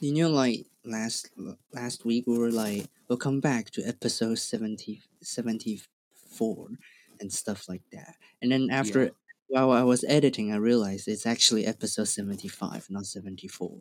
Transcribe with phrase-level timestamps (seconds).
[0.00, 1.30] you know, like last
[1.72, 6.68] last week we were like, we'll come back to episode 70, 74
[7.20, 8.14] and stuff like that.
[8.42, 9.10] And then after Yeah.
[9.48, 13.80] while I was editing, I realized it's actually episode seventy five, not seventy four.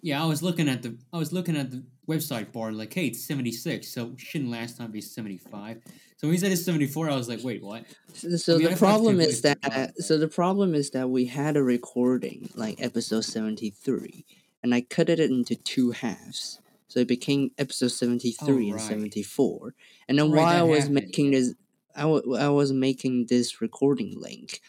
[0.00, 3.06] Yeah, I was looking at the I was looking at the website bar like, hey,
[3.08, 5.82] it's seventy six, so shouldn't last time be seventy five.
[6.16, 7.84] So when he said it's seventy four, I was like, wait, what?
[8.14, 11.26] So, so I mean, the thought problem is that so the problem is that we
[11.26, 14.24] had a recording like episode seventy three,
[14.62, 18.80] and I cut it into two halves, so it became episode seventy three and right.
[18.88, 19.74] seventy four.
[20.08, 21.54] And then Right, while I was happened, making this,
[21.94, 24.60] I wa- I was making this recording link.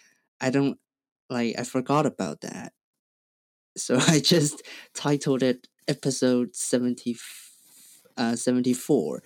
[0.41, 0.79] I don't
[1.29, 2.73] like I forgot about that,
[3.77, 4.61] so I just
[4.93, 7.17] titled it episode 70,
[8.17, 9.23] uh, 74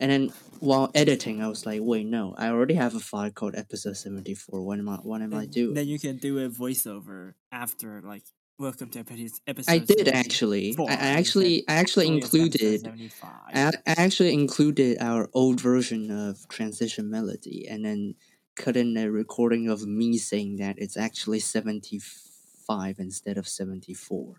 [0.00, 3.54] and then while editing i was like wait no i already have a file called
[3.56, 6.48] episode 74 what am i what am i And doing Then you can do a
[6.48, 8.24] voiceover after, like,
[8.58, 9.70] welcome to epi- episode.
[9.72, 10.76] i did 74, actually.
[10.88, 13.10] I, I actually i actually "Oh, it's episode included
[13.54, 18.16] I, I actually included our old version of transition melody and then
[18.56, 24.34] cut in a recording of me saying that it's actually 75 instead of 74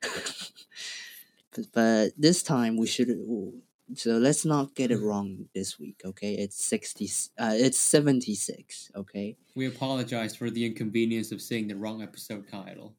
[0.00, 3.08] but, but this time we should
[3.94, 6.34] so let's not get it wrong this week okay?
[6.34, 9.36] It's 60 uh, it's 76 okay?
[9.56, 12.94] We apologize for the inconvenience of saying the wrong episode title.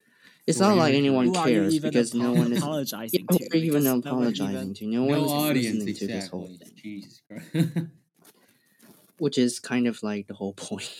[0.47, 3.47] It's not like anyone Who are you cares because no one is apologizing who to?
[3.51, 6.47] are you even no one apologizing to no, No one's audience, listening to this whole
[6.47, 7.69] thing Jesus Christ.
[9.17, 10.91] which is kind of like the whole point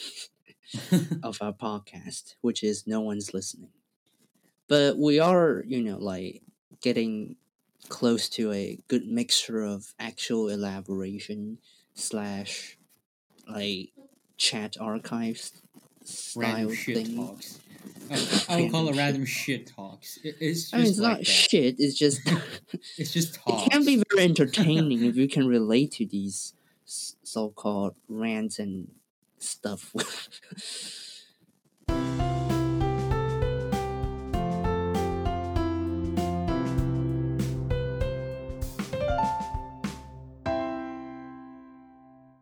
[1.23, 3.69] of our podcast, which is no one's listening.
[4.67, 6.41] But we are, you know, like
[6.81, 7.35] getting
[7.89, 11.59] close to a good mixture of actual elaboration
[11.93, 12.77] slash
[13.47, 13.89] like
[14.37, 15.51] chat archives
[16.03, 17.15] style thing.
[17.15, 17.59] talks.
[18.49, 20.17] I would call it random shit talks.
[20.23, 21.27] It- it's just I mean, it's like not that.
[21.27, 21.75] shit.
[21.79, 22.21] It's just
[22.97, 23.67] It's just talks.
[23.67, 26.53] it can be very entertaining if you can relate to these
[26.85, 28.89] so-called rants and
[29.39, 29.93] stuff.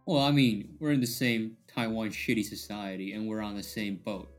[0.05, 3.95] Well, I mean, we're in the same Taiwan shitty society, and we're on the same
[3.95, 4.29] boat.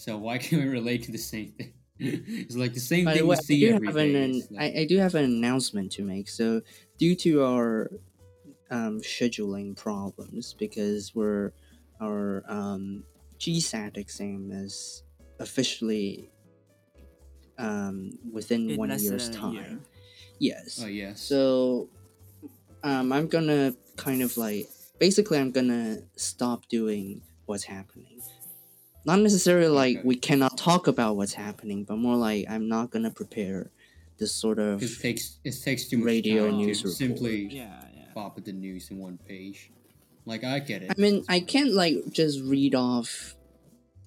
[0.00, 1.74] So why can't we relate to the same thing?
[1.98, 4.24] it's like the same By the thing way, we I see do every have day.
[4.24, 6.28] an, like- I, I do have an announcement to make.
[6.30, 6.62] So,
[6.98, 7.90] due to our
[8.70, 11.52] um, scheduling problems, because we're
[12.00, 13.04] our um,
[13.38, 15.02] GSAT exam is
[15.38, 16.30] officially
[17.58, 19.62] um, within In one year's than a year.
[19.64, 19.82] time.
[20.38, 20.80] Yes.
[20.82, 21.20] oh yes.
[21.20, 21.90] So,
[22.82, 24.66] um, I'm gonna kind of like
[24.98, 28.22] basically I'm gonna stop doing what's happening.
[29.04, 30.06] Not necessarily like Okay.
[30.06, 33.70] we cannot talk about what's happening, but more like I'm not gonna prepare
[34.18, 36.98] this sort of it takes it takes too much radio time news to report.
[36.98, 38.04] simply Yeah, yeah.
[38.14, 39.70] pop at the news in one page.
[40.26, 40.90] Like I get it.
[40.96, 43.34] I mean, I can't like just read off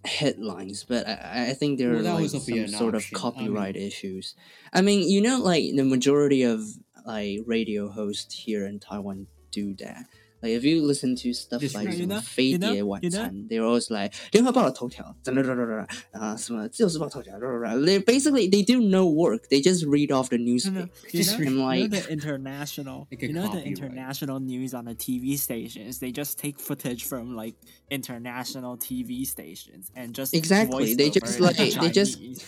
[0.05, 3.01] headlines, but I, I think there Well, are like a- some be an sort of
[3.01, 3.17] option.
[3.17, 4.35] I copyright mean- issues.
[4.71, 6.61] I mean, you know, like the majority of
[7.05, 10.05] like radio hosts here in Taiwan do that.
[10.42, 11.98] Like if you listen to stuff Just like read.
[11.98, 18.48] You know- 飞 you know- 碟晚 you know- 餐 they're always like 联合报的头条，哒哒哒哒哒啊什么自由时报头条，哒哒哒 they basically
[18.48, 19.48] they do no work.
[19.48, 20.86] They just read off the No, newspaper.
[20.86, 20.88] no.
[21.12, 23.66] You Just know, I'm you know like- the international, Like a you know the copyright.
[23.66, 25.98] international news on the TV stations.
[25.98, 27.56] They just take footage from like
[27.91, 30.70] international TV stations and just Exactly.
[30.70, 32.44] voice They over just it in like they just Chinese.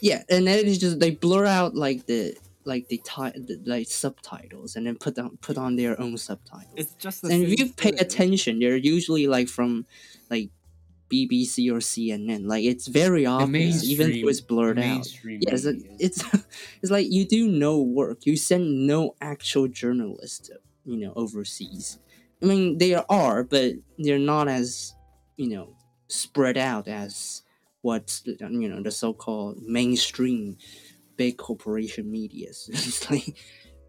[0.00, 2.34] yeah, and then it's just they blur out like the
[2.65, 6.73] like the, ti- like subtitles and then put on put on their own subtitles.
[6.75, 7.99] It's just the and if you pay thing.
[7.99, 9.85] attention, they're usually like from
[10.29, 10.49] like
[11.11, 12.47] BBC or CNN.
[12.47, 14.83] Like it's very obvious, even though mainstream- it's blurred out.
[14.85, 15.95] mainstream Yeah, it's, media.
[15.99, 16.23] it's
[16.81, 18.25] it's like you do no work.
[18.25, 20.49] You send no actual journalist,
[20.85, 21.99] you know, overseas.
[22.41, 24.93] I mean, they are, but they're not as
[25.37, 25.75] you know
[26.07, 27.43] spread out as
[27.81, 30.57] what you know the so-called mainstream
[31.17, 32.69] big corporation medias.
[32.73, 33.37] It's like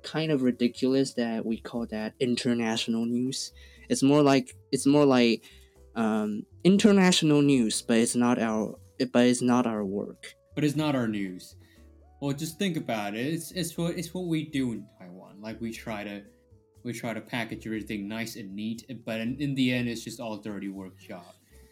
[0.02, 3.52] kind of ridiculous that we call that international news.
[3.88, 5.42] It's more like it's more like
[5.94, 8.76] um, international news, but it's not our
[9.12, 10.34] but it's not our work.
[10.54, 11.56] but it's not our news.
[12.20, 13.26] Well, just think about it.
[13.26, 15.40] It's it's what it's what we do in Taiwan.
[15.40, 16.22] Like we try to
[16.82, 20.20] we try to package everything nice and neat, but in, in the end, it's just
[20.20, 21.26] all dirty work job.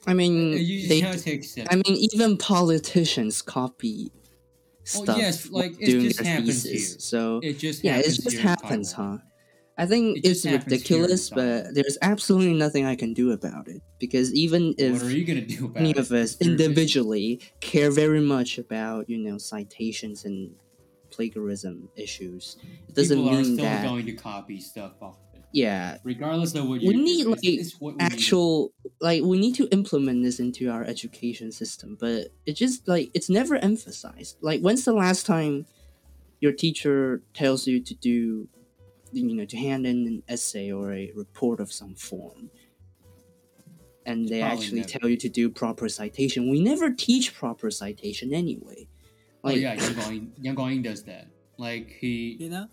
[0.06, 1.72] I mean, you just they, have to accept.
[1.72, 4.10] I mean, even politicians copy
[4.94, 7.04] Well, stuff yes, like, it doing just their happens thesis.
[7.04, 9.18] So it just yeah, it just happens, huh?
[9.76, 13.12] I think It it's just happens here in ridiculous, but there's absolutely nothing I can
[13.12, 15.98] do about it because even if what are you gonna do about any it?
[15.98, 20.54] of us You're just- individually care very much about you know citations and
[21.10, 22.56] plagiarism issues,
[22.88, 25.16] it doesn't people are mean still that going to copy stuff off
[25.54, 28.12] yeah regardless of what we you need like it's, it's what we need.
[28.12, 33.08] actual like we need to implement this into our education system but it just like
[33.14, 35.64] it's never emphasized like when's the last time
[36.40, 38.48] your teacher tells you to do
[39.12, 42.50] you know to hand in an essay or a report of some form
[44.06, 44.88] and they Probably actually never.
[44.98, 48.88] tell you to do proper citation we never teach proper citation anyway
[49.44, 51.26] oh like yeah, Yang Guangyin, Yang Guangyin does that.
[51.58, 52.66] Like he, You know,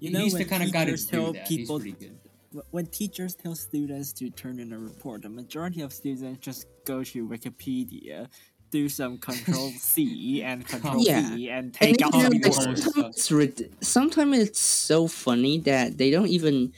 [0.00, 1.46] you he- know he's the kind of guy to teachers do tell that.
[1.46, 2.18] people he's pretty good.
[2.54, 6.66] Wh- when teachers tell students to turn in a report, the majority of students just
[6.86, 8.28] go to Wikipedia,
[8.70, 11.20] do some Control C and Control Yeah.
[11.20, 12.84] V, and And take you out know, copy the the whole words.
[12.84, 16.72] sometimes it's rid- sometimes it's so funny that they don't even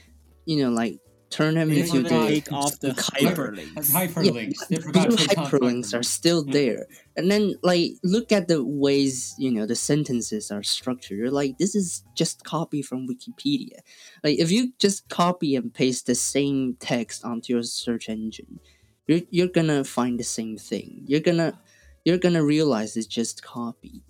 [0.46, 1.00] you know like
[1.36, 3.90] turn them They into even the take off the Hyper- hyperlinks.
[3.92, 4.68] Hyperlinks.
[4.68, 6.52] They forgot to hyperlinks are still Yeah.
[6.52, 6.86] there.
[7.16, 11.18] And then like look at the ways, you know, the sentences are structured.
[11.18, 13.78] You're like, this is just copy from Wikipedia.
[14.24, 18.60] Like if you just copy and paste the same text onto your search engine,
[19.06, 21.02] you're you're gonna find the same thing.
[21.06, 21.52] You're gonna
[22.04, 24.02] you're gonna realize it's just copy.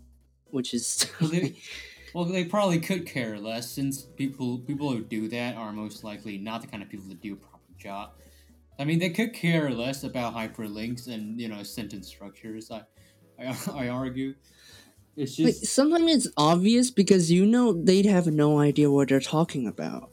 [0.50, 1.06] Which is
[2.16, 6.38] Well, they, probably could care less since people people who do that are most likely
[6.38, 8.12] not the kind of people that do a proper job.
[8.78, 12.70] I mean, they could care less about hyperlinks and you know sentence structures.
[12.70, 12.84] I
[13.38, 14.32] I, I argue.
[15.14, 19.20] It's like just sometimes it's obvious because you know they'd have no idea what they're
[19.20, 20.08] talking about.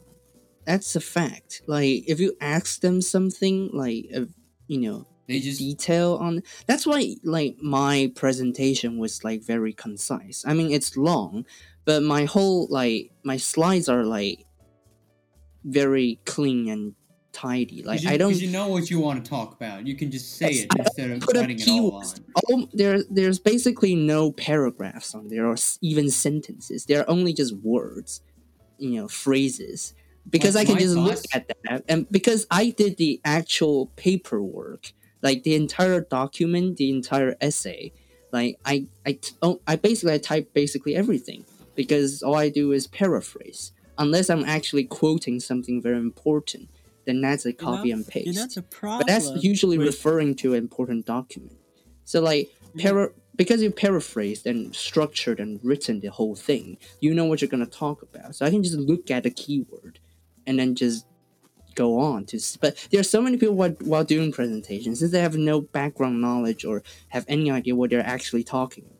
[0.66, 1.62] That's a fact.
[1.66, 4.26] Like if you ask them something like uh,
[4.66, 10.44] you know they just detail on that's why like my presentation was like very concise.
[10.46, 11.46] I mean it's long,
[11.84, 14.44] but my whole like my slides are like
[15.64, 16.94] very clean and
[17.34, 17.82] tidy.
[17.82, 19.86] Like you, I don't you know what you want to talk about.
[19.86, 22.14] You can just say Yes, it instead of putting it all on.
[22.34, 26.86] All, there, there's basically no paragraphs on there or even sentences.
[26.86, 28.22] They're only just words,
[28.78, 29.94] you know, phrases.
[30.30, 34.92] Because Like I can just look at that, and because I did the actual paperwork,
[35.20, 37.92] like the entire document, the entire essay,
[38.32, 41.44] like I, I, t- oh, I basically I type basically everything
[41.74, 43.72] because all I do is paraphrase.
[43.98, 46.68] Unless I'm actually quoting something very important,
[47.06, 48.98] then that's a copy and paste You know problem.
[48.98, 51.56] but that's usually with- referring to an important document.
[52.04, 57.24] So like para- because you paraphrased and structured and written the whole thing, you know
[57.24, 58.34] what you're gonna talk about.
[58.34, 59.98] So I can just look at the keyword
[60.46, 61.06] and then just
[61.74, 62.40] go on to.
[62.60, 66.20] But there are so many people while, while doing presentations since they have no background
[66.20, 68.93] knowledge or have any idea what they're actually talking about.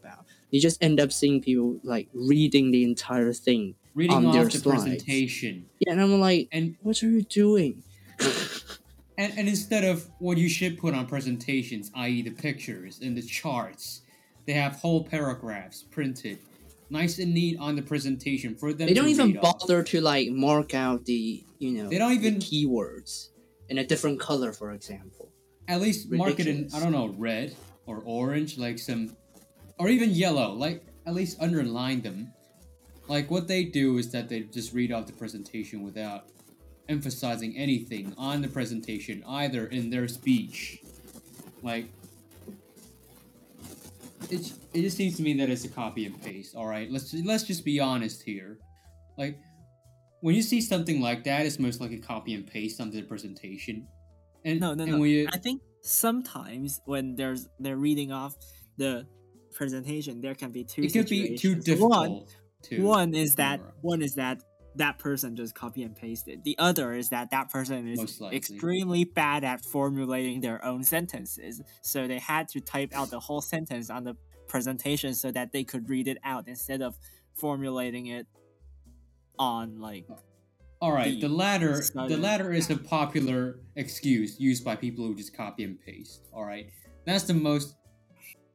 [0.54, 3.74] You just end up seeing people like reading the entire thing.
[3.92, 4.82] Reading on off their the slides.
[4.84, 7.82] presentation Yeah, and I'm like, and what are you doing?
[9.16, 13.22] And, and instead of what you should put on presentations, i.e., the pictures and the
[13.22, 14.02] charts,
[14.44, 16.38] they have whole paragraphs printed,
[16.90, 18.88] nice and neat on the presentation for them.
[18.88, 19.60] they don't even read off.
[19.60, 23.28] bother to like mark out the you know They don't the even- keywords
[23.68, 25.28] in a different color for example
[25.68, 27.54] At least mark it in I don't know red
[27.86, 29.16] or orange, like some,
[29.78, 30.52] or even yellow.
[30.52, 32.32] Like at least underline them.
[33.08, 36.26] Like what they do is that they just read off the presentation without
[36.88, 40.80] emphasizing anything on the presentation, either in their speech.
[41.62, 41.86] Like
[44.30, 46.56] it, it just seems to me that it's a copy and paste.
[46.56, 48.58] All right, let's let's just be honest here.
[49.18, 49.38] Like
[50.20, 53.86] when you see something like that, it's most likely copy and paste onto the presentation.
[54.44, 55.04] And no, no, and no.
[55.04, 58.34] you, I think sometimes when there's they're reading off
[58.78, 59.06] the
[59.54, 60.82] presentation, there can be two.
[60.82, 62.10] it could be too difficult.
[62.10, 62.24] One,
[62.64, 63.78] to one is that memorize.
[63.82, 64.42] one is that
[64.76, 66.42] that person just copy and pasted.
[66.44, 72.08] The other is that that person is extremely bad at formulating their own sentences, so
[72.08, 74.16] they had to type out the whole sentence on the
[74.48, 76.96] presentation so that they could read it out instead of
[77.34, 78.26] formulating it
[79.38, 80.06] on like
[80.80, 85.14] All right, the the latter, the latter is a popular excuse used by people who
[85.14, 86.28] just copy and paste.
[86.32, 86.66] All right,
[87.04, 87.74] that's the most,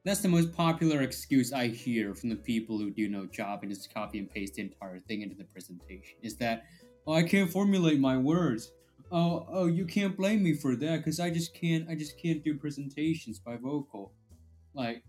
[0.05, 3.71] that's the most popular excuse I hear from the people who do no job and
[3.71, 6.65] just copy and paste the entire thing into the presentation is that,
[7.05, 8.71] oh, I can't formulate my words.
[9.11, 12.43] Oh, oh, you can't blame me for that because I just can't, I just can't
[12.43, 14.13] do presentations by vocal.
[14.73, 15.03] Like,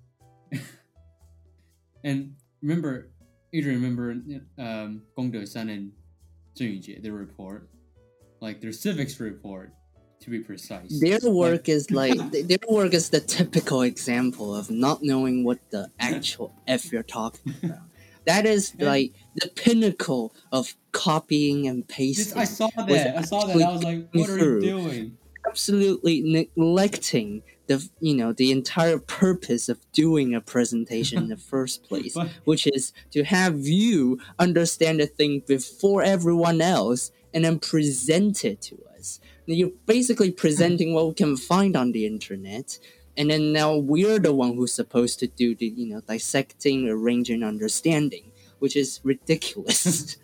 [2.05, 3.11] and remember,
[3.53, 4.17] you remember
[4.59, 5.93] um, Gong Do-san and
[6.59, 7.69] Zheng Yujie, their report,
[8.41, 9.73] like their civics report
[10.21, 11.01] to be precise.
[11.01, 15.91] their work is like their work is the typical example of not knowing what the
[15.99, 17.79] actual f you're talking about
[18.27, 22.39] that is like the pinnacle of copying and pasting.
[22.39, 23.17] I saw that.
[23.17, 23.57] I saw that.
[23.57, 25.17] I was like, what are you doing?
[25.49, 26.21] Absolutely
[26.55, 32.15] neglecting the you know the entire purpose of doing a presentation in the first place,
[32.15, 38.45] But- which is to have you understand the thing before everyone else and then present
[38.45, 39.19] it to us.
[39.53, 42.79] You're basically presenting what we can find on the internet,
[43.17, 47.43] and then now we're the one who's supposed to do the you know dissecting, arranging,
[47.43, 50.17] understanding, which is ridiculous.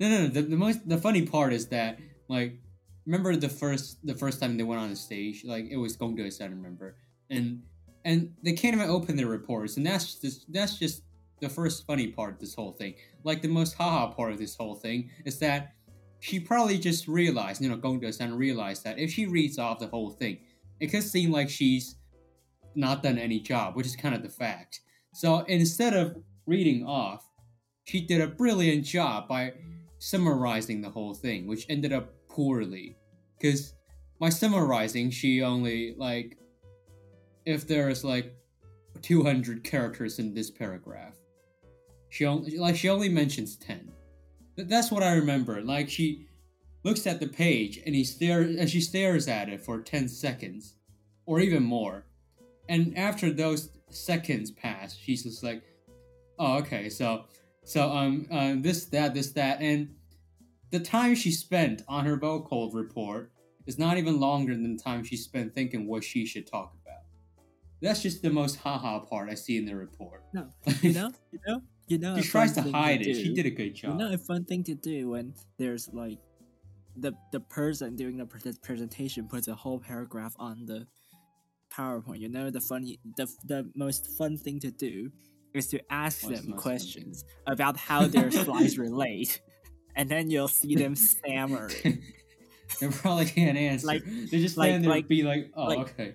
[0.00, 0.26] No, no, no.
[0.28, 2.58] The, the most the funny part is that like
[3.04, 6.16] remember the first the first time they went on the stage like it was going
[6.16, 6.96] to I don't remember
[7.30, 7.62] and
[8.04, 11.02] and they can't even open their reports and that's just that's just
[11.40, 12.94] the first funny part of this whole thing.
[13.24, 15.74] Like the most haha part of this whole thing is that
[16.20, 20.10] she probably just realized you know and realized that if she reads off the whole
[20.10, 20.38] thing
[20.80, 21.96] it could seem like she's
[22.74, 24.80] not done any job which is kind of the fact.
[25.14, 27.26] So instead of reading off
[27.86, 29.52] she did a brilliant job by
[29.98, 32.96] summarizing the whole thing, which ended up poorly.
[33.38, 33.74] Because
[34.18, 36.36] by summarizing, she only, like,
[37.44, 38.34] if there's like
[39.02, 41.14] 200 characters in this paragraph,
[42.08, 43.90] she only, like, she only mentions 10.
[44.56, 45.62] Th- That's what I remember.
[45.62, 46.26] Like, she
[46.84, 50.74] looks at the page and he stares, and she stares at it for 10 seconds,
[51.26, 52.04] or even more.
[52.68, 55.62] And after those seconds pass, she's just like,
[56.38, 57.24] oh, okay, so
[57.64, 59.94] so um, uh, this that this that and
[60.70, 63.32] the time she spent on her vocal report
[63.66, 67.02] is not even longer than the time she spent thinking what she should talk about.
[67.82, 70.22] That's just the most haha part I see in the report.
[70.32, 70.48] No,
[70.82, 72.16] you know, you know, you know.
[72.20, 73.04] she tries to hide it.
[73.04, 73.14] do.
[73.14, 73.92] She did a good job.
[73.92, 76.18] You know, a fun thing to do when there's like
[76.96, 78.26] the the person doing the
[78.62, 80.86] presentation puts a whole paragraph on the
[81.72, 82.20] PowerPoint.
[82.20, 85.10] You know, the funny, the the most fun thing to do
[85.54, 89.40] is to ask What's them questions about how their slides relate,
[89.94, 92.02] and then you'll see them stammering.
[92.80, 93.86] they probably can't answer.
[93.86, 96.14] Like- they just like- like- be like, "Oh, like- okay."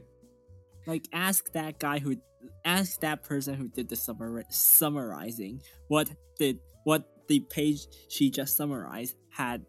[0.87, 2.17] like ask that guy who
[2.65, 8.57] ask that person who did the summar, summarizing what did what the page she just
[8.57, 9.65] summarized had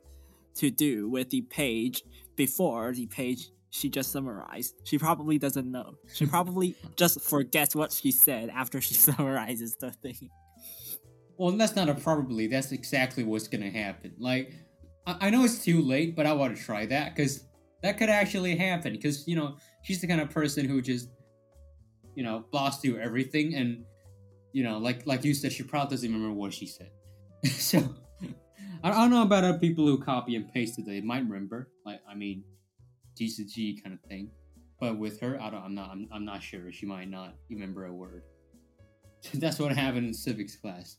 [0.56, 2.02] to do with the page
[2.36, 7.92] before the page she just summarized she probably doesn't know she probably just forgets what
[7.92, 10.28] she said after she summarizes the thing
[11.36, 12.46] Well, that's not a probably.
[12.46, 14.14] That's exactly what's gonna happen.
[14.18, 14.52] Like,
[15.06, 17.44] I, I know it's too late, but I want to try that because
[17.82, 18.92] that could actually happen.
[18.92, 21.08] Because you know, she's the kind of person who just,
[22.14, 23.84] you know, blasts through everything, and
[24.52, 26.90] you know, like like you said, she probably doesn't remember what she said.
[27.44, 27.94] so,
[28.82, 30.86] I, I don't know about other people who copy and paste it.
[30.86, 31.68] They might remember.
[31.84, 32.44] Like, I mean,
[33.16, 34.30] G to G kind of thing.
[34.80, 35.62] But with her, I don't.
[35.64, 35.90] I'm not.
[35.90, 36.72] I'm, I'm not sure.
[36.72, 38.24] She might not remember a word.
[39.34, 40.96] That's what happened in civics class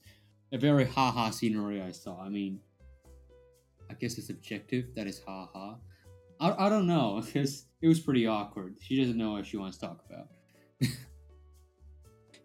[0.53, 2.21] a very haha scenery I saw.
[2.21, 2.59] I mean,
[3.89, 4.85] I guess it's objective.
[4.95, 5.75] That is haha.
[6.39, 8.77] I, I don't know because it was pretty awkward.
[8.79, 10.27] She doesn't know what she wants to talk about.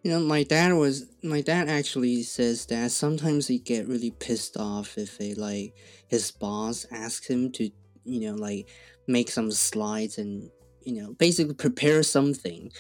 [0.04, 4.56] You know, my dad was my dad actually says that sometimes he get really pissed
[4.56, 5.74] off if they like
[6.06, 7.70] his boss asks him to,
[8.04, 8.68] you know, like
[9.08, 10.50] make some slides and
[10.82, 12.70] you know basically prepare something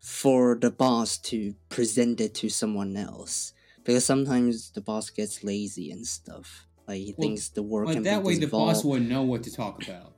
[0.00, 3.52] for the boss to present it to someone else
[3.84, 6.66] because sometimes the boss gets lazy and stuff.
[6.88, 9.52] Like he Well, thinks the work But that way, the boss wouldn't know what to
[9.52, 10.12] talk about.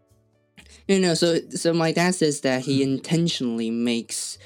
[0.86, 2.94] You know, so so my dad says that he hmm.
[2.94, 4.38] intentionally makes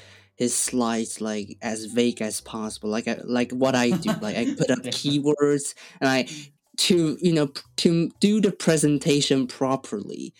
[0.43, 4.11] his slides like as vague as possible, like I, like what I do.
[4.21, 6.27] like I put up keywords and I
[6.75, 7.47] to you know
[7.77, 10.33] to do the presentation properly.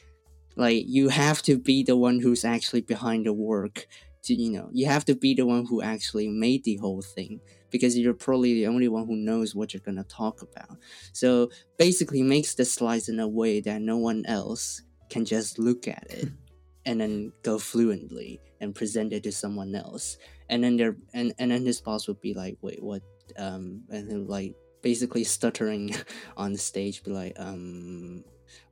[0.55, 3.87] Like you have to be the one who's actually behind the work.
[4.25, 7.39] To you know, you have to be the one who actually made the whole thing
[7.71, 10.77] because you're probably the only one who knows what you're gonna talk about.
[11.13, 15.87] So basically, makes the slides in a way that no one else can just look
[15.87, 16.29] at it
[16.85, 20.17] and then go fluently and present it to someone else.
[20.49, 23.03] And then they're and, and then his boss would be like wait what?
[23.37, 25.95] Um and he'll like basically stuttering
[26.37, 28.23] on the stage be like um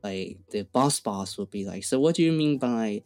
[0.02, 3.02] like the boss boss would be like so what do you mean by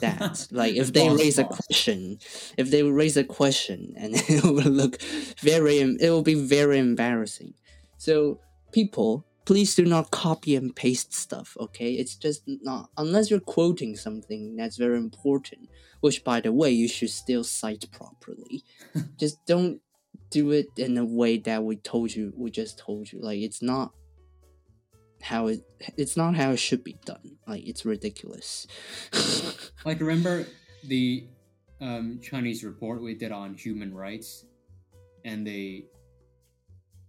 [0.00, 0.46] that?
[0.52, 2.18] Like if they Boss raise a question
[2.56, 5.02] if they raise a question and it will look
[5.40, 7.54] very it will be very embarrassing.
[7.98, 8.40] So
[8.72, 11.94] people please do not copy and paste stuff okay?
[11.94, 15.68] It's just not unless you're quoting something that's very important
[16.02, 18.62] which by the way you should still cite properly.
[19.18, 19.80] Just don't
[20.30, 23.18] do it in a way that we told you we just told you.
[23.20, 23.90] Like it's not
[25.20, 25.62] how it
[25.96, 27.38] it's not how it should be done.
[27.48, 28.68] Like it's ridiculous.
[29.84, 30.44] Like, remember
[30.84, 31.26] the
[31.80, 34.44] um, Chinese report we did on human rights,
[35.24, 35.86] and they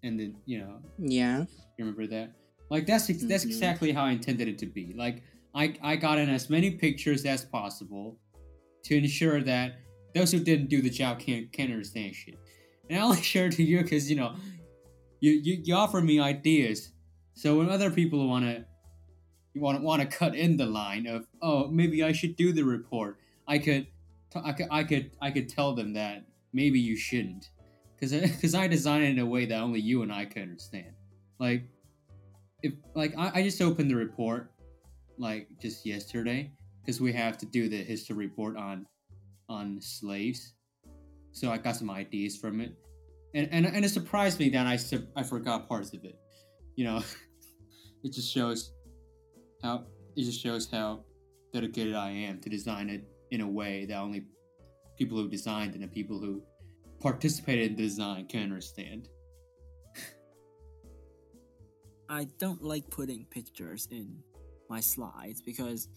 [0.04, 1.40] and then you know Yeah.
[1.78, 2.34] you remember that?
[2.70, 3.48] Like that's ex- that's Mhm.
[3.48, 4.94] exactly how I intended it to be.
[4.94, 8.18] Like I I got in as many pictures as possible
[8.84, 9.80] to ensure that
[10.16, 12.38] those who didn't do the job can't can't understand shit.
[12.90, 14.36] And I only share it to you because you know
[15.20, 16.92] you, you you offer me ideas.
[17.34, 18.66] So when other people want to
[19.54, 22.54] you want to want to cut in the line of oh maybe I should do
[22.54, 23.88] the report, I could
[24.32, 27.50] t- I could I could I could tell them that maybe you shouldn't
[28.02, 30.94] because because I designed it in a way that only you and I can understand.
[31.40, 31.64] Like
[32.64, 34.52] if like I, I just opened the report
[35.18, 38.86] like just yesterday because we have to do the history report on
[39.48, 40.54] on slaves.
[41.32, 42.74] So I got some ideas from it,
[43.34, 44.78] and and, and it surprised me that I
[45.16, 46.20] I forgot parts of it.
[46.76, 47.04] You know,
[48.04, 48.74] it just shows
[49.62, 51.06] how it just shows how
[51.54, 54.26] dedicated I am to design it in a way that only
[54.98, 56.42] people who designed and the people who
[57.02, 59.10] participated in the design can understand.
[62.10, 64.22] I don't like putting pictures in
[64.70, 65.88] my slides because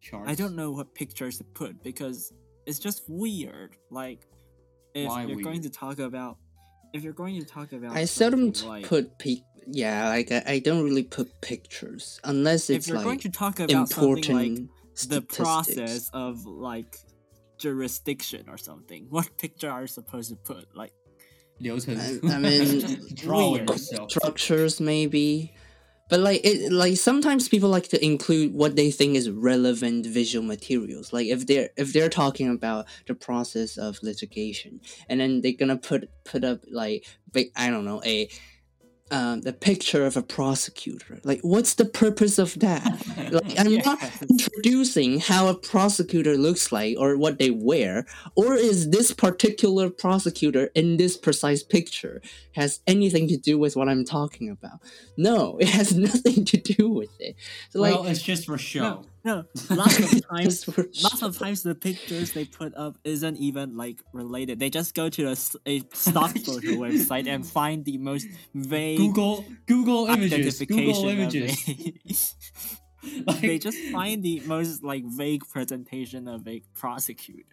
[0.00, 0.30] Charts.
[0.30, 2.32] I don't know what pictures to put because
[2.66, 3.76] it's just weird.
[3.90, 4.26] Like
[4.94, 6.38] if Why you're going to talk about
[6.92, 9.40] if you're going to talk about I seldom like, put pic.
[9.66, 13.28] Yeah, like I, I don't really put pictures unless if it's you're going like to
[13.28, 14.70] talk about something like important
[15.08, 16.98] the process of like
[17.58, 19.06] jurisdiction or something.
[19.10, 20.64] What picture are you supposed to put?
[20.76, 20.92] Like
[21.98, 22.80] I- I mean,
[23.14, 23.56] draw
[24.08, 25.52] structures maybe
[26.10, 30.44] but like it like sometimes people like to include what they think is relevant visual
[30.46, 35.52] materials like if they're if they're talking about the process of litigation and then they're
[35.58, 38.26] gonna put put up like ba- i don't know a
[39.10, 41.18] um, the picture of a prosecutor.
[41.24, 43.04] Like what's the purpose of that?
[43.30, 48.88] Like i'm not introducing how a prosecutor looks like or what they wear or is
[48.90, 52.22] this particular prosecutor in this precise picture
[52.54, 54.80] has anything to do with what i'm talking about?
[55.16, 57.36] No it has nothing to do with it.
[57.70, 58.80] So like well, it's just for show.
[58.80, 59.44] no, no.
[59.70, 60.68] Lots of times
[61.02, 64.58] lots of times the pictures they put up isn't even like related.
[64.58, 70.06] They just go to a stock photo website and find the most vague Google Google
[70.06, 70.32] images.
[70.32, 72.34] identification Google images.
[73.26, 77.44] Like, they just find the most like vague presentation of a prosecutor.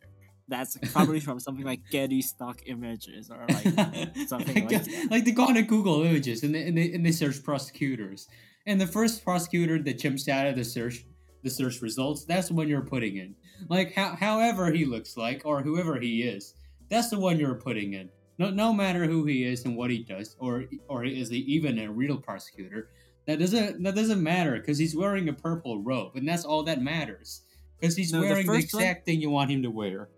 [0.48, 5.08] That's probably from something like Getty stock images or like something like that.
[5.12, 8.28] like they go on to Google images and they, and they and they search prosecutors.
[8.66, 11.06] And the first prosecutor that jumps out of the search
[11.46, 13.36] the search results, that's the one you're putting in.
[13.70, 16.56] Like how, however he looks like or whoever he is,
[16.90, 18.10] that's the one you're putting in.
[18.40, 21.80] No, no matter who he is and what he does, or or is he even
[21.80, 22.90] a real prosecutor,
[23.28, 26.82] that doesn't that doesn't matter because he's wearing a purple robe, and that's all that
[26.82, 27.44] matters.
[27.80, 30.10] Because he's No, the wearing the, one- exact thing you want him to wear.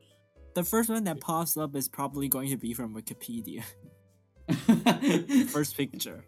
[0.55, 3.63] The first one that pops up is probably going to be from Wikipedia.
[5.49, 6.23] First picture.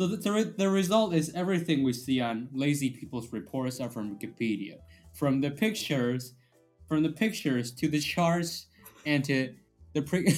[0.00, 4.16] So the, the, the result is everything we see on lazy people's reports are from
[4.16, 4.78] Wikipedia.
[5.12, 6.32] From the pictures,
[6.88, 8.68] from the pictures to the charts
[9.04, 9.52] and to
[9.92, 10.34] the pre-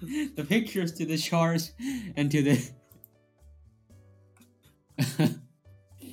[0.36, 1.72] the pictures to the charts
[2.14, 2.70] and to the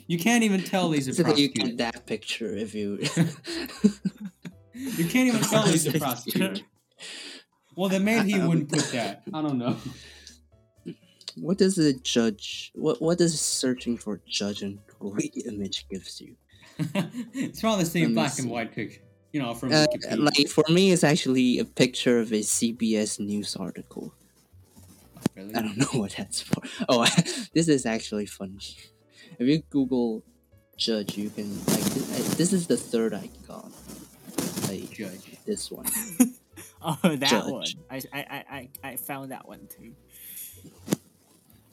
[0.08, 2.98] You can't even tell these are so that you get that picture if you
[4.74, 6.06] You can't even tell he's a Picture.
[6.06, 6.56] prosecutor.
[7.76, 9.22] Well, then maybe he wouldn't put that.
[9.32, 9.78] I don't know.
[11.38, 16.36] What does a judge what what does searching for judge and Google image gives you
[16.80, 19.02] it's the same Let black and white picture.
[19.32, 19.86] You know, from Uh,
[20.18, 24.14] like for me, it's actually a picture of a CBS News article.
[25.36, 25.56] Really?
[25.56, 26.62] I don't know what that's for.
[26.88, 27.06] Oh,
[27.54, 28.60] this is actually funny.
[29.40, 30.24] If you Google
[30.78, 33.72] judge, you can like this, this is the third I got.
[34.68, 35.38] Like Judge.
[35.46, 35.86] this one.
[36.82, 37.52] Oh, that Judge.
[37.52, 37.66] one.
[37.90, 39.94] I, I, I I found that one too.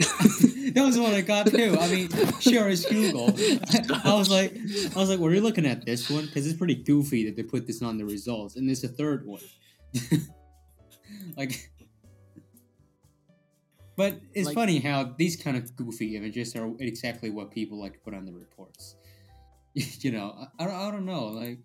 [0.74, 1.76] that was what I got too.
[1.78, 2.08] I mean,
[2.40, 3.26] sure, it's Google.
[4.04, 4.56] I was like,
[4.96, 6.24] I was like, were you looking at this one?
[6.26, 9.26] Because it's pretty goofy that they put this on the results, and there's a third
[9.26, 9.42] one.
[11.36, 11.70] like,
[13.96, 17.92] but it's Like- funny how these kind of goofy images are exactly what people like
[17.94, 18.96] to put on the reports.
[19.74, 21.58] you know, I, I, I don't know, like.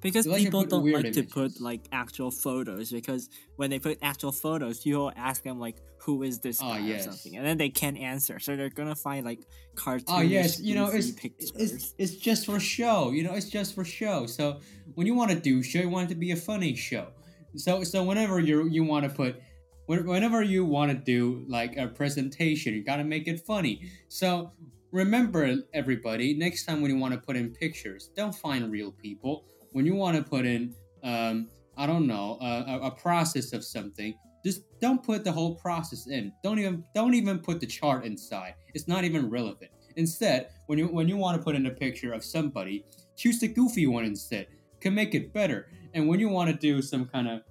[0.00, 4.86] Because people don't like to put like actual photos because when they put actual photos,
[4.86, 7.06] you'll ask them like, "Who is this Ah, guy?" yes.
[7.06, 9.40] or something, and then they can't answer, so they're gonna find like
[9.74, 11.50] cartoonish, Oh yes, you know it's, pictures.
[11.56, 13.10] it's it's just for show.
[13.10, 14.26] You know, it's just for show.
[14.26, 14.60] So
[14.94, 17.08] when you want to do show, you want it to be a funny show.
[17.56, 19.40] So so whenever you you want to put
[19.86, 23.90] whenever you want to do like a presentation, you got to make it funny.
[24.08, 24.52] So
[24.92, 29.44] remember everybody, next time when you want to put in pictures, don't find real people.
[29.72, 34.12] When you want to put in um I don't know, a, a- process of something,
[34.44, 36.32] just don't put the whole process in.
[36.42, 38.54] Don't even don't even put the chart inside.
[38.74, 39.70] It's not even relevant.
[39.96, 42.84] Instead, when you when you want to put in a picture of somebody,
[43.16, 44.48] choose the goofy one instead.
[44.80, 45.70] Can make it better.
[45.94, 47.42] And when you want to do some kind of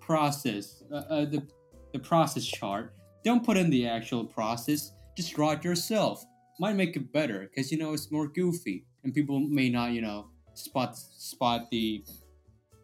[0.00, 1.46] process, uh, uh, the
[1.92, 4.92] the process chart, don't put in the actual process.
[5.16, 6.24] Just draw it yourself.
[6.60, 10.02] Might make it better because you know it's more goofy, and people may not you
[10.02, 12.04] know spot spot the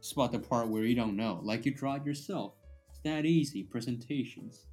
[0.01, 1.41] spot the part where you don't know.
[1.43, 2.55] Like you draw it yourself.
[2.91, 3.63] It's that easy.
[3.65, 4.67] Presentations.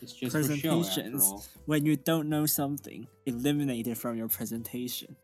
[0.00, 1.48] It's just for show after Presentations.
[1.66, 5.16] When you don't know something, eliminate it from your presentation.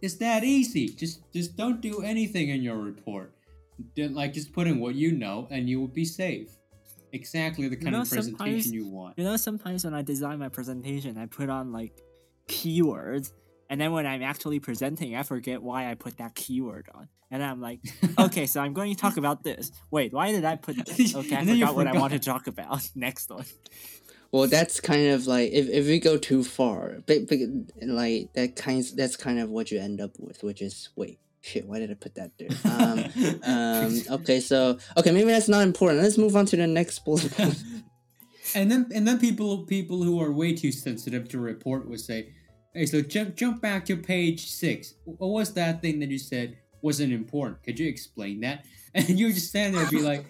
[0.00, 0.88] It's that easy.
[0.88, 3.32] Just just don't do anything in your report.
[3.96, 6.50] Then, like just put in what you know, and you will be safe.
[7.12, 9.16] Exactly the kind know, of presentation you want.
[9.16, 12.02] You know, sometimes when I design my presentation, I put on like
[12.48, 13.32] keywords,
[13.70, 17.08] and then when I'm actually presenting, I forget why I put that keyword on.
[17.30, 17.80] And I'm like,
[18.18, 19.70] okay, so I'm going to talk about this.
[19.90, 21.14] Wait, why did I put this?
[21.14, 22.88] Okay, I And then forgot what I want to talk about.
[22.94, 23.44] Next one.
[24.32, 27.38] Well, that's kind of like if, if we go too far, but, but
[27.82, 31.66] like that kind that's kind of what you end up with, which is wait, shit,
[31.66, 32.50] why did I put that there?
[32.70, 36.02] Um, um, okay, so okay, maybe that's not important.
[36.02, 37.56] Let's move on to the next bullet point.
[38.54, 42.34] and then and then people people who are way too sensitive to report would say,
[42.78, 44.94] "Hey, so jump jump back to page six.
[45.04, 47.64] What was that thing that you said wasn't important?
[47.64, 48.64] Could you explain that?"
[48.94, 50.24] And you just stand there and be like,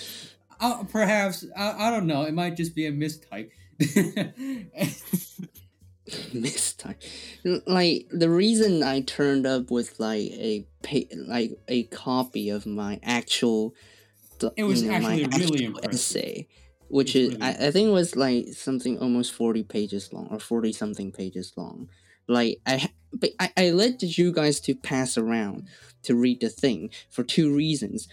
[0.60, 2.22] uh, "Perhaps I, I don't know.
[2.22, 3.50] It might just be a mistype."
[6.32, 6.94] this time
[7.66, 12.98] like the reason i turned up with like a pa- like a copy of my
[13.02, 13.74] actual
[14.56, 15.94] It was you know, my actually really impressive.
[15.94, 16.48] essay
[16.88, 20.28] which It's is really I, I think it was like something almost 40 pages long
[20.30, 21.88] or 40 something pages long
[22.28, 25.68] like i but I, I let you guys to pass around
[26.02, 28.08] to read the thing for two reasons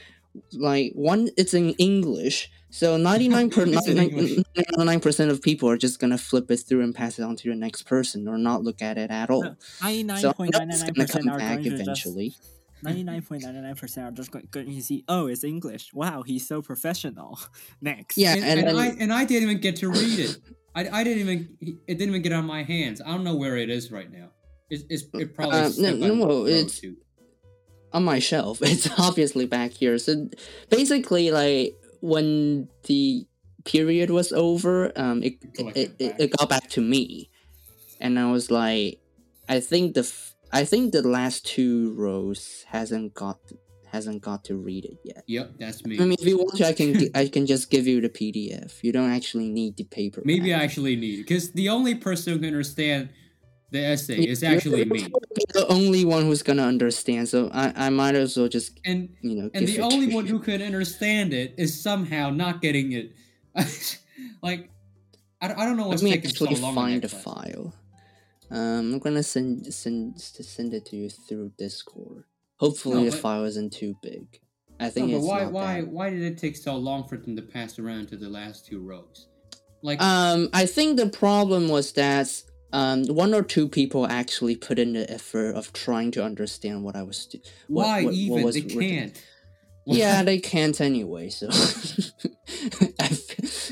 [0.54, 4.40] like one it's in english so 99 per, It's in English.
[4.58, 7.56] 99% of people are just gonna flip it through and pass it on to the
[7.56, 10.60] next person or not look at it at all No, Ninety-nine so I point know
[10.60, 12.63] nine it's gonna percent come back eventually just.
[12.84, 15.04] Eventually Ninety-nine point nine nine percent are just going, going to see.
[15.08, 15.94] Oh, it's English.
[15.94, 17.40] Wow, he's so professional.
[17.82, 18.18] Next.
[18.18, 20.38] Yeah, and, and and then- I and I didn't even get to read it.
[20.76, 23.02] I, I didn't even it didn't even get on my hands.
[23.02, 24.30] I don't know where it is right now.
[24.70, 26.96] It's, it's it probably Uh, no, on no, it's- to.
[27.94, 28.60] on my shelf.
[28.62, 29.98] It's obviously back here.
[30.00, 30.30] So
[30.70, 33.26] basically, like when the
[33.66, 37.30] period was over, um, it it, it it, it got back to me,
[38.02, 39.00] and I was like,
[39.48, 43.40] I think the f- I think the last two rows hasn't got
[43.92, 45.24] hasn't got to read it yet.
[45.28, 46.00] Yep, that's me.
[46.00, 48.82] I mean, if you want to, I can I can just give you the PDF.
[48.84, 50.22] You don't actually need the paper.
[50.26, 53.10] Maybe I actually need it because the only person who can understand
[53.72, 55.08] the essay is actually me.
[55.54, 59.36] The only one who's gonna understand, so I, I might as well just And you
[59.36, 59.50] know.
[59.54, 60.34] and the only one you.
[60.38, 63.14] who can understand it is somehow not getting it.
[64.44, 64.70] like
[65.42, 66.76] I, don't- I don't know Let what's me taking so actually long.
[66.76, 67.24] find the class.
[67.24, 67.74] file.
[68.54, 72.24] Um, I'm gonna send send send it to you through Discord.
[72.58, 74.40] Hopefully, No, the but- file isn't too big.
[74.80, 77.36] I No, think but it's why why why did it take so long for them
[77.36, 79.28] to pass around to the last two rows?
[79.82, 82.30] Like Um, I think the problem was that
[82.72, 86.96] um one or two people actually put in the effort of trying to understand what
[86.96, 87.26] I was.
[87.26, 89.20] Do- what- why what- what even was they can't.
[89.86, 91.30] Yeah, they can't anyway.
[91.30, 91.48] So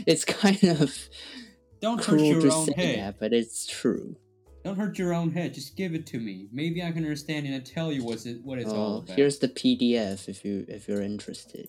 [0.08, 1.10] it's kind of
[1.82, 3.00] Don't hurt your to own say head.
[3.00, 4.16] that, but it's true.
[4.64, 5.54] Don't hurt your own head.
[5.54, 6.48] Just give it to me.
[6.52, 8.98] Maybe I can understand it and tell you what's it, what it's oh, all Oh,
[9.00, 9.16] about.
[9.16, 11.68] here's the PDF if you if you're interested.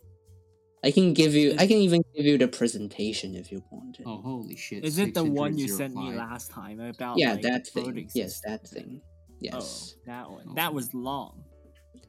[0.85, 1.55] I can give you.
[1.59, 4.07] I can even give you the presentation if you want it.
[4.07, 4.85] oh, holy shit!
[4.85, 7.19] Is it the one you sent me last time about?
[7.19, 8.11] yeah, like, that voting thing.
[8.15, 9.01] Yes, that thing.
[9.01, 9.95] Oh, yes.
[9.97, 10.45] Oh, that one.
[10.51, 10.55] Oh.
[10.55, 11.45] That was long.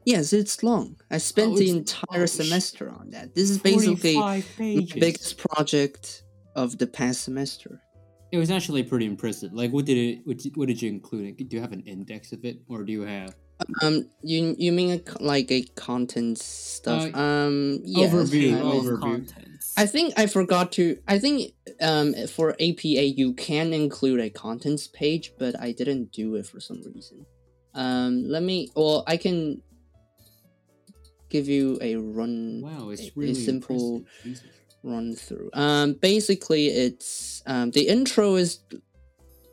[0.04, 0.96] Yes, it's long.
[1.10, 3.34] I spent Oh, the entire oh, semester on that.
[3.34, 7.80] This is basically 45 the biggest project of the past semester.
[8.32, 9.52] It was actually pretty impressive.
[9.52, 10.26] Like, what did it?
[10.26, 11.36] What did, what did you include?
[11.36, 13.34] Do you have an index of it, or do you have
[13.82, 17.14] Um, you you mean a, like a content stuff?
[17.14, 19.00] Uh, um, yes, overview, I Table mean- of overview.
[19.00, 19.72] contents.
[19.76, 20.98] I think I forgot to.
[21.06, 26.34] I think um for APA you can include a contents page, but I didn't do
[26.34, 27.26] it for some reason.
[27.74, 28.70] Um, let me.
[28.74, 29.62] Well, I can
[31.30, 34.50] give you a run Wow, it's a really simple impressive.
[34.84, 35.48] Run through.
[35.54, 38.60] Um, basically, it's um the intro is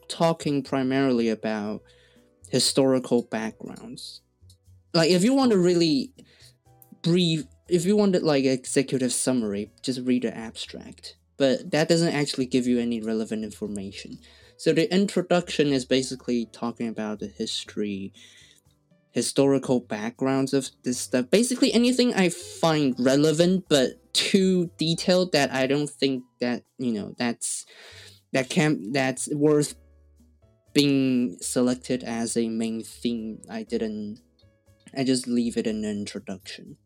[0.09, 1.81] talking primarily about
[2.49, 4.19] historical backgrounds.
[4.93, 6.11] Like, if you want to really
[7.01, 11.15] brief, if you wanted like executive summary, just read the abstract.
[11.37, 14.19] But that doesn't actually give you any relevant information.
[14.57, 18.11] So the introduction is basically talking about the history
[19.11, 21.29] historical backgrounds of this stuff.
[21.29, 27.13] Basically, anything I find relevant but too detailed that I don't think that you know
[27.17, 27.65] that's
[28.33, 29.75] that can that's worth
[30.73, 33.41] being selected as a main theme.
[33.49, 34.19] I didn't.
[34.95, 36.77] I just leave it in the introduction.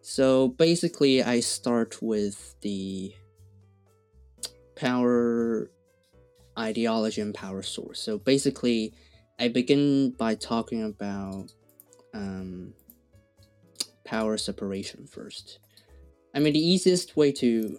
[0.00, 3.14] So basically, I start with the
[4.74, 5.70] power
[6.58, 8.00] ideology and power source.
[8.00, 8.94] So basically,
[9.38, 11.52] I begin by talking about
[12.14, 12.74] um,
[14.04, 15.58] power separation first.
[16.34, 17.78] I mean, the easiest way to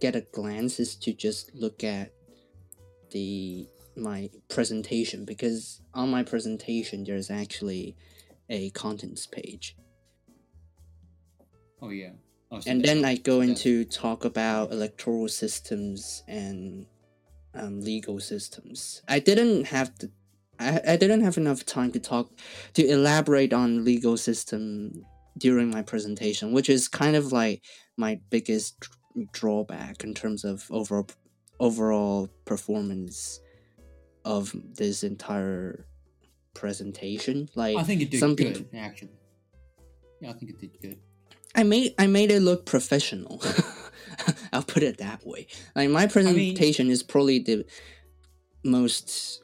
[0.00, 2.12] get a glance is to just look at
[3.10, 7.94] the my presentation because on my presentation there's actually
[8.48, 9.76] a contents page
[11.82, 12.12] Oh yeah.
[12.52, 16.86] Oh, so and then I go into talk about electoral systems and
[17.54, 19.02] um, legal systems.
[19.08, 20.10] I didn't have the,
[20.62, 22.30] I, I didn't have enough time to talk
[22.74, 25.04] to elaborate on legal system
[25.38, 27.62] during my presentation, which is kind of like
[27.96, 28.88] my biggest
[29.32, 31.08] drawback in terms of overall
[31.60, 33.40] overall performance
[34.24, 35.86] of this entire
[36.54, 37.48] presentation.
[37.54, 39.12] Like I think it did some good peop- actually.
[40.20, 40.98] Yeah, I think it did good.
[41.54, 43.42] I made I made it look professional.
[44.52, 45.46] I'll put it that way.
[45.74, 47.64] Like my presentation is probably the
[48.64, 49.42] most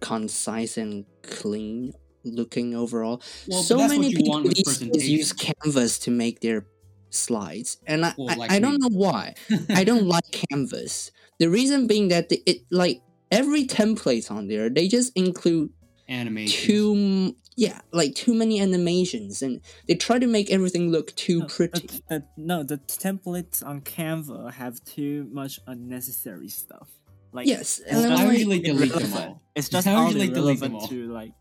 [0.00, 1.92] concise and clean
[2.24, 3.22] looking overall.
[3.48, 5.32] Well, so many people want with these days use.
[5.32, 6.66] Canvas to make their
[7.10, 9.34] slides, and I Well, I, like I don't know why.
[9.70, 11.10] I don't like Canvas.
[11.38, 15.70] The reason being that the, it like every template on there, they just include
[16.08, 16.66] animation.
[16.66, 21.46] too yeah like too many animations and they try to make everything look too No,
[21.46, 26.88] pretty the- the- no, the templates on Canva have too much unnecessary stuff.
[27.36, 29.42] Like yes and just I'm I like, usually delete them all.
[29.54, 30.88] It's just I all usually delete them all.
[30.88, 31.32] to like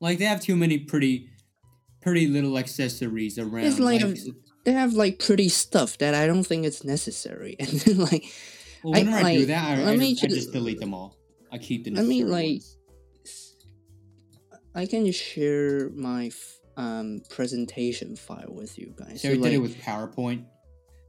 [0.00, 1.28] Like they have too many pretty,
[2.00, 3.64] pretty little accessories around.
[3.66, 4.32] It's like like, a-
[4.64, 8.24] they have like pretty stuff that I don't think it's necessary and then like
[8.84, 10.52] well, I- whenever I, do like, that, I, let I, me just, I ju- just
[10.52, 11.16] delete them all.
[11.52, 13.56] I keep the Let me, like, ones.
[14.74, 19.20] I can share my f- um presentation file with you guys.
[19.20, 20.44] So So, we like, did it with PowerPoint.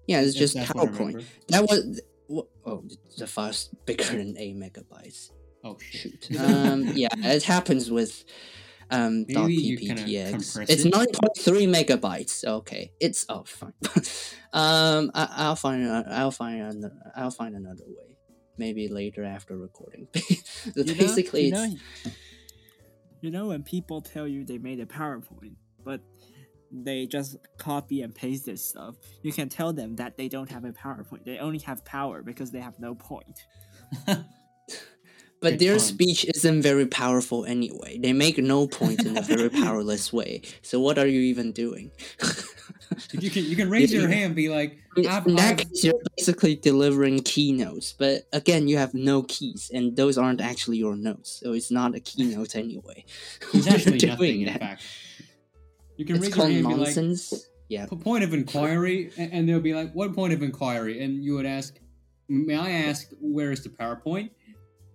[0.07, 1.23] yeah, it's just I PowerPoint.
[1.47, 2.01] That was
[2.65, 2.83] oh
[3.17, 5.31] the file's bigger than eight megabytes.
[5.63, 5.77] Oh.
[5.79, 6.27] Shoot.
[6.39, 8.25] um, yeah, it happens with
[8.91, 10.69] um dot Maybe you .pptx.
[10.69, 12.43] It's nine point three megabytes.
[12.45, 13.73] Okay, it's oh fine.
[14.53, 18.17] um, I, I'll find a- I'll find another I'll find another way.
[18.57, 20.07] Maybe later after recording.
[20.13, 22.15] so you know- basically, you know, it's
[23.21, 26.01] you know when people tell you they made a PowerPoint, but
[26.73, 30.65] they just copy and paste this stuff, you can tell them that they don't have
[30.65, 31.23] a PowerPoint.
[31.25, 33.45] They only have power because they have no point.
[34.07, 34.25] but
[35.41, 35.79] Good their fun.
[35.79, 37.97] speech isn't very powerful anyway.
[37.99, 40.41] They make no point in a very powerless way.
[40.61, 41.91] So what are you even doing?
[43.11, 45.59] you can you can raise Yeah, your hand, and be like, In I've, in that
[45.59, 50.41] I've- case, you're basically delivering keynotes, but again, you have no keys, and those aren't
[50.41, 53.03] actually your notes, so it's not a keynote anyway.
[53.53, 54.41] it's actually doing nothing.
[54.41, 54.59] In that.
[54.59, 54.83] fact,
[56.07, 57.47] you can It's your called and be like, nonsense.
[57.69, 61.35] yeah, "P- point of inquiry, and, they'll be like, "What point of inquiry?" And you
[61.35, 61.75] would ask,
[62.27, 64.31] "May I ask where is the PowerPoint?"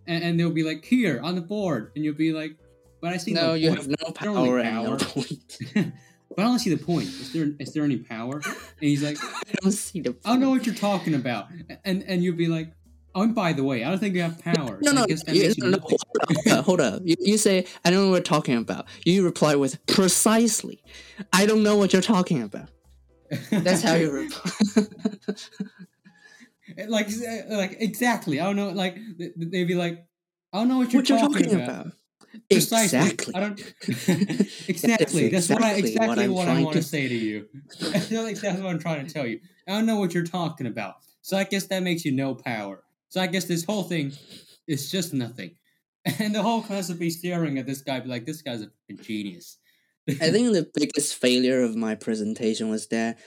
[0.07, 2.57] And, and they'll be like, "Here on the board," and you'll be like,
[3.01, 5.59] "But I see no, no you point." have no power and no point.
[5.75, 7.09] but I don't see the point.
[7.09, 8.37] Is there is there any power?
[8.44, 8.55] And
[8.90, 10.12] he's like, I don't see the.
[10.12, 10.23] Point.
[10.27, 11.49] "I don't know what you're talking about,"
[11.85, 12.73] and and you'll be like,
[13.18, 15.54] "Oh, and by the way, I don't think you have power." No, So no, you,
[15.59, 17.02] no, no, hold up, hold up, hold up.
[17.04, 18.87] You, you say, I don't know what we're talking about.
[19.04, 20.83] You reply with, precisely.
[21.33, 22.68] I don't know what you're talking about.
[23.50, 24.87] That's how you reply.
[26.88, 28.40] like eh, like exactly.
[28.40, 28.70] I don't know.
[28.70, 30.04] Like they'd be like,
[30.52, 31.81] I don't know what you're, what you're talking, talking about.
[31.81, 31.92] about.
[32.50, 32.98] Precisely.
[32.98, 33.35] Exactly.
[33.35, 33.59] I don't.
[34.68, 35.28] exactly.
[35.28, 37.46] That's, what I exactly exactly what I'm what, I want to to- say to you.
[37.81, 39.40] That's exactly what I'm trying to tell you.
[39.66, 40.96] I don't know what you're talking about.
[41.20, 42.83] So I guess that makes you no power.
[43.09, 44.12] So I guess this whole thing
[44.66, 45.57] is just nothing.
[46.21, 48.71] And the whole class would be staring at this guy, be like, "This guy's a
[49.03, 49.59] genius."
[50.21, 53.18] I think the biggest failure of my presentation was that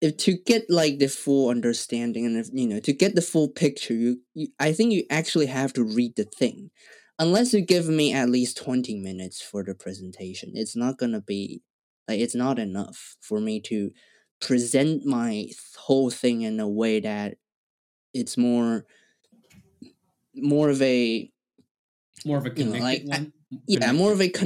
[0.00, 3.48] if to get like the full understanding and if, you know to get the full
[3.48, 6.70] picture, you, you I think you actually have to read the thing.
[7.18, 11.62] Unless you give me at least twenty minutes for the presentation, it's not gonna be
[12.08, 13.90] like it's not enough for me to
[14.40, 17.36] present my th- whole thing in a way that
[18.14, 18.84] it's more
[20.42, 21.30] more of a
[22.24, 23.32] more of a You know, connected like, one.
[23.66, 24.38] yeah more of a Connected.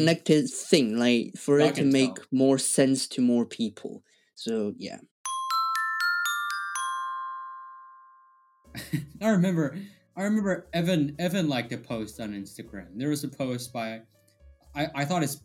[0.45, 2.25] connected thing like for I it to make tell.
[2.33, 4.03] more sense to more people
[4.35, 4.99] so yeah
[9.23, 9.77] I remember
[10.17, 12.89] I remember Evan Evan liked a post on Instagram.
[12.97, 14.01] There was a post by
[14.75, 15.41] I, I thought it's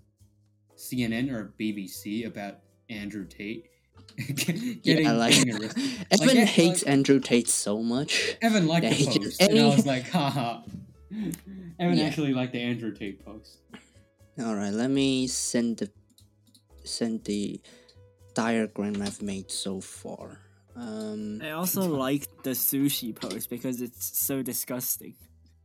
[0.78, 3.66] CNN or BBC about Andrew Tate
[4.36, 5.84] getting, yeah, like getting arrested.
[6.12, 8.36] Evan Like, hates like- Andrew Tate so much.
[8.42, 10.62] Evan liked Yeah, the he post, just- and I was like, haha.
[11.80, 12.06] Evan Yeah.
[12.06, 13.60] actually liked the Andrew Tate post.
[14.40, 15.90] All right, let me send the
[16.84, 17.60] send the
[18.34, 20.40] diagram I've made so far.
[20.76, 25.16] Um, I also like the sushi post because it's so disgusting.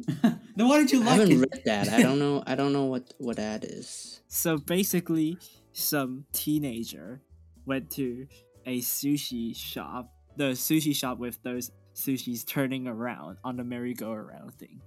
[0.06, 1.48] then why did you like I like haven't it?
[1.54, 1.88] read that.
[1.90, 2.42] I don't know.
[2.46, 4.20] I don't know what what that is.
[4.28, 5.38] So basically,
[5.72, 7.20] some teenager
[7.66, 8.26] went to
[8.66, 14.80] a sushi shop, the sushi shop with those sushis turning around on the merry-go-round thing.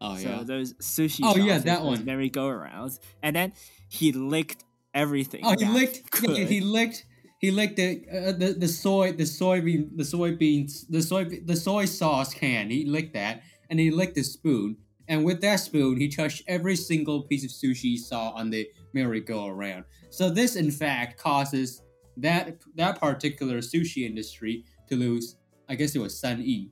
[0.00, 0.42] Oh so yeah.
[0.44, 1.20] those sushi.
[1.22, 2.04] Oh, yeah, that one.
[2.04, 3.52] Merry-go-rounds, and then
[3.88, 5.42] he licked everything.
[5.44, 6.10] Oh, he licked.
[6.10, 6.30] could.
[6.30, 7.04] He licked.
[7.38, 11.84] He licked the uh, the the soy the soybean the soybeans the soy the soy
[11.84, 12.70] sauce can.
[12.70, 14.76] He licked that, and he licked the spoon.
[15.08, 18.68] And with that spoon, he touched every single piece of sushi he saw on the
[18.92, 19.84] merry-go-round.
[20.10, 21.82] So this, in fact, causes
[22.19, 25.37] that that particular sushi industry to lose.
[25.67, 26.71] I guess it was 三亿,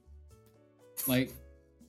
[1.07, 1.31] like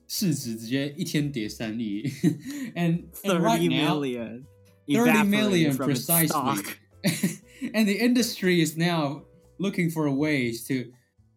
[0.07, 2.03] 市值直接一天跌三亿
[2.75, 4.45] and, and right thirty now, million.
[4.87, 6.27] 30 evaporated million from its precisely.
[6.27, 6.77] stock.
[7.73, 9.23] and the industry is now
[9.57, 10.91] looking for ways to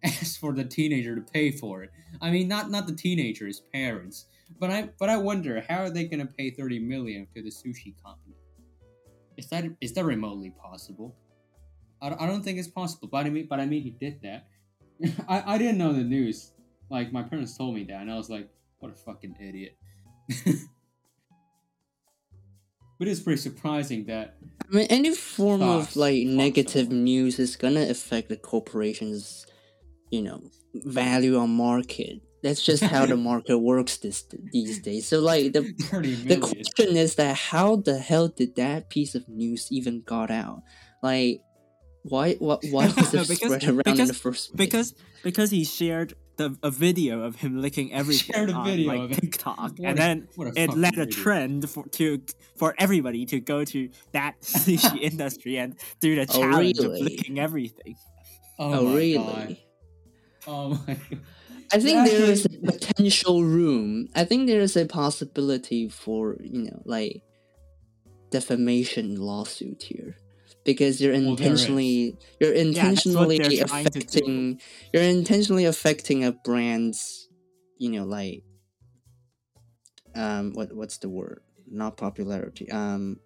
[0.04, 1.90] ask for the teenager to pay for it.
[2.20, 4.26] I mean, not not the teenager, his parents.
[4.58, 7.50] But I but I wonder how are they going to pay 30 million to the
[7.50, 8.36] sushi company?
[9.36, 11.14] Is that is that remotely possible?
[12.03, 13.07] I, don't- I don't think it's possible.
[13.07, 14.47] But I mean, but I mean, he did that.
[15.27, 16.51] I I didn't know the news.
[16.89, 19.77] Like my parents told me that, and I was like, what a fucking idiot.
[22.99, 24.37] but it's pretty surprising that
[24.71, 27.03] I mean, any form of like negative someone.
[27.03, 29.45] news is gonna affect the corporation's,
[30.11, 30.41] you know,
[30.75, 32.21] value on market.
[32.43, 35.07] That's just how the market works this these days.
[35.07, 35.61] So like the
[36.27, 40.61] the question is that how the hell did that piece of news even got out?
[41.01, 41.41] Like,
[42.03, 44.67] why why, why was No, it because- spread around in the first place?
[44.67, 48.87] because because he shared the a video of him licking everything Shared a on video
[48.91, 49.21] like of it.
[49.21, 52.21] TikTok, What and a- then it fucking led a trend for to
[52.55, 56.99] for everybody to go to that sushi industry and do the Oh, challenge really?
[56.99, 57.95] of licking everything.
[58.59, 59.17] Oh, oh my really?
[59.17, 59.57] God.
[60.47, 61.19] Oh my god.
[61.71, 64.09] I think That there is a potential room.
[64.13, 67.21] I think there is a possibility for you know like
[68.29, 70.17] defamation lawsuit here
[70.63, 74.01] because you're Well, intentionally you're intentionally they're trying to do.
[74.01, 74.61] affecting
[74.93, 77.27] you're intentionally affecting a brand's
[77.77, 78.43] you know like
[80.15, 83.19] um what what's the word not popularity um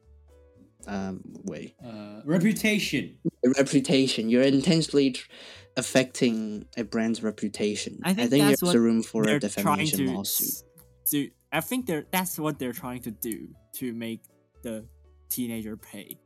[0.88, 3.18] um way Uh, reputation.
[3.58, 5.28] reputation you're intentionally tr-
[5.76, 10.64] affecting a brand's reputation I think that's there's a room for a defamation lawsuit
[11.10, 11.30] do.
[11.52, 14.22] I think they're that's what they're trying to do to make
[14.64, 14.86] the
[15.30, 16.18] teenager pay,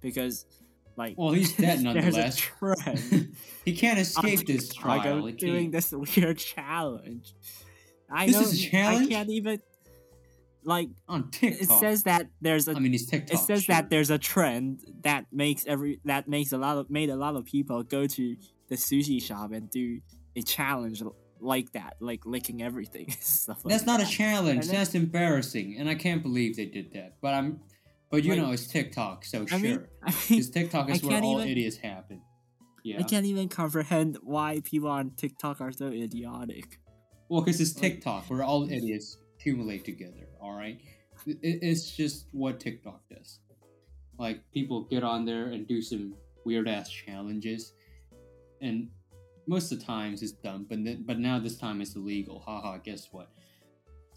[0.00, 0.46] because
[0.96, 2.36] like Well, he's dead there's a nonetheless.
[2.36, 3.36] trend.
[3.64, 5.26] he can't escape this TikTok trial.
[5.26, 7.34] He doing this weird challenge.
[8.10, 9.06] I This know is a I challenge?
[9.06, 9.60] i can't even
[10.64, 11.62] like on TikTok.
[11.62, 13.34] it says that there's a I mean, he's TikTok.
[13.34, 13.74] it says sure.
[13.74, 17.36] that there's a trend that makes every that makes a lot of made a lot
[17.36, 18.36] of people go to
[18.68, 20.00] the sushi shop and do
[20.36, 21.02] a challenge
[21.40, 23.08] like that, like licking everything.
[23.20, 24.66] stuff like That's not a challenge.
[24.66, 27.16] Then- That's embarrassing, and I can't believe they did that.
[27.22, 27.60] But I'm,
[28.10, 29.58] but you Like, know, it's TikTok, so I sure.
[29.58, 32.22] mean, I mean, Because TikTok is where all even- idiots happen.
[32.84, 33.00] Yeah.
[33.00, 36.78] I can't even comprehend why people on TikTok are so idiotic.
[37.28, 40.26] Well, because it's Like- TikTok, where all idiots accumulate together.
[40.40, 40.80] All right,
[41.26, 43.40] it, it's just what TikTok does.
[44.18, 47.72] Like people get on there and do some weird ass challenges,
[48.62, 48.88] and
[49.46, 50.66] most of the times it's dumb.
[50.68, 52.40] But then, but now this time it's illegal.
[52.40, 52.78] Haha.
[52.78, 53.28] Guess what?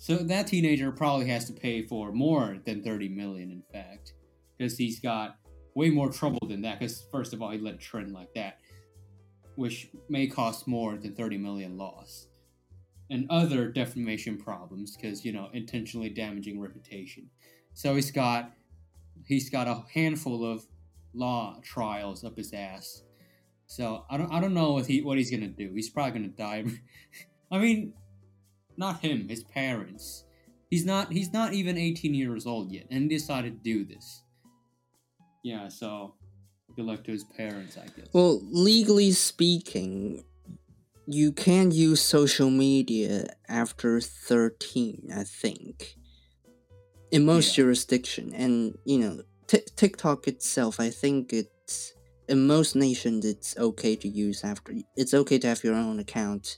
[0.01, 3.51] So that teenager probably has to pay for more than thirty million.
[3.51, 4.13] In fact,
[4.57, 5.35] because he's got
[5.75, 6.79] way more trouble than that.
[6.79, 8.57] Because first of all, he let it trend like that,
[9.57, 12.29] which may cost more than thirty million loss
[13.11, 17.29] and other defamation problems because you know intentionally damaging reputation.
[17.75, 18.53] So he's got
[19.27, 20.65] he's got a handful of
[21.13, 23.03] law trials up his ass.
[23.67, 25.71] So I don't I don't know what he what he's gonna do.
[25.75, 26.65] He's probably gonna die.
[27.51, 27.93] I mean,
[28.77, 30.25] not him, his parents.
[30.69, 34.23] He's not he's not even 18 years old yet, and he decided to do this.
[35.43, 36.15] Yeah, so
[36.75, 38.07] good luck to his parents, I guess.
[38.13, 40.23] Well, legally speaking,
[41.07, 45.97] you can use social media after 13, I think.
[47.11, 47.63] In most Yeah.
[47.63, 51.93] jurisdiction and you know, Tik TikTok itself, I think it's
[52.29, 56.55] in most nations it's okay to use after it's okay to have your own account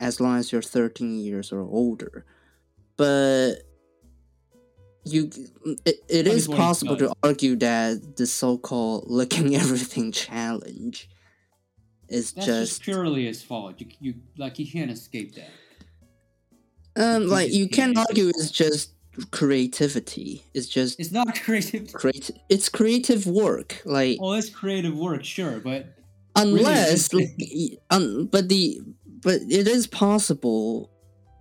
[0.00, 2.24] as long as you're 13 years or older.
[2.96, 3.56] But
[5.04, 5.30] you
[5.84, 11.08] it, it is is what he possible to argue that the so-called licking everything challenge
[12.08, 13.80] is just, just purely his fault.
[13.80, 15.50] You, you like you can't escape that.
[16.96, 18.92] um you like you can argue it's just
[19.30, 21.92] creativity it's just It's not creative.
[22.48, 25.86] it's creative work like Well, it's creative work, sure, but
[26.36, 28.80] unless really- like, um, but the
[29.22, 30.90] but it is possible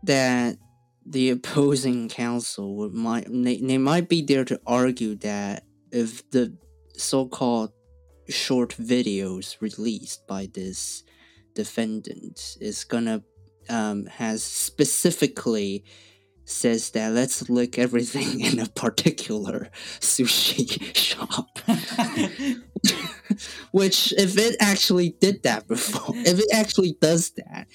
[0.03, 0.57] that
[1.05, 6.55] the opposing counsel would might they, they might be there to argue that if the
[6.95, 7.71] so-called
[8.28, 11.03] short videos released by this
[11.53, 13.23] defendant is gonna
[13.69, 15.84] um has specifically
[16.50, 19.70] says that let's lick everything in a particular
[20.00, 21.60] sushi shop
[23.72, 27.68] which, if it actually did that before, if it actually does that,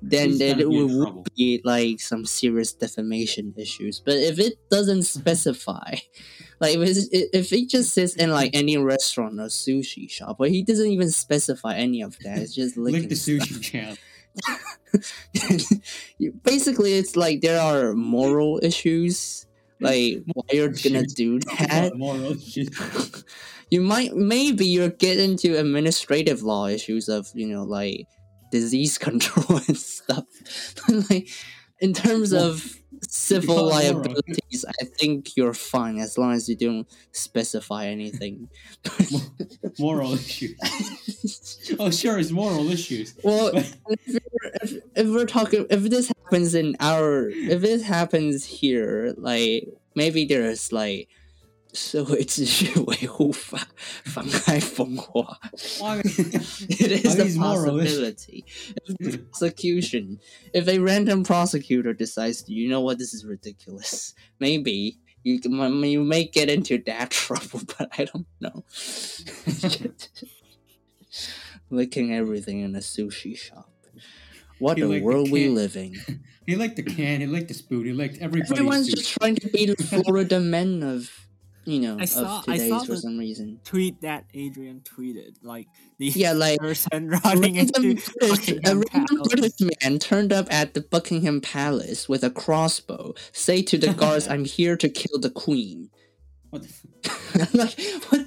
[0.00, 4.00] then He's then it would be like some serious defamation issues.
[4.00, 5.96] But if it doesn't specify,
[6.60, 10.62] like if if it just says in like any restaurant or sushi shop, but he
[10.62, 13.48] doesn't even specify any of that, it's just lick licking the stuff.
[13.48, 13.96] sushi channel.
[16.42, 19.46] Basically, it's like there are moral issues.
[19.80, 21.92] Like why you're gonna do that?
[21.96, 23.24] Moral issues.
[23.70, 28.06] you might maybe you're getting into administrative law issues of you know like
[28.50, 30.24] disease control and stuff
[30.86, 31.28] But, like
[31.80, 34.12] in terms of civil call it moral.
[34.12, 38.48] liabilities i think you're fine as long as you don't specify anything
[39.78, 40.54] moral issues.
[41.78, 43.14] Oh, sure, it's moral issues.
[43.22, 43.76] well if,
[44.62, 50.24] if, if we're talking if this happens in our if this happens here like maybe
[50.24, 51.08] there's like
[51.73, 53.67] 社会秩序维护法
[54.05, 55.39] 妨害风化
[55.79, 57.99] Well, I mean, It is Are a these moral issues?
[58.13, 58.45] possibility.
[58.99, 60.19] If prosecution.
[60.53, 64.13] If a random prosecutor decides, to, you know what, this is ridiculous.
[64.39, 65.53] Maybe you can,
[65.83, 68.63] you may get into that trouble, but I don't know.
[71.69, 73.69] Licking everything in a sushi shop.
[74.59, 75.95] What You a like the world we can- live in.
[76.45, 78.51] he liked the can, he liked the spoon, he liked everybody.
[78.53, 81.09] Everyone's just trying to be the Florida men of,
[81.68, 83.60] you know, I saw- of I saw for the- some reason.
[83.64, 85.66] Tweet that Adrian tweeted, like
[85.98, 89.52] the Yeah, like person A running random, into British, a random British
[89.82, 93.14] man turned up at the Buckingham Palace with a crossbow.
[93.32, 95.90] Say to the guards, "I'm here to kill the Queen."
[96.50, 97.78] What the like,
[98.10, 98.26] what?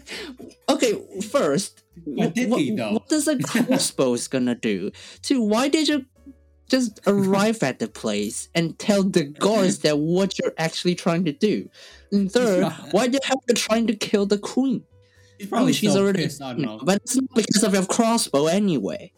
[0.69, 2.93] Okay, first, But did what, he, though?
[2.93, 4.91] what does a crossbow is gonna do?
[5.23, 6.05] Two, why did you
[6.71, 11.31] just arrive at the place and tell the guards that what you're actually trying to
[11.33, 11.69] do?
[12.11, 14.83] And third, why do you have to trying to kill the Queen?
[15.37, 16.41] He's Oh, probably she's so already, pissed.
[16.41, 16.79] I don't know.
[16.83, 19.11] but it's not because of your crossbow anyway.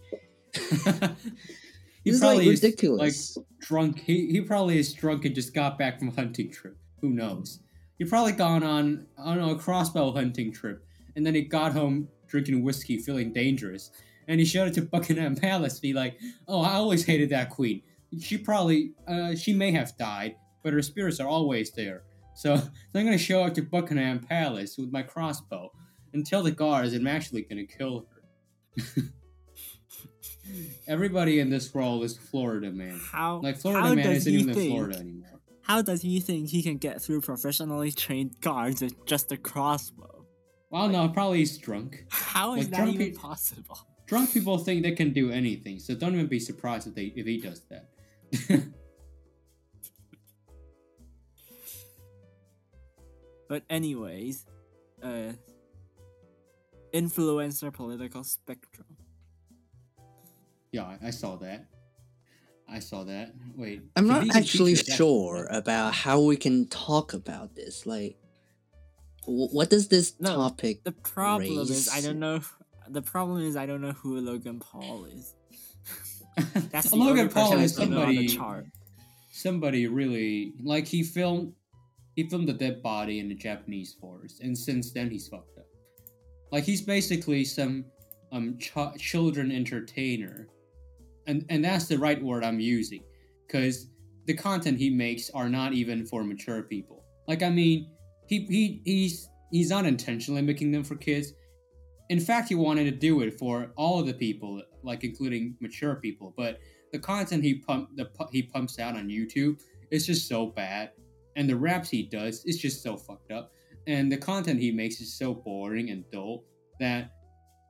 [0.53, 3.37] he It's probably like is ridiculous.
[3.37, 3.99] like drunk.
[3.99, 6.77] He he probably is drunk and just got back from a hunting trip.
[7.01, 7.59] Who knows?
[7.97, 10.85] He probably gone on I don't know a crossbow hunting trip,
[11.15, 13.91] and then he got home drinking whiskey, feeling dangerous,
[14.27, 15.75] and he showed it to Buckingham Palace.
[15.75, 17.81] To be like, oh, I always hated that queen.
[18.19, 22.03] She probably uh, she may have died, but her spirits are always there.
[22.35, 22.63] So, so
[22.95, 25.71] I'm gonna show up to Buckingham Palace with my crossbow
[26.13, 28.07] and tell the guards I'm actually gonna kill
[28.77, 29.03] her.
[30.87, 32.99] Everybody in this role is Florida man.
[33.11, 34.71] How Like Florida how man does isn't he even think?
[34.71, 35.29] Florida anymore.
[35.61, 40.25] How does he think he can get through professionally trained guards with just a crossbow?
[40.69, 42.03] Well, no, probably he's drunk.
[42.09, 43.77] How is Like, that even possible?
[44.05, 47.25] Drunk people think they can do anything, so don't even be surprised if they if
[47.25, 47.89] he does that.
[53.47, 54.45] But anyways,
[55.03, 55.33] uh,
[56.93, 58.97] influencer political spectrum.
[60.71, 61.65] yeah, I, I saw that.
[62.67, 63.33] I saw that.
[63.55, 67.85] Wait, I'm not actually teach us that- sure about how we can talk about this.
[67.85, 68.17] Like,
[69.25, 70.83] what does this No, topic?
[70.83, 72.41] The problem is I don't know.
[72.89, 75.35] The problem is I don't know who Logan Paul is.
[76.71, 78.27] That's the Logan Paul is don't on the somebody.
[78.27, 78.65] chart.
[79.31, 81.53] Somebody really like he filmed.
[82.15, 85.65] He filmed a dead body in the Japanese forest, and since then he's fucked up.
[86.51, 87.85] Like he's basically some
[88.31, 90.47] um ch- children entertainer,
[91.27, 93.03] and and that's the right word I'm using,
[93.47, 93.87] because
[94.25, 97.03] the content he makes are not even for mature people.
[97.27, 97.89] Like I mean,
[98.27, 101.33] he he he's he's not intentionally making them for kids.
[102.13, 105.95] In fact, he wanted to do it for all of the people, like including mature
[105.95, 106.31] people.
[106.37, 106.59] But
[106.91, 109.59] the content he pump the he pumps out on YouTube
[109.89, 110.91] is just so bad,
[111.35, 113.51] and the raps he does is just so fucked up,
[113.87, 116.43] and the content he makes is so boring and dull
[116.79, 117.13] that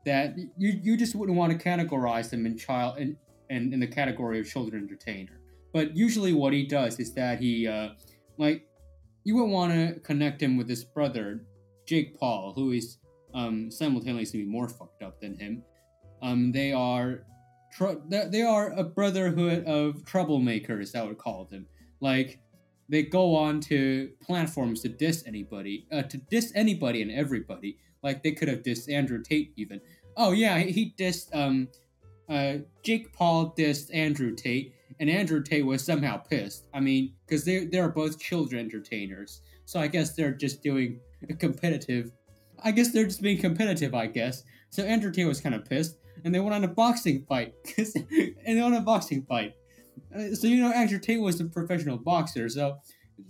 [0.06, 3.16] that you you just wouldn't want to categorize them in child and
[3.50, 5.40] in, in the category of children entertainer.
[5.72, 7.92] But usually, what he does is that he uh,
[8.38, 8.68] like
[9.24, 11.46] you would want to connect him with his brother,
[11.88, 12.98] Jake Paul, who is
[13.34, 15.64] um, simultaneously to be more fucked up than him.
[16.22, 17.26] Um, they are
[17.72, 20.96] tr- they are a brotherhood of troublemakers.
[20.96, 21.68] I would call them.
[22.00, 22.40] Like
[22.90, 27.78] they go on to platforms to diss anybody, uh, to diss anybody and everybody.
[28.02, 29.82] Like they could have dissed Andrew Tate even.
[30.18, 31.70] Oh yeah, he, he dissed um,
[32.30, 36.66] uh, Jake Paul dissed Andrew Tate, and Andrew Tate was somehow pissed.
[36.74, 41.00] I mean, because they they are both children entertainers, so I guess they're just doing
[41.30, 42.12] a competitive.
[42.64, 43.94] I guess they're just being competitive.
[43.94, 44.84] I guess so.
[44.84, 47.54] Tate was kind of pissed, and they went on a boxing fight.
[47.78, 49.56] and they went on a boxing fight.
[50.16, 52.78] Uh, So you know, Tate was a professional boxer, so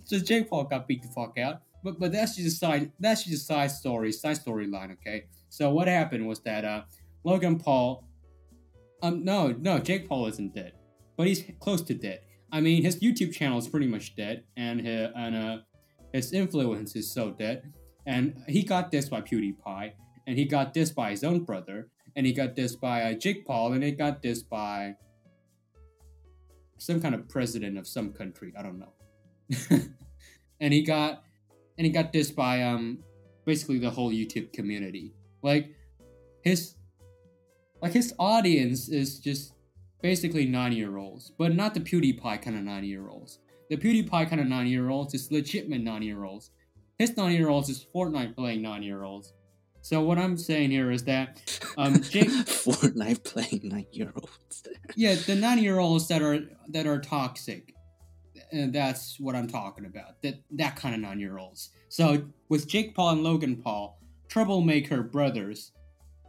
[0.04, 1.62] so Jake Paul got beat the fuck out.
[1.82, 4.92] But but that's just a side that's just a side story, side storyline.
[4.92, 5.26] Okay.
[5.50, 6.82] So what happened was that uh,
[7.24, 8.04] Logan Paul,
[9.02, 10.72] um no no Jake Paul isn't dead,
[11.16, 12.20] but he's close to dead.
[12.50, 15.58] I mean his YouTube channel is pretty much dead, and his, and uh
[16.12, 17.72] his influence is so dead,
[18.06, 19.92] and he got this by PewDiePie,
[20.26, 23.46] and he got this by his own brother, and he got this by uh, Jake
[23.46, 24.96] Paul, and he got this by
[26.78, 28.52] some kind of president of some country.
[28.58, 28.92] I don't know.
[30.60, 31.22] and he got
[31.78, 32.98] and he got this by um
[33.44, 35.14] basically the whole YouTube community.
[35.42, 35.74] Like
[36.42, 36.74] his
[37.82, 39.54] like his audience is just
[40.02, 43.38] basically nine year olds, but not the PewDiePie kind of nine year olds.
[43.70, 46.50] The PewDiePie kind of nine year olds is legitimate nine year olds.
[46.98, 49.32] His nine year olds is Fortnite playing nine year olds.
[49.80, 51.42] So what I'm saying here is that
[51.76, 54.66] um Jake Fortnite playing nine year olds.
[54.96, 57.74] yeah, the nine year olds that are that are toxic.
[58.52, 60.22] And that's what I'm talking about.
[60.22, 61.70] That that kind of nine year olds.
[61.88, 65.72] So with Jake Paul and Logan Paul, troublemaker brothers,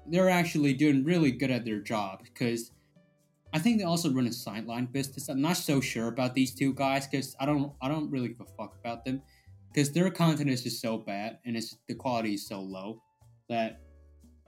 [0.08, 2.72] they're actually doing really good at their job because
[3.54, 5.30] I think they also run a sideline business.
[5.30, 8.42] I'm not so sure about these two guys because I don't I don't really give
[8.42, 9.22] a fuck about them
[9.76, 13.02] because their content is just so bad and it's the quality is so low
[13.50, 13.82] that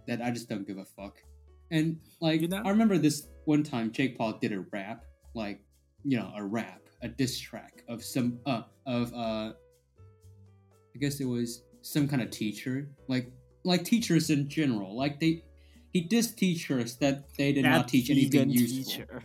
[0.07, 1.17] that I just don't give a fuck.
[1.69, 5.03] And like You know- I remember this one time Jake Paul did a rap,
[5.35, 5.59] like
[6.05, 9.51] you know, a rap, a diss track of some uh of uh
[10.95, 13.29] I guess it was some kind of teacher, like
[13.65, 14.95] like teachers in general.
[14.95, 15.43] Like they
[15.91, 18.85] he dissed teachers that they did not teach anything useful.
[18.85, 19.23] teacher.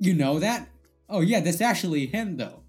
[0.00, 0.68] You know that?
[1.08, 2.59] Oh yeah, that's actually him though.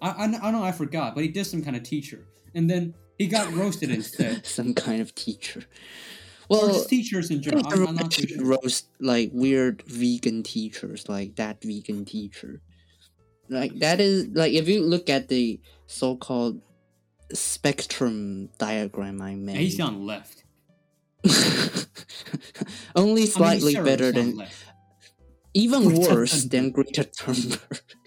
[0.00, 2.94] I I, I know I forgot, but he did some kind of teacher, and then
[3.18, 4.46] he got roasted instead.
[4.58, 5.64] Some kind of teacher.
[6.48, 7.66] Well, teachers in general.
[7.66, 8.42] I'm, I'm not sure.
[8.42, 12.62] roast like weird vegan teachers, like that vegan teacher.
[13.50, 16.62] Like that is like if you look at the so-called
[17.32, 19.56] spectrum diagram I made.
[19.56, 20.44] He's on left.
[22.96, 24.64] Only I mean, slightly better than, left.
[25.52, 26.70] even worse than.
[26.70, 27.80] Greta Thunberg.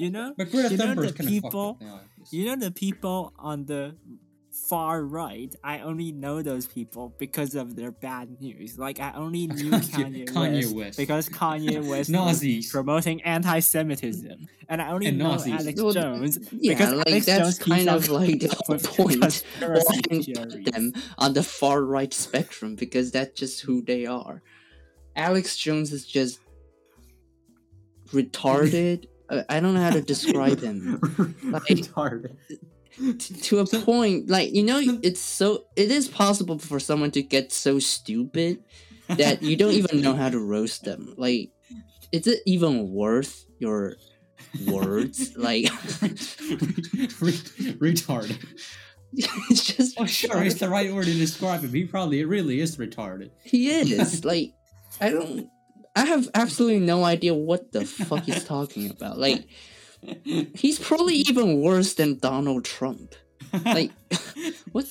[0.00, 1.78] You know, But Greta you know Thunberg's the people.
[1.80, 2.00] now.
[2.30, 3.96] You know the people on the
[4.68, 5.54] far right.
[5.62, 8.78] I only know those people because of their bad news.
[8.78, 10.98] Like I only knew Kanye, Kanye West, West.
[10.98, 12.70] because Kanye West was Nazis.
[12.70, 15.52] promoting anti-Semitism, and I only And know Nazis.
[15.54, 19.20] Alex Well, Jones Yeah, because like Alex that's Jones kind of like the whole point.
[19.20, 24.42] conspiracy Why put them on the far right spectrum because that's just who they are.
[25.16, 26.40] Alex Jones is just
[28.12, 29.06] retarded.
[29.48, 30.98] I don't know how to describe him.
[31.44, 32.36] Like- Retarded.
[33.44, 37.50] To a point, like you know, it's so it is possible for someone to get
[37.52, 38.62] so stupid
[39.08, 41.14] that you don't even know how to roast them.
[41.16, 41.50] Like,
[42.12, 43.96] is it even worth your
[44.66, 45.34] words?
[45.36, 45.70] Like,
[46.02, 47.32] Re-
[47.78, 48.44] retarded.
[49.12, 51.72] it's just Oh, sure, it's the right word to describe him.
[51.72, 53.30] He probably it really is retarded.
[53.44, 54.52] He is like,
[55.00, 55.48] I don't.
[55.96, 59.18] I have absolutely no idea what the fuck he's talking about.
[59.18, 59.46] Like,
[60.54, 63.14] he's probably even worse than Donald Trump.
[63.64, 63.90] Like,
[64.72, 64.86] what?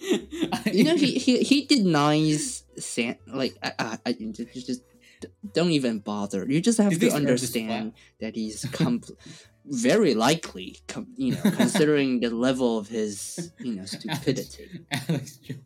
[0.00, 4.82] You know, he he, he denies San like I, I, I just, just
[5.52, 6.46] don't even bother.
[6.48, 9.02] You just have Is to this Earth is understand that he's com-
[9.64, 14.84] very likely, com- you know, considering the level of his you know stupidity.
[14.90, 15.62] Alex Jones.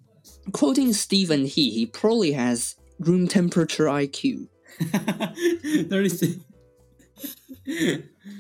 [0.53, 2.77] Quoting Stephen He, he probably has
[3.07, 4.49] room temperature IQ.
[5.89, 6.37] 36.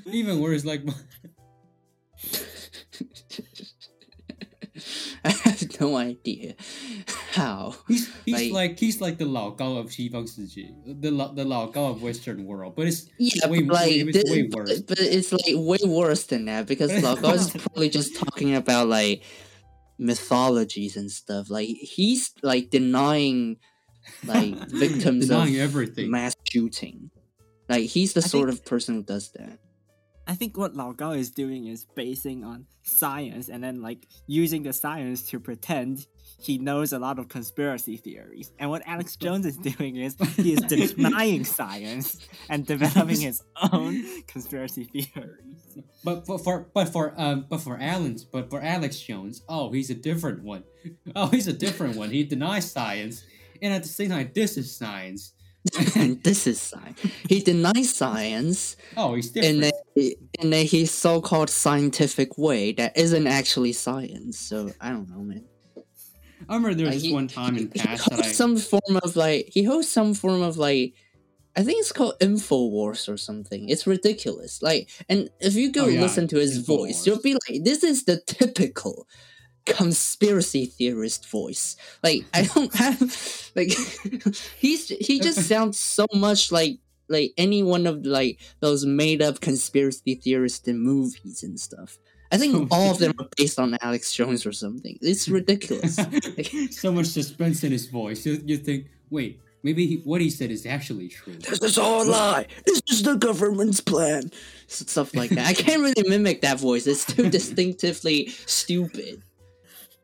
[0.06, 0.82] Even worse, like.
[5.24, 6.54] I have no idea
[7.32, 7.74] how.
[7.86, 11.66] He's, he's like, like, he's like the Lao Gao of Xifang Siji, the the Lao
[11.66, 14.80] Gao of Western world, but it's yeah, way, but like, it's way worse.
[14.80, 18.54] But, but, it's like way worse than that because Lao Gao is probably just talking
[18.54, 19.22] about like
[19.98, 21.50] mythologies and stuff.
[21.50, 23.58] Like he's like denying
[24.24, 26.10] like victims denying of everything.
[26.10, 27.10] mass shooting.
[27.68, 29.58] Like he's the I sort think- of person who does that.
[30.24, 34.62] I think what Lao Gao is doing is basing on science and then like using
[34.62, 36.06] the science to pretend
[36.40, 38.52] he knows a lot of conspiracy theories.
[38.60, 43.42] And what Alex Jones is doing is he is denying science and developing his
[43.72, 45.78] own conspiracy theories.
[46.04, 49.90] But for, for but for um but for Alan's but for Alex Jones, oh he's
[49.90, 50.62] a different one.
[51.16, 52.10] Oh he's a different one.
[52.10, 53.24] He denies science,
[53.62, 55.32] and at the same time, this is science.
[55.94, 56.98] and this is science.
[57.28, 59.64] He denies science Oh, he's different.
[59.64, 59.70] in
[60.04, 64.38] a in a his so-called scientific way that isn't actually science.
[64.40, 65.44] So I don't know, man.
[66.48, 68.56] I remember there was Like, this he- one time in he past that I some
[68.56, 70.94] form of like he hosts some form of like
[71.54, 73.68] I think it's called Infowars or something.
[73.68, 74.62] It's ridiculous.
[74.62, 77.06] Like, and if you go Oh, yeah, listen to his voice, Infowars.
[77.06, 79.06] you'll be like, this is the typical
[79.66, 81.76] conspiracy theorist voice.
[82.02, 83.68] Like, I don't have like
[84.58, 89.40] he's he just sounds so much like like any one of like those made up
[89.40, 91.98] conspiracy theorists in movies and stuff.
[92.32, 94.98] I think all of them are based on Alex Jones or something.
[95.02, 95.98] It's ridiculous.
[96.70, 98.24] so much suspense in his voice.
[98.24, 101.34] You, you think, wait, maybe he, what he said is actually true.
[101.34, 102.46] This is all a lie.
[102.64, 104.30] This is the government's plan.
[104.66, 105.46] Stuff like that.
[105.46, 106.86] I can't really mimic that voice.
[106.86, 109.22] It's too distinctively stupid.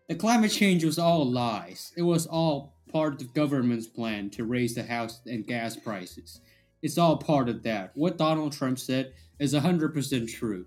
[0.08, 1.92] The climate change was all lies.
[1.96, 6.40] It was all part of the government's plan to raise the house and gas prices.
[6.82, 7.92] It's all part of that.
[7.94, 10.64] What Donald Trump said is hundred percent true.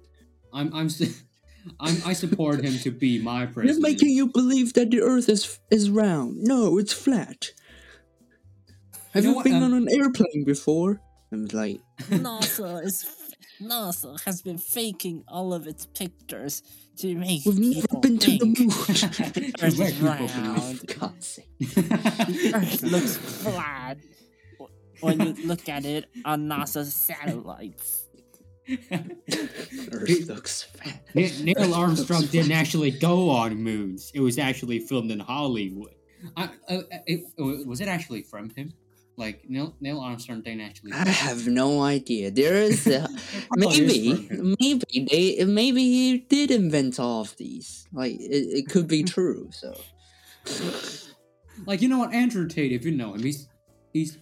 [0.54, 1.24] I'm I'm, s-
[1.80, 3.82] I'm I support him to be my president.
[3.82, 6.38] They're making you believe that the Earth is is round.
[6.44, 7.52] No, it's flat.
[9.14, 11.02] Have You you, know what, been um, on an airplane before?
[11.32, 13.04] I'm like, NASA is
[13.62, 16.64] NASA has been faking all of its pictures
[16.98, 19.54] to make we've never people been to the moon.
[19.62, 20.80] Earth Whack is round.
[20.80, 21.48] For God's sake.
[22.54, 23.98] Earth looks flat
[25.02, 28.08] when you look at it on NASA's satellites.
[28.70, 31.02] Earth looks fat.
[31.14, 34.12] Ne- Neil Armstrong didn't actually go on moons.
[34.14, 35.96] It was actually filmed in Hollywood.
[36.38, 37.24] I, uh, it,
[37.66, 38.74] was it actually from him?
[39.18, 40.94] Like Neil, Neil Armstrong didn't actually.
[40.94, 42.32] I have no idea.
[42.32, 43.08] There is a,
[43.56, 44.28] maybe
[44.60, 47.86] maybe they maybe he did invent all of these.
[47.94, 48.20] Like it,
[48.60, 49.50] it could be true.
[49.52, 49.76] So
[51.68, 52.72] Like you know what, Andrew Tate.
[52.72, 53.48] If you know him, he's
[53.94, 54.18] he's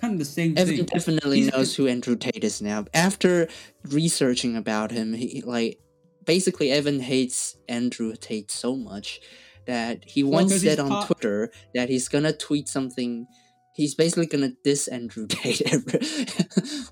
[0.00, 0.86] kind of the same Evan thing.
[0.86, 2.86] definitely He's- knows who Andrew Tate is now.
[2.94, 3.48] After
[3.88, 5.78] researching about him, he like
[6.24, 9.20] basically Evan hates Andrew Tate so much
[9.66, 13.26] that he Well, once said on pop- Twitter that he's gonna tweet something.
[13.74, 16.00] He's basically gonna diss Andrew Tate every,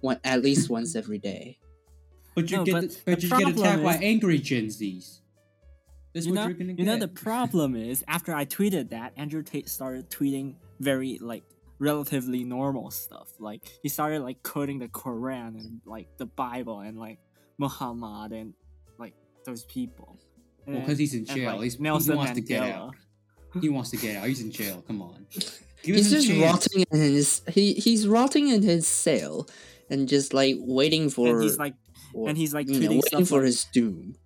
[0.01, 1.59] one, at least once every day.
[2.35, 5.21] But you No, get but but, you get problem attacked by angry Gen Zs.
[6.15, 9.13] That's you what know, you're gonna you know the problem is after I tweeted that,
[9.17, 11.45] Andrew Tate started tweeting very like
[11.79, 13.29] relatively normal stuff.
[13.39, 17.19] Like he started like quoting the Quran and like the Bible and like
[17.59, 18.55] Muhammad and
[18.99, 19.15] like
[19.45, 20.19] those people.
[20.67, 21.53] And Well, 'cause he's in and, jail.
[21.53, 22.95] like, He's- he Nelson wants to get out.
[23.61, 24.29] he wants to get out.
[24.29, 24.83] He's in jail.
[24.87, 25.27] Come on.
[25.83, 26.43] He's just chance.
[26.43, 29.49] rotting in his he he's rotting in his cell
[29.89, 31.75] and just like waiting for And he's like
[32.13, 34.17] or, and he's like you know, waiting stuff for like, his doom.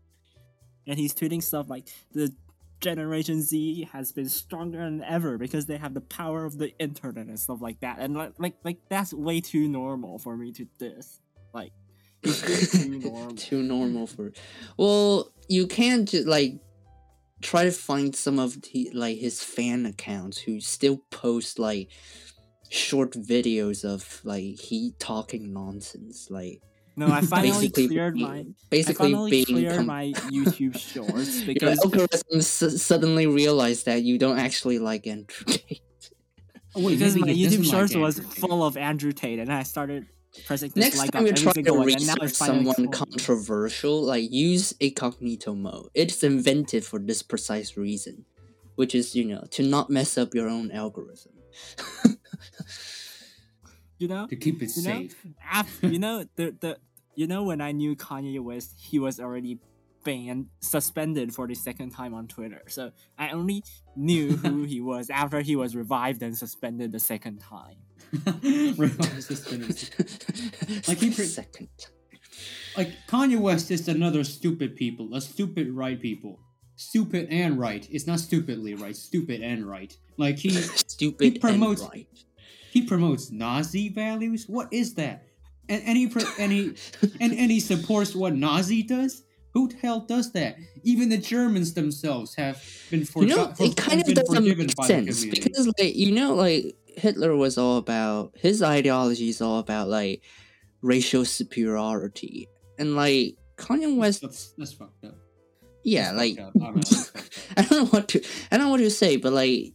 [0.86, 2.34] and he's tweeting stuff like the
[2.80, 7.26] generation z has been stronger than ever because they have the power of the internet
[7.26, 10.66] and stuff like that and like like, like that's way too normal for me to
[10.78, 11.20] this.
[11.52, 11.72] like
[12.24, 14.32] too normal Too normal for.
[14.78, 16.54] Well, you can't just like
[17.44, 21.90] try to find some of the like his fan accounts who still post like
[22.70, 26.60] short videos of like he talking nonsense, like
[26.96, 30.78] no i finally basically cleared being, my i basically finally being cleared com- my youtube
[30.78, 35.82] shorts your because algorithm s- suddenly realized that you don't actually like Andrew Tate.
[36.74, 39.64] Oh, wait, because my youtube doesn't like shorts was full of andrew tate and i
[39.64, 40.06] started
[40.46, 44.30] pressing Next dislike time on you every try to single one research someone controversial, like
[44.30, 45.90] use incognito mode.
[45.94, 48.24] It's invented for this precise reason,
[48.74, 51.32] which is you know to not mess up your own algorithm.
[53.98, 55.26] you know to keep it you know, safe.
[55.50, 56.78] after, you know the the
[57.14, 59.58] you know when I knew Kanye West, he was already
[60.04, 62.62] banned, suspended for the second time on Twitter.
[62.68, 63.64] So I only
[63.96, 67.76] knew who he was after he was revived and suspended the second time.
[68.42, 69.90] Realize this minute.
[70.88, 71.68] Like, he pre- second.
[72.76, 76.40] like Kanye West is another stupid people, a stupid right people.
[76.76, 77.86] Stupid and right.
[77.90, 79.96] It's not stupidly right, stupid and right.
[80.16, 82.08] Like he Stupid he promotes- and right.
[82.72, 84.46] he promotes Nazi values.
[84.48, 85.24] What is that?
[85.68, 86.74] And and he pro- and he
[87.20, 89.22] and, and he supports what Nazi does.
[89.52, 90.56] Who the hell does that?
[90.82, 92.60] Even the Germans themselves have
[92.90, 96.74] been You know, for- it kind of doesn't make sense because, like, you know, like
[96.96, 100.22] Hitler was all about his ideology is all about like
[100.82, 105.14] racial superiority, and like Kanye West, That's that's fucked up.
[105.84, 106.52] yeah, That's like up.
[106.56, 107.32] I don't know, that's fucked up.
[107.56, 109.72] I don't know what to I don't know what to say, but like,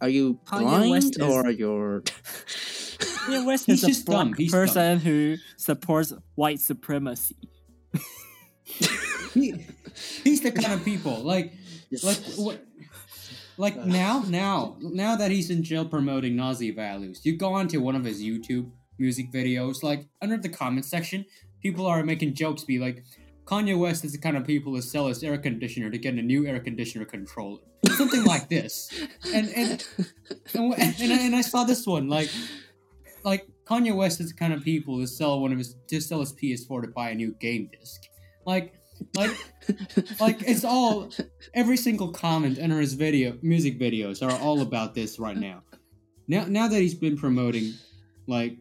[0.00, 2.00] are you Kanye blind West is- or you're?
[2.98, 4.60] Kanye West He's is a just dumb, black he's dumb.
[4.66, 7.36] person who supports white supremacy.
[9.34, 9.54] He,
[10.24, 11.52] he's the kind of people like
[12.02, 12.64] like what
[13.58, 17.96] like now now now that he's in jail promoting Nazi values, you go onto one
[17.96, 21.24] of his YouTube music videos, like under the comment section,
[21.62, 23.04] people are making jokes, be like.
[23.44, 26.20] Kanye West is the kind of people who sell his air conditioner to get a
[26.20, 27.60] new air conditioner controller,
[27.96, 28.92] something like this.
[29.34, 29.86] And and
[30.52, 32.28] and, and, I, and I saw this one like
[33.24, 36.20] like Kanye West is the kind of people who sell one of his to sell
[36.20, 38.02] his PS4 to buy a new game disc.
[38.46, 38.74] Like
[39.14, 39.30] like
[40.20, 41.10] like it's all
[41.54, 45.62] every single comment under his video music videos are all about this right now.
[46.26, 47.74] Now now that he's been promoting
[48.26, 48.56] like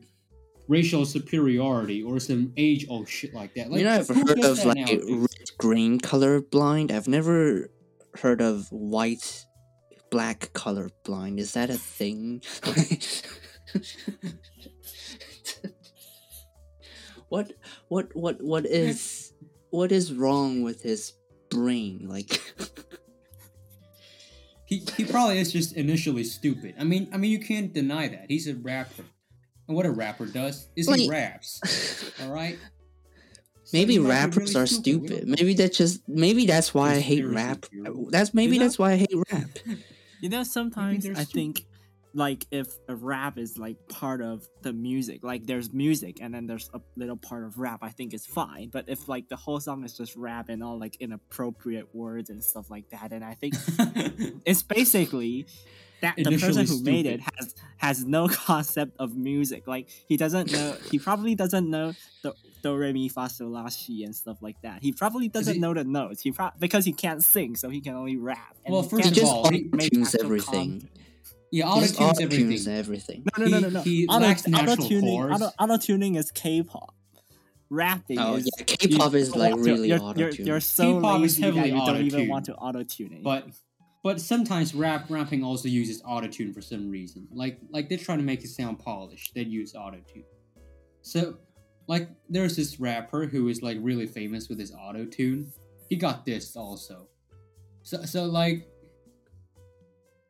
[0.67, 3.71] racial superiority or some age old shit like that.
[3.71, 6.91] Like you know, I've heard of like red green color blind.
[6.91, 7.69] I've never
[8.15, 9.45] heard of white
[10.11, 11.39] black color blind.
[11.39, 12.41] Is that a thing?
[17.29, 17.51] what
[17.89, 19.26] what what what is
[19.69, 21.13] what is wrong with his
[21.49, 22.07] brain?
[22.07, 22.41] Like
[24.65, 26.75] He he probably is just initially stupid.
[26.79, 28.25] I mean I mean you can't deny that.
[28.27, 29.05] He's a rapper.
[29.67, 31.61] And what a rapper does is he raps.
[32.21, 32.57] Alright?
[33.73, 35.27] Maybe he rappers really are We don't stupid.
[35.27, 37.65] Maybe that's just maybe that's why I hate rap.
[37.65, 37.89] theory.
[38.09, 39.49] That's maybe You know- that's why I hate rap.
[40.21, 41.65] You know, sometimes they're I think
[42.17, 46.47] like if a rap is like part of the music, like there's music and then
[46.47, 48.69] there's a little part of rap, I think it's fine.
[48.73, 52.43] But if like the whole song is just rap and all like inappropriate words and
[52.43, 53.53] stuff like that, and I think
[54.45, 55.45] it's basically
[56.01, 59.67] that the person who made it has has no concept of music.
[59.67, 60.75] Like he doesn't know.
[60.89, 61.93] he probably doesn't know
[62.23, 64.81] the do re mi fa sol la si and stuff like that.
[64.81, 66.21] He probably doesn't he- know the notes.
[66.23, 68.55] He pro- because he can't sing, so he can only rap.
[68.65, 70.71] And Well, first of just all, he- make auto-tunes everything.
[70.81, 70.89] content.
[71.51, 73.23] Yeah, auto-tunes auto-tunes everything.
[73.23, 73.23] everything.
[73.37, 73.81] No, no, no, no, no.
[73.81, 75.41] He- he Auto, lacks natural auto-tuning, chords.
[75.41, 76.93] auto, auto-tuning is K-pop.
[77.69, 81.15] Rapping Oh is yeah, K-pop you- is like you're- really you're, you're, you're so K-pop
[81.17, 83.23] is lazy that heavily you don't even want to auto-tune it.
[83.23, 83.47] But
[84.03, 87.27] but sometimes rap rapping also uses autotune for some reason.
[87.31, 89.33] Like like they're trying to make it sound polished.
[89.35, 90.23] They use autotune.
[91.01, 91.37] So
[91.87, 95.47] like there's this rapper who is like really famous with his autotune.
[95.89, 97.07] He got this also.
[97.83, 98.65] So so like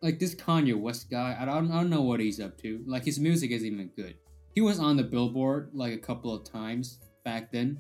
[0.02, 2.84] like this Kanye West guy, I don't, I don't know what he's up to.
[2.86, 4.16] Like his music isn't even good.
[4.54, 7.80] He was on the Billboard like a couple of times back then,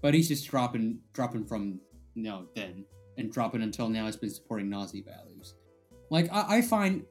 [0.00, 1.80] but he's just dropping dropping from
[2.14, 2.84] you know then
[3.18, 4.06] and dropping until now.
[4.06, 5.54] He's been supporting Nazi values.
[6.10, 7.04] Like I, I find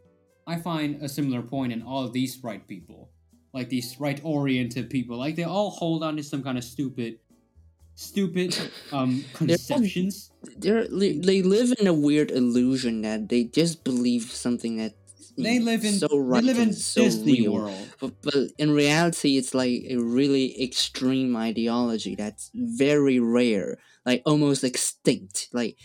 [0.47, 3.09] I find a similar point in all these right people,
[3.53, 5.17] like these right oriented people.
[5.17, 7.19] Like they all hold on to some kind of stupid,
[7.95, 8.57] stupid
[8.91, 10.31] um They're conceptions.
[10.57, 14.93] They're, they live in a weird illusion that they just believe something that
[15.37, 17.53] They live in so right they live in so Disney real.
[17.53, 17.93] World.
[17.99, 24.63] But, but in reality, it's like a really extreme ideology that's very rare, like almost
[24.63, 25.49] extinct.
[25.53, 25.77] Like,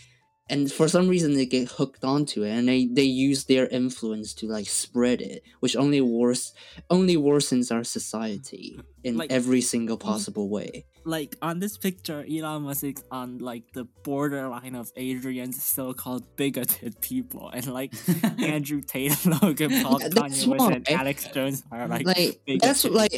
[0.49, 4.33] and for some reason they get hooked onto it, and they, they use their influence
[4.35, 6.53] to like spread it, which only worse
[6.89, 10.09] only worsens our society in Like- every single mm-hmm.
[10.09, 10.85] possible way.
[11.07, 16.99] like on this picture, Elon Musk is on like the borderline of Adrian's so-called bigoted
[16.99, 17.93] people, and like
[18.55, 20.93] Andrew Tate, Logan Paul, Yeah, Kanye West, and why.
[21.01, 23.13] Alex Jones are like, like that's like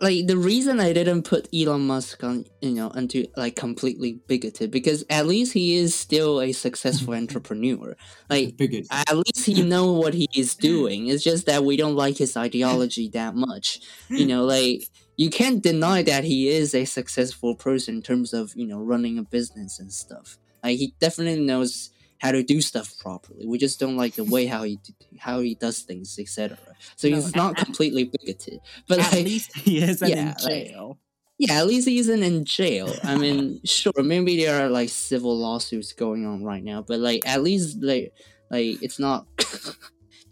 [0.00, 4.70] like the reason I didn't put Elon Musk on you know into like completely bigoted
[4.70, 7.96] because at least he is still a successful entrepreneur.
[8.30, 8.88] Like biggest.
[8.90, 11.08] at least he know what he is doing.
[11.08, 13.80] It's just that we don't like his ideology that much.
[14.08, 18.52] You know, like you can't deny that he is a successful person in terms of
[18.54, 20.38] you know running a business and stuff.
[20.62, 23.46] Like he definitely knows how to do stuff properly.
[23.46, 24.78] We just don't like the way how he
[25.18, 26.56] how he does things, etc.
[26.96, 29.24] So No, he's not at- completely bigoted, but at like.
[29.24, 30.98] least he isn't yeah, in like- jail.
[31.38, 32.90] Yeah, at least he isn't in jail.
[33.04, 37.26] I mean, sure, maybe there are like civil lawsuits going on right now, but like
[37.28, 38.14] at least like
[38.50, 39.26] like it's not.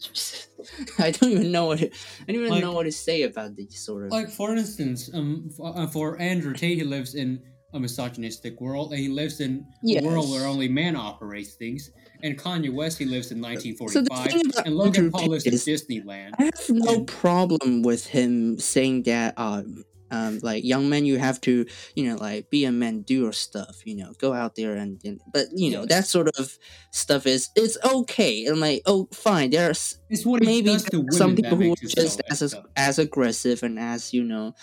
[0.98, 1.90] I don't even know what to, I
[2.32, 4.12] don't even Like- know what to say about these sort of.
[4.12, 7.42] like for instance, um, for, uh, for Andrew Tate, he lives in
[7.72, 11.90] a misogynistic world, and he lives in a world where only man operates things.
[12.22, 15.55] And Kanye West, he lives in 1945, thing about and Logan Andrew Paul lives in
[15.55, 16.30] Disneyland.
[16.38, 19.34] I have no and- problem with him saying that.
[19.36, 19.84] Um,
[20.15, 23.33] um, like young men, you have to, you know, like be a man, do your
[23.33, 25.89] stuff, you know, go out there and, and but you know Yes.
[25.95, 26.57] that sort of
[26.93, 28.47] stuff is it's okay.
[28.47, 30.79] And like, oh, fine, there's It's what maybe
[31.11, 32.67] some people who are makes it so just as up.
[32.77, 34.55] as aggressive and as you know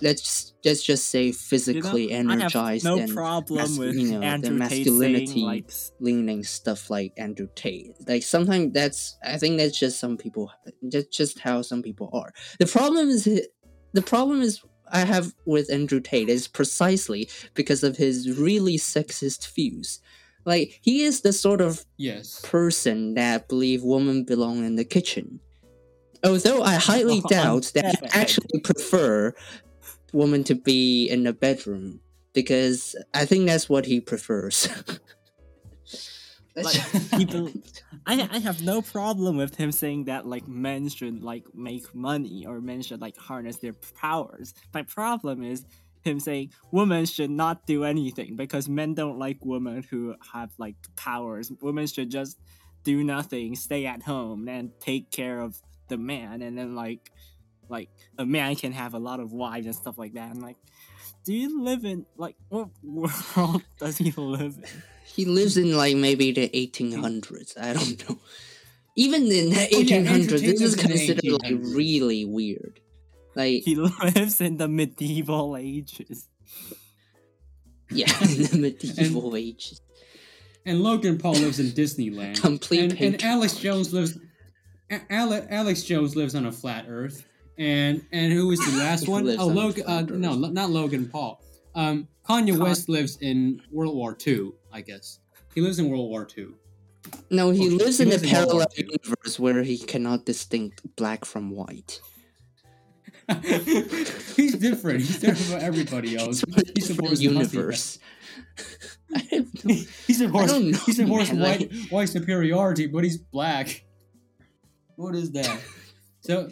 [0.00, 4.20] let's let's just say physically you know, energized no and problem mas- with you know,
[4.20, 5.70] the Andrew Tate masculinity like
[6.00, 7.92] leaning stuff like Andrew Tate.
[8.06, 10.50] Like sometimes that's I think that's just some people
[10.82, 12.32] that's just how some people are.
[12.58, 13.24] The problem is
[13.92, 14.60] the problem is
[14.94, 20.00] I have with Andrew Tate is precisely because of his really sexist views.
[20.46, 22.40] Like he is the sort of Yes.
[22.42, 25.40] person that believe women belong in the kitchen.
[26.22, 29.34] Although I highly On doubt that he actually prefer
[30.12, 32.00] women to be in the bedroom
[32.32, 34.68] because I think that's what he prefers.
[36.56, 37.50] Like, people-
[38.06, 42.46] I I have no problem with him saying that like men should like make money
[42.46, 44.54] or men should like harness their powers.
[44.72, 45.64] My problem is
[46.02, 50.76] him saying women should not do anything because men don't like women who have like
[50.96, 51.50] powers.
[51.60, 52.38] Women should just
[52.84, 57.10] do nothing, stay at home and take care of the man and then like
[57.68, 57.88] like
[58.18, 60.30] a man can have a lot of wives and stuff like that.
[60.30, 60.56] I'm like
[61.24, 64.82] do you live in like what world does he live in?
[65.04, 67.58] He lives in like maybe the 1800s.
[67.60, 68.18] I don't know.
[68.96, 72.24] Even in the Oh, yeah, 1800s, Tate this is lives in the considered like really
[72.24, 72.80] weird.
[73.34, 76.28] Like He lives in the medieval ages.
[77.90, 79.80] yeah, in the medieval ages.
[80.64, 82.40] and Logan Paul lives in Disneyland.
[82.40, 83.24] Complete and, and.
[83.24, 84.16] Alex Jones lives.
[85.10, 87.24] Ale- Alex Jones lives on a flat Earth,
[87.58, 89.28] and and who is the last one?
[89.38, 89.84] Oh, Logan.
[89.86, 91.40] Uh, no, not Logan Paul.
[91.74, 94.52] Um, Kanye Con- West lives in World War II.
[94.72, 95.18] I guess
[95.54, 96.48] he lives in World War II.
[97.30, 100.80] No, he Oh, lives he in a lives in parallel universe where he cannot distinct
[100.96, 102.00] black from white.
[103.42, 105.00] He's different.
[105.00, 106.42] He's different from everybody else.
[106.42, 107.98] A He supports universe.
[109.10, 109.74] No-
[110.06, 113.84] he supports, know, he supports man, white, like- white superiority, but he's black.
[114.96, 115.60] What is that?
[116.20, 116.48] So,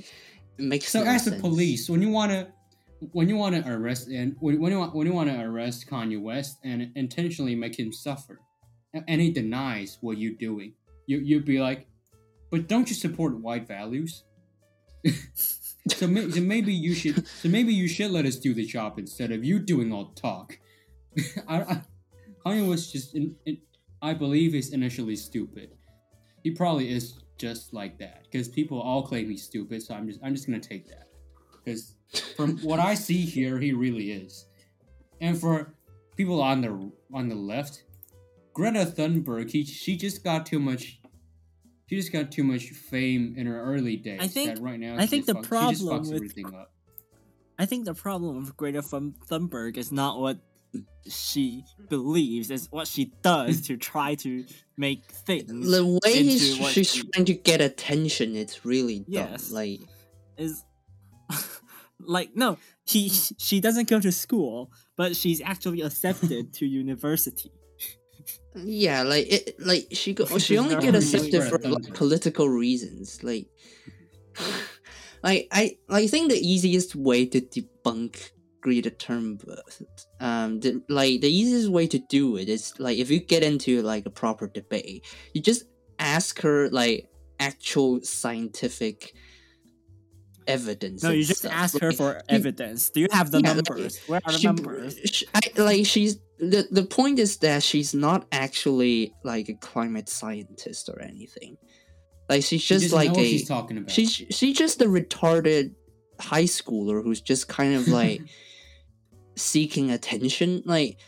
[0.59, 2.53] it makes so no as the police, when you wanna,
[3.13, 6.91] when you wanna arrest and when, you want, when you wanna arrest Kanye West and
[6.95, 8.41] intentionally make him suffer,
[9.09, 10.75] and he denies what you're doing,
[11.07, 11.87] you you'd be like,
[12.51, 14.25] but don't you support white values?
[15.89, 18.99] so, may, so maybe you should, so maybe you should let us do the job
[18.99, 20.59] instead of you doing all the talk.
[21.49, 21.83] I, I,
[22.47, 23.59] Kanye was just, in, in,
[24.01, 25.71] I believe, he's initially stupid.
[26.43, 29.83] He probably is just like that because people all claim he's stupid.
[29.83, 31.09] So I'm just, I'm just gonna take that
[31.65, 31.95] because
[32.37, 34.47] from what I see here, he really is.
[35.21, 35.75] And for
[36.17, 37.85] people on the on the left,
[38.53, 41.01] Greta Thunberg, he, she just got too much.
[41.89, 44.21] She just got too much fame in her early days.
[44.23, 46.17] I think- that right now, I think just the fuck- she just problem fucks with-
[46.17, 46.73] everything up.
[47.59, 50.39] I think the problem with Greta Thunberg is not what
[51.07, 54.45] she believes, it's what she does to try to
[54.79, 55.71] make things.
[55.71, 59.07] The way into he's, what she's she- trying to get attention, it's really dumb.
[59.09, 59.51] Yes.
[59.51, 59.81] Like,
[60.39, 60.65] is
[62.07, 67.53] like no, he she doesn't go to school, but she's actually accepted to university.
[68.55, 73.23] yeah, like it, like she go, Which she only get accepted for like political reasons.
[73.23, 73.47] Like,
[75.23, 78.31] like I, I think the easiest way to debunk
[78.61, 79.85] Greta Thunberg,
[80.21, 83.83] um, the, like the easiest way to do it is like if you get into
[83.83, 85.65] like a proper debate, you just
[85.99, 87.09] ask her like
[87.41, 89.15] actual scientific
[90.47, 91.03] evidence.
[91.03, 91.53] No, you just stuff.
[91.53, 92.91] ask her for evidence.
[92.91, 93.99] Do you have the Yeah, like, numbers?
[94.07, 94.99] Where are the she, numbers?
[95.05, 100.09] sh I, like she's the the point is that she's not actually like a climate
[100.09, 101.57] scientist or anything.
[102.29, 103.91] Like she's just doesn't like know what a she's talking about.
[103.91, 105.75] she's she's just a retarded
[106.21, 108.23] high schooler who's just kind of like
[109.37, 110.63] seeking attention.
[110.65, 110.99] Like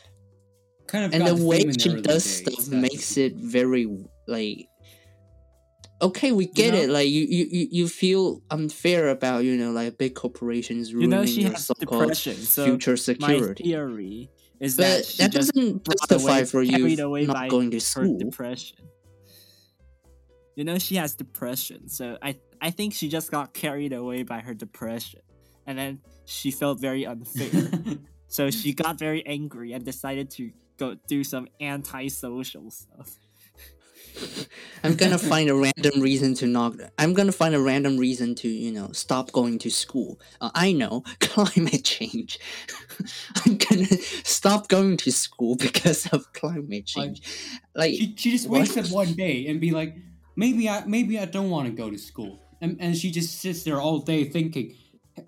[0.87, 3.87] kind of and the way she does days, stuff makes it very
[4.27, 4.67] like
[6.05, 9.71] okay we get know- it like you, you you you feel unfair about you know
[9.73, 14.31] like big corporations ruining You know she your has so-called so future My security theory
[14.61, 17.81] is but that that doesn't justify away- for you carried away by not going to
[17.81, 18.79] school depression.
[20.57, 24.39] You know she has depression, so I I think she just got carried away by
[24.41, 25.21] her depression,
[25.67, 27.71] and then she felt very unfair.
[28.29, 33.11] so she got very angry and decided to go do some antisocial stuff.
[34.83, 38.49] I'm gonna find a random reason to not i'm gonna find a random reason to
[38.49, 42.39] you know stop going to school uh, i know climate change
[43.47, 43.87] i'm gonna
[44.25, 47.21] stop going to school because of climate change
[47.75, 48.61] like she, she just What?
[48.61, 49.97] wakes up one day and be like,
[50.37, 53.65] maybe I maybe I don't want to go to school, and and she just sits
[53.65, 54.75] there all day thinking,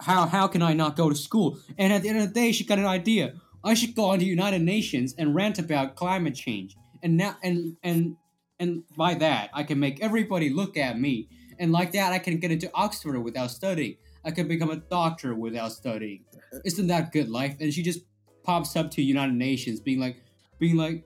[0.00, 1.58] how how can I not go to school?
[1.78, 3.34] And at the end of the day, she got an idea.
[3.64, 7.36] I should go on to the United Nations and rant about climate change, and now
[7.42, 8.16] and and
[8.58, 11.28] and by that I can make everybody look at me,
[11.58, 13.96] and like that I can get into Oxford without studying.
[14.24, 16.24] I can become a doctor without studying.
[16.64, 17.56] Isn't that good life?
[17.60, 18.00] And she just
[18.42, 20.16] pops up to United Nations, being like,
[20.58, 21.04] being like,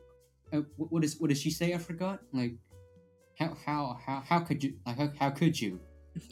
[0.52, 1.74] uh, what, is what did she say?
[1.74, 2.20] I forgot.
[2.32, 2.54] Like,
[3.38, 5.80] how how how how could you like how, how could you?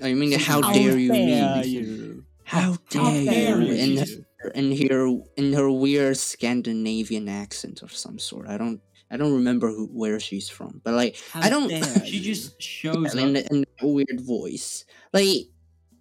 [0.03, 1.13] I mean, how, How dare you?
[1.13, 2.25] dare you?
[2.45, 3.31] How dare How you?
[3.31, 3.73] dare you?
[3.75, 8.47] In, She her, in her in her weird Scandinavian accent of some sort.
[8.49, 8.81] I don't
[9.11, 11.71] I don't remember who where she's from, but like How I don't-
[12.07, 13.45] She just shows in, up.
[13.51, 14.85] in a weird voice.
[15.13, 15.49] Like,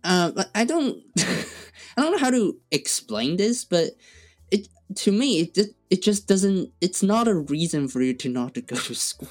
[0.03, 3.91] uh, I don't, I don't know how to explain this, but
[4.51, 5.58] it to me it
[5.89, 6.72] it just doesn't.
[6.82, 9.30] It's not a reason for you to not to go to school.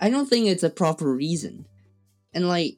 [0.00, 1.66] I don't think it's a proper reason,
[2.34, 2.76] and like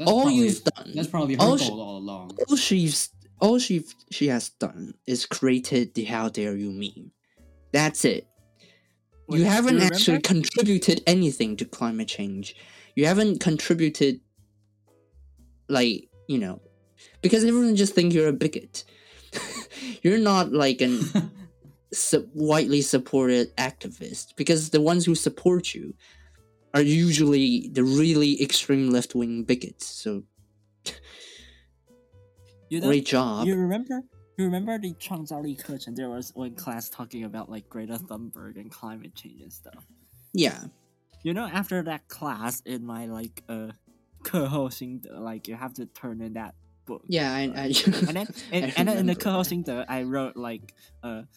[0.00, 2.36] all probably- you've done, That's probably her all she- all along.
[2.48, 7.12] all she's all she she has done is created the how dare you meme.
[7.72, 8.26] That's it.
[9.28, 9.94] Wait, you haven't remember?
[9.94, 12.56] actually contributed anything to climate change.
[12.94, 14.20] You haven't contributed,
[15.68, 16.60] like you know,
[17.22, 18.84] because everyone just think you're a bigot.
[20.02, 21.00] you're not like an
[22.34, 25.94] widely supported activist because the ones who support you
[26.74, 29.86] are usually the really extreme left wing bigots.
[29.86, 30.24] So
[32.69, 33.45] You know, great job.
[33.45, 34.03] You remember?
[34.37, 35.93] You remember the 创造力课程?
[35.93, 39.85] There was one class talking about like Greta Thunberg and climate change and stuff.
[40.33, 40.69] Yeah.
[41.23, 43.73] You know, after that class in my like uh
[44.23, 46.53] 课后心得, like you have to turn in that
[46.85, 47.03] book.
[47.07, 47.71] Yeah, I, I
[48.07, 51.27] And then and, I and then in the remember 课后心得, I wrote like 呃，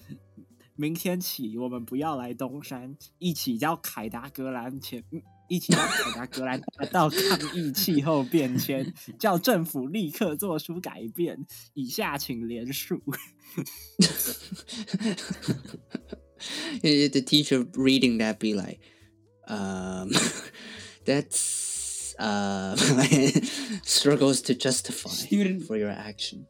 [0.76, 5.04] 明天起我们不要来东山，一起叫凯达格兰前，
[5.48, 11.46] 一起叫凯达格兰大道抗议气候变迁，叫政府立刻做出改变。
[11.74, 13.02] 以下请连署。
[16.82, 18.80] the teacher reading that be like,
[19.46, 20.10] um,
[21.04, 22.74] that's uh,
[23.84, 26.46] struggles to justify Student- for your action.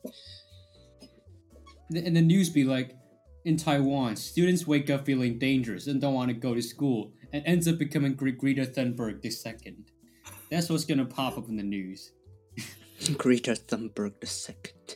[1.91, 2.97] and the news be like,
[3.45, 7.44] in Taiwan, students wake up feeling dangerous and don't want to go to school, and
[7.46, 9.92] ends up becoming Gre- Greta Thunberg the second.
[10.52, 12.12] That's what's gonna pop up in the news.
[13.18, 14.96] Greta Thunberg the second,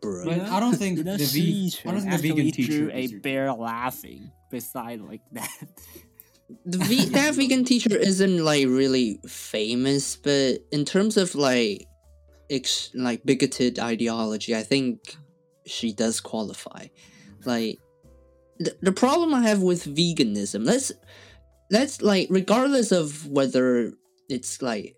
[0.00, 0.24] bro.
[0.24, 2.72] But I don't think you know, the ve- I don't think the actually vegan teacher
[2.72, 5.50] drew a bear laughing beside like that.
[6.66, 11.86] the ve- that vegan teacher isn't like really famous, but in terms of like,
[12.50, 15.16] ex- like bigoted ideology, I think
[15.66, 16.86] she does qualify.
[17.44, 17.78] Like,
[18.58, 20.92] the, the problem I have with veganism, let's
[21.72, 23.92] let's like regardless of whether
[24.28, 24.94] it's like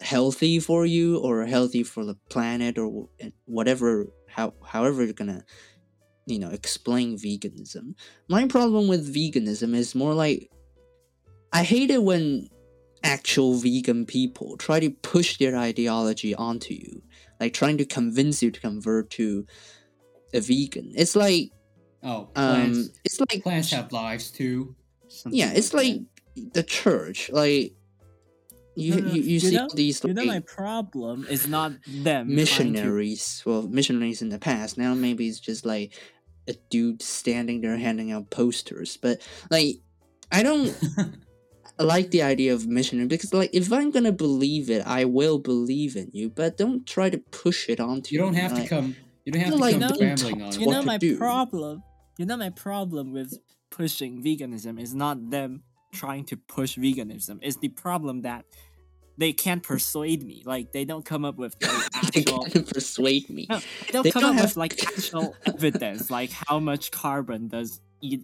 [0.00, 3.08] healthy for you or healthy for the planet or
[3.46, 5.44] whatever how however you're gonna
[6.26, 7.94] you know explain veganism
[8.28, 10.48] my problem with veganism is more like
[11.52, 12.48] i hate it when
[13.02, 17.02] actual vegan people try to push their ideology onto you
[17.40, 19.44] like trying to convince you to convert to
[20.34, 21.50] a vegan it's like
[22.02, 22.78] Oh, plants.
[22.78, 24.74] um it's like plants have lives too.
[25.28, 25.76] Yeah it's that.
[25.76, 25.96] like
[26.36, 27.72] the church like
[28.76, 31.46] you No, no, you, you, you see know- all these You know, my problem is
[31.48, 35.92] not them trying to- missionaries well missionaries in the past now maybe it's just like
[36.48, 39.20] a dude standing there handing out posters but
[39.50, 39.76] like
[40.32, 40.74] i don't
[41.78, 45.96] like the idea of missionary because like if i'm gonna believe it i will believe
[45.96, 48.68] in you but don't try to push it onto you don't me, have to like-
[48.68, 48.96] come.
[49.26, 51.16] You don't have to like, come don't rambling talk on You know my do.
[51.18, 51.82] problem.
[52.18, 55.62] You know my problem with pushing veganism is not them
[55.92, 57.38] trying to push veganism.
[57.42, 58.44] It's the problem that
[59.18, 60.42] they can't persuade me.
[60.46, 62.44] Like they don't come up with like, they actual.
[62.44, 66.10] can't persuade me No, they don't They come don't up have- with like actual evidence,
[66.10, 68.22] like how much carbon does eat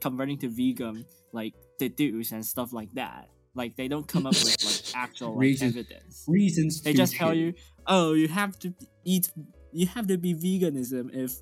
[0.00, 3.28] converting to vegan like deduce and stuff like that.
[3.54, 6.24] Like they don't come up with like actual like, Reasons- evidence.
[6.28, 6.82] Reasons.
[6.82, 7.54] They just tell you,
[7.86, 8.72] oh, you have to
[9.04, 9.30] eat,
[9.72, 11.32] you have to be veganism if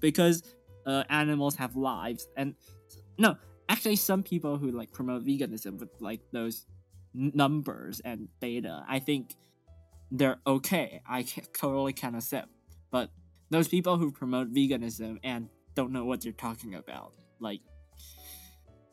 [0.00, 0.42] because
[0.86, 2.26] uh, animals have lives.
[2.36, 2.54] And
[3.18, 3.36] no,
[3.70, 6.66] actually, some people who like promote veganism with like those
[7.14, 9.34] numbers and data, I think
[10.10, 11.00] they're okay.
[11.08, 11.22] I
[11.54, 12.48] totally can accept.
[12.90, 13.10] But
[13.50, 17.60] those people who promote veganism and don't know what they're talking about, like,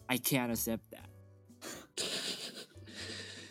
[0.10, 1.10] I can't accept that.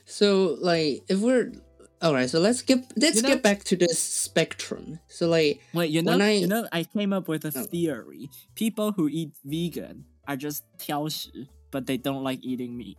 [0.04, 1.52] so like if we're
[2.00, 5.60] all right so let's get let's You know- get back to this spectrum so like
[5.74, 7.64] Wait, you know, When I- you know, I came up with a Oh.
[7.64, 8.30] theory.
[8.54, 12.97] People who eat vegan are just 挑食, but they don't like eating meat.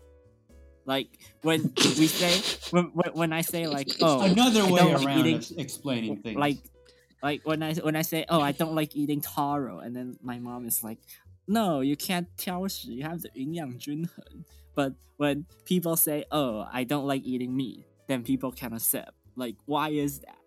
[0.85, 1.09] Like
[1.43, 2.41] when we say,
[2.71, 5.53] when, when, when I say like, oh, Another I way don't like around eating- of
[5.59, 6.37] explaining things.
[6.37, 6.59] like,
[7.23, 10.39] like when I when I say, oh, I don't like eating taro, and then my
[10.41, 10.99] mom is like,
[11.47, 14.45] no, you can't 挑食, you have the 营养均衡.
[14.75, 19.13] But when people say, oh, I don't like eating meat, then people can accept.
[19.37, 20.39] Like, why is that?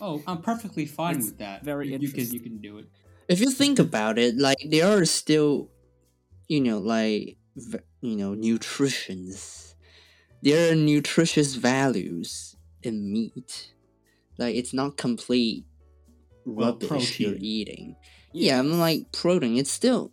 [0.00, 1.62] Oh, I'm perfectly fine It's with that.
[1.64, 2.42] very you, you can you interesting.
[2.42, 2.86] can do it.
[3.28, 5.70] if you think about it, like there are still,
[6.47, 7.37] you know, like
[8.01, 9.75] you know, nutritions.
[10.41, 13.73] There are nutritious values in meat.
[14.37, 15.65] Like it's not complete
[16.45, 17.95] Well, rubbish you're eating.
[18.33, 19.57] Yeah, I'm like protein.
[19.57, 20.11] It's still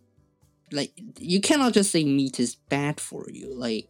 [0.73, 3.53] like you cannot just say meat is bad for you.
[3.55, 3.89] Like,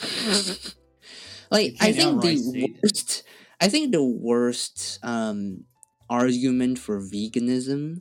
[1.50, 3.22] like I think the worst.
[3.60, 5.64] I think the worst um
[6.08, 8.00] argument for veganism,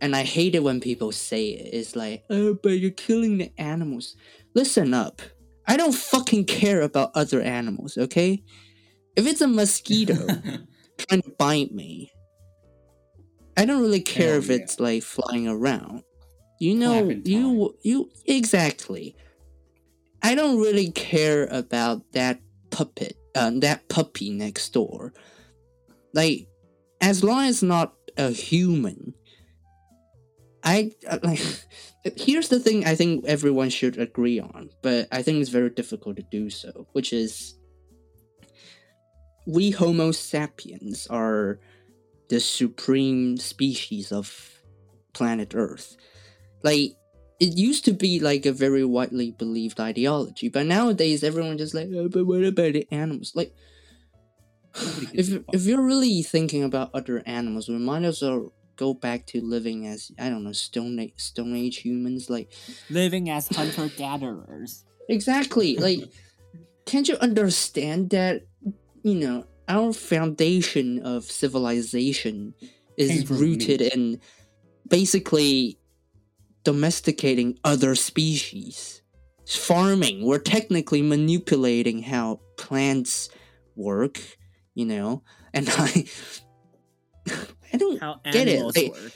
[0.00, 1.74] and I hate it when people say it.
[1.74, 4.16] Is like, oh, but you're killing the animals.
[4.54, 5.22] Listen up.
[5.66, 7.96] I don't fucking care about other animals.
[7.98, 8.42] Okay,
[9.16, 10.14] if it's a mosquito
[10.98, 12.12] trying to bite me.
[13.58, 14.56] I don't really care if yeah.
[14.56, 16.02] it's like flying around.
[16.60, 19.16] You know, you you exactly.
[20.22, 22.40] I don't really care about that
[22.70, 25.12] puppet, uh, that puppy next door.
[26.12, 26.48] Like,
[27.00, 29.14] as long as not a human.
[30.66, 31.40] I uh, like.
[32.16, 32.84] Here's the thing.
[32.84, 36.86] I think everyone should agree on, but I think it's very difficult to do so.
[36.92, 37.54] Which is,
[39.46, 41.60] we Homo sapiens are
[42.28, 44.60] the supreme species of
[45.14, 45.96] planet Earth.
[46.62, 46.96] Like
[47.38, 51.88] it used to be like a very widely believed ideology, but nowadays everyone just like,
[51.94, 53.32] oh, but what about the animals?
[53.36, 53.54] Like,
[54.74, 55.54] if a you- fuck.
[55.54, 59.86] if you're really thinking about other animals, we might as well go back to living
[59.86, 62.30] as I don't know Stone Age, Stone Age humans.
[62.30, 62.52] Like
[62.90, 64.84] Living as hunter gatherers.
[65.08, 66.00] exactly, like
[66.86, 68.46] can't you understand that
[69.02, 72.54] you know our foundation of civilization
[72.96, 73.92] is rooted meat.
[73.92, 74.20] in
[74.88, 75.78] basically
[76.64, 79.02] domesticating other species
[79.46, 83.28] farming we're technically manipulating how plants
[83.76, 84.20] work
[84.74, 85.22] you know
[85.54, 86.04] and i
[87.72, 89.12] i don't How Get it, like- work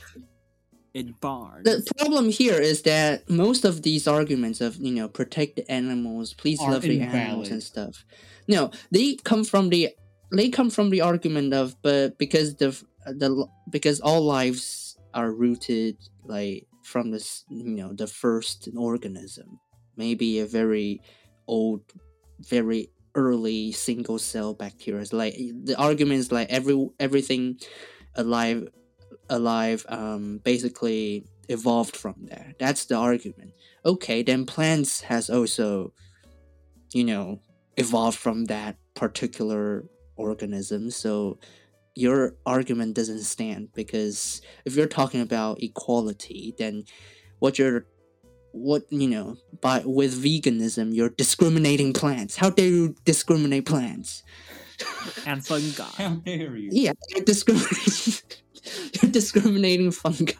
[0.92, 1.62] in barns.
[1.64, 6.34] the problem here is that most of these arguments of you know protect the animals
[6.34, 8.04] please Are love the animals and stuff.
[8.48, 9.90] No they come from the
[10.32, 12.70] they come from the argument of but because the
[13.06, 19.60] the because all lives are rooted like from this you know the first organism.
[19.96, 21.00] Maybe a very
[21.46, 21.82] old
[22.40, 25.04] very early single cell bacteria.
[25.12, 25.34] Like
[25.64, 27.60] the argument is like every everything
[28.14, 28.68] alive
[29.28, 32.54] alive um basically evolved from there.
[32.58, 33.52] That's the argument.
[33.84, 35.92] Okay then plants has also
[36.92, 37.40] you know
[37.76, 39.84] evolved from that particular
[40.16, 40.90] organism.
[40.90, 41.38] So
[41.94, 46.84] your argument doesn't stand because if you're talking about equality then
[47.40, 47.86] what you're
[48.52, 52.36] what you know by with veganism you're discriminating plants.
[52.36, 54.22] How dare you discriminate plants
[55.26, 55.84] and fungi.
[55.96, 56.70] How dare you?
[56.72, 58.14] yeah you're discriminating
[59.02, 60.32] you're discriminating fungi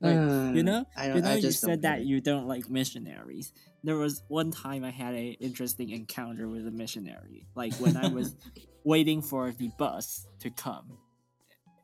[0.00, 2.20] Like, Uh, you know, I don't- you know, I you just don't said that you
[2.20, 3.52] don't like missionaries.
[3.82, 7.46] There was one time I had an interesting encounter with a missionary.
[7.56, 8.36] Like when I was
[8.84, 10.98] waiting for the bus to come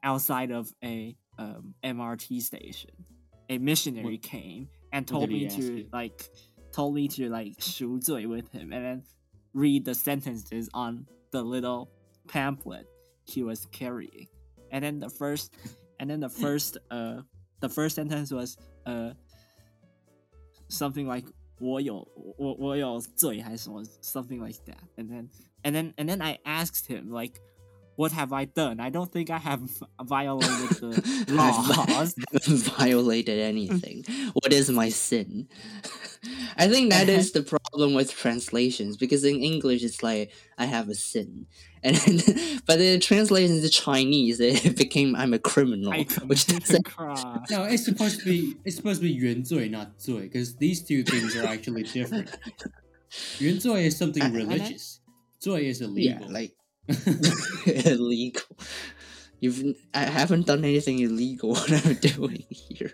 [0.02, 2.90] outside of a um, MRT station,
[3.48, 5.88] a missionary came and told me to you?
[5.92, 6.30] like
[6.72, 9.02] told me to like 赎罪 with him and then
[9.53, 11.89] read the sentences on the little
[12.27, 12.87] pamphlet
[13.25, 14.27] he was carrying.
[14.71, 15.53] And then the first
[15.99, 17.21] and then the first uh
[17.59, 19.11] the first sentence was uh
[20.67, 21.25] something like
[21.59, 22.07] 我有
[22.37, 25.27] 我我有罪还是什么 something like that and then
[25.63, 27.41] and then and then I asked him like
[27.97, 29.59] what have I done I don't think I have
[30.01, 34.05] violated the laws haven't violated anything.
[34.33, 35.49] what is my sin?
[36.57, 40.89] I think that is the problem with translations because in English it's like I have
[40.89, 41.45] a sin,
[41.83, 46.55] and then, but in translation to Chinese it became I'm a criminal, I which committed
[46.55, 46.85] a doesn't.
[46.85, 50.81] crime No, it's supposed to be it's supposed to be 原罪, not 罪, because these
[50.83, 52.29] two things are actually different.
[53.39, 54.99] 原罪 is something I- I- religious.
[55.41, 56.31] 罪 is Yeah, illegal.
[56.31, 56.55] like
[57.65, 58.43] illegal.
[59.39, 61.51] You've I haven't done anything illegal.
[61.51, 62.91] What I'm doing here.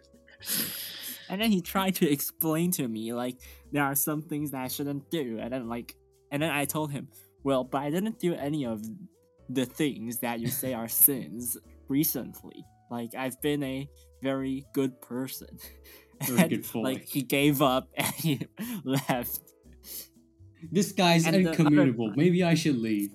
[1.31, 3.37] and then he tried to explain to me like
[3.73, 5.97] there are some things that I shouldn't do and then like
[6.31, 7.09] and then I told him
[7.45, 8.83] well but I didn't do any of
[9.49, 11.57] the things that you say are sins
[11.89, 13.89] recently like I've been a
[14.23, 15.59] very good person
[16.23, 16.81] Very And, good boy.
[16.81, 18.47] like he gave up and he
[18.85, 19.41] left
[20.71, 22.13] this guy's And incommunicable.
[22.17, 23.15] Maybe I should leave.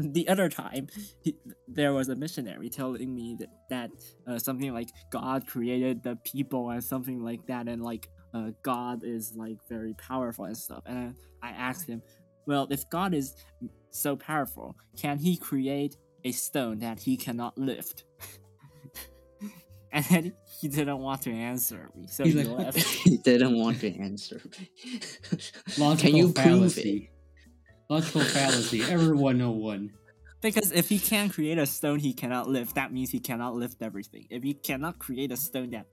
[0.12, 0.88] the other time
[1.22, 1.36] he,
[1.68, 3.90] there was a missionary telling me that, that
[4.26, 9.02] uh, something like god created the people and something like that and like uh, god
[9.04, 12.02] is like very powerful and stuff and i asked him
[12.46, 13.36] well, if God is
[13.90, 18.04] so powerful, can he create a stone that he cannot lift?
[19.92, 22.78] and then he didn't want to answer me, so He's he like, left.
[23.04, 24.40] he didn't want to answer.
[25.78, 27.09] Logical Can you prove it?
[27.90, 28.18] Fallacy.
[28.18, 28.82] Logical fallacy.
[28.82, 29.92] Error 101.
[30.40, 33.82] Because if he can't create a stone he cannot lift, that means he cannot lift
[33.82, 34.26] everything.
[34.30, 35.86] If he cannot create a stone that,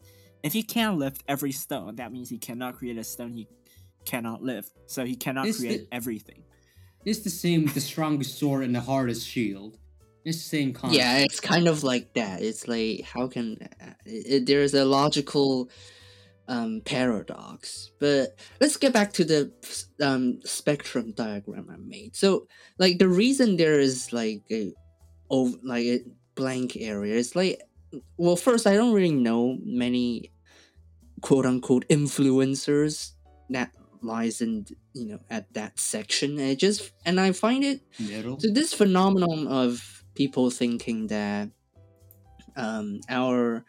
[0.44, 3.48] if he can't lift every stone, that means he cannot create a stone he
[4.06, 4.72] cannot lift.
[4.86, 6.44] So he cannot Is create the- everything.
[7.06, 9.78] It's the same with the strongest sword and the hardest shield.
[10.26, 10.98] It's the same concept.
[10.98, 12.42] yeah, it's kind of like that.
[12.42, 15.70] It's like how can uh, it, there's a logical
[16.48, 17.92] um, paradox.
[18.00, 19.52] But let's get back to the
[20.02, 22.16] um, spectrum diagram I made.
[22.16, 22.48] So,
[22.78, 24.74] like the reason there is like a
[25.30, 26.00] over like a
[26.36, 27.62] blank area is like
[28.18, 30.32] well, first I don't really know many
[31.22, 33.12] quote unquote influencers
[33.50, 33.72] that
[34.02, 36.32] lies in you know at that section.
[36.32, 38.40] And it just and I find it Middle.
[38.40, 41.50] so this phenomenon of people thinking that
[42.56, 43.64] um, our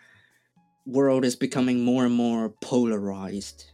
[0.89, 3.67] world is becoming more and more polarized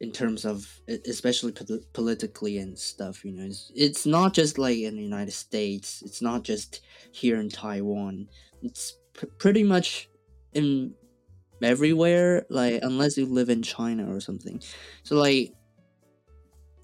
[0.00, 3.44] in terms of especially pol- politically and stuff you know?
[3.44, 6.02] It's, it's not just like in the united states.
[6.02, 6.80] It's not just
[7.12, 8.28] here in taiwan.
[8.62, 10.08] It's pr- pretty much
[10.54, 10.94] in
[11.62, 14.62] everywhere like unless you live in china or something.
[15.02, 15.52] So like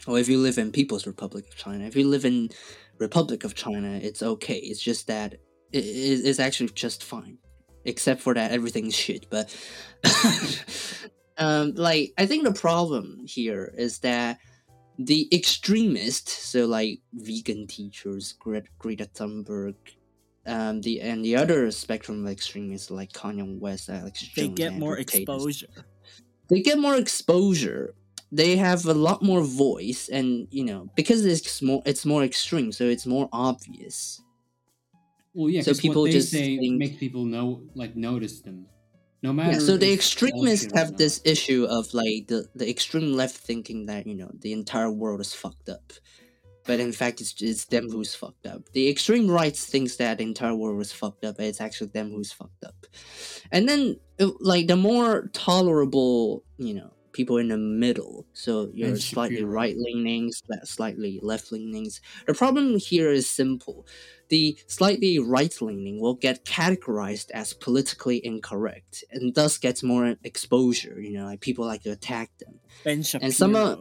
[0.07, 1.85] or if you live in people's republic of china.
[1.85, 2.51] If you live in
[2.99, 4.57] republic of china it's okay.
[4.59, 5.35] It's just that
[5.73, 7.39] it- it's actually just fine
[7.85, 9.55] except for that everything's shit but
[11.39, 14.39] um like i think the problem here is that
[14.99, 19.75] the extremists so like vegan teachers greta, greta thunberg
[20.47, 24.75] um the and the other spectrum of extremists like kanye west alex They jones get
[24.75, 25.67] more Tate, exposure.
[26.49, 27.95] they get more exposure
[28.31, 32.73] they have a lot more voice and you know because it's more it's more extreme
[32.73, 34.21] so it's more obvious
[35.35, 38.67] Well, yeah, So people just say think- makes people know, like, notice them.
[39.23, 39.53] No matter.
[39.53, 44.07] yeah so the extremists have this issue of like the, the extreme left thinking that
[44.07, 45.95] you know the entire world is fucked up
[46.67, 50.25] but in fact it's, it's them who's fucked up the extreme right thinks that the
[50.25, 52.85] entire world is fucked up but it's actually them who's fucked up
[53.51, 58.95] and then uh, like the more tolerable you know people in the middle so you're
[58.97, 60.31] slightly right leaning
[60.65, 63.87] slightly left leanings the problem here is simple
[64.29, 71.01] the slightly right leaning will get categorized as politically incorrect and thus gets more exposure
[71.01, 72.61] you know like people like to attack them.
[73.23, 73.77] And some, uh,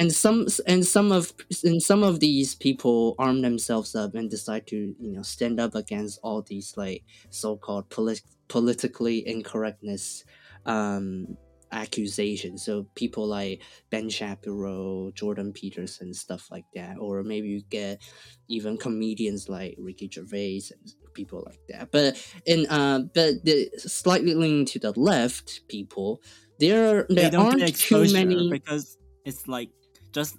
[0.00, 1.32] and some and some of
[1.62, 5.74] and some of these people arm themselves up and decide to you know stand up
[5.74, 10.24] against all these like so-called polit- politically incorrectness
[10.64, 11.36] um
[11.72, 18.02] accusations so people like ben shapiro jordan peterson stuff like that or maybe you get
[18.48, 22.16] even comedians like ricky gervais and people like that but
[22.46, 26.20] in uh but the slightly leaning to the left people
[26.58, 29.70] there they there aren't too many because it's like
[30.12, 30.36] just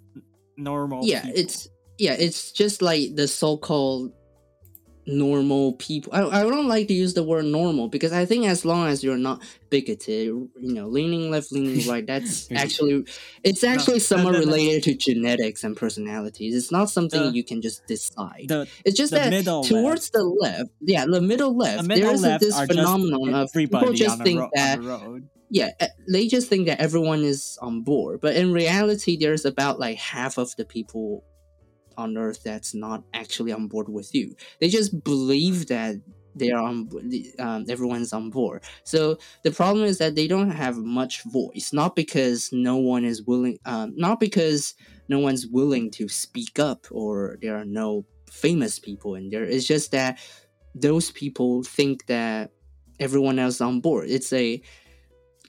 [0.57, 1.01] normal.
[1.03, 1.39] yeah people.
[1.39, 4.11] it's yeah it's just like the so-called
[5.07, 6.13] normal people.
[6.13, 9.03] I, I don't like to use the word normal because i think as long as
[9.03, 13.05] you're not bigoted you know leaning left leaning right that's actually
[13.43, 14.45] it's actually no, somewhat no, no.
[14.45, 16.55] related to genetics and personalities.
[16.55, 18.45] It's not something The- you can just decide.
[18.47, 19.31] the it's just that
[19.67, 23.93] towards the left yeah the middle left the middle isn't left this phenomenon of people
[23.93, 25.27] just on think ro- that road.
[25.49, 28.21] yeah uh, they just think that everyone is on board.
[28.21, 31.23] But in reality there's about like half of the people
[32.01, 34.35] on earth that's not actually on board with you.
[34.59, 35.95] They just believe that
[36.35, 36.89] they are on
[37.39, 38.63] um, everyone's on board.
[38.83, 43.23] So the problem is that they don't have much voice not because no one is
[43.23, 44.75] willing um, not because
[45.09, 49.43] no one's willing to speak up or there are no famous people in there.
[49.43, 50.19] It's just that
[50.73, 52.51] those people think that
[52.99, 54.09] everyone else on board.
[54.09, 54.61] It's a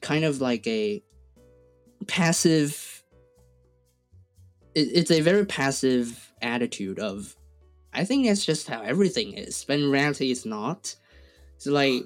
[0.00, 1.02] kind of like a
[2.08, 3.04] passive
[4.74, 7.36] it, it's a very passive attitude of
[7.92, 10.96] i think that's just how everything is but in reality it's not.
[11.56, 12.02] It's like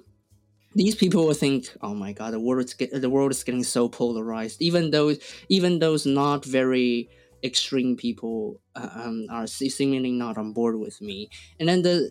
[0.75, 3.65] these people will think oh my god the world is get, the world is getting
[3.65, 4.61] so polarized.
[4.61, 5.15] Even though
[5.49, 7.09] even those not very
[7.43, 11.31] extreme people uh, um, are seemingly not on board with me.
[11.59, 12.11] And then the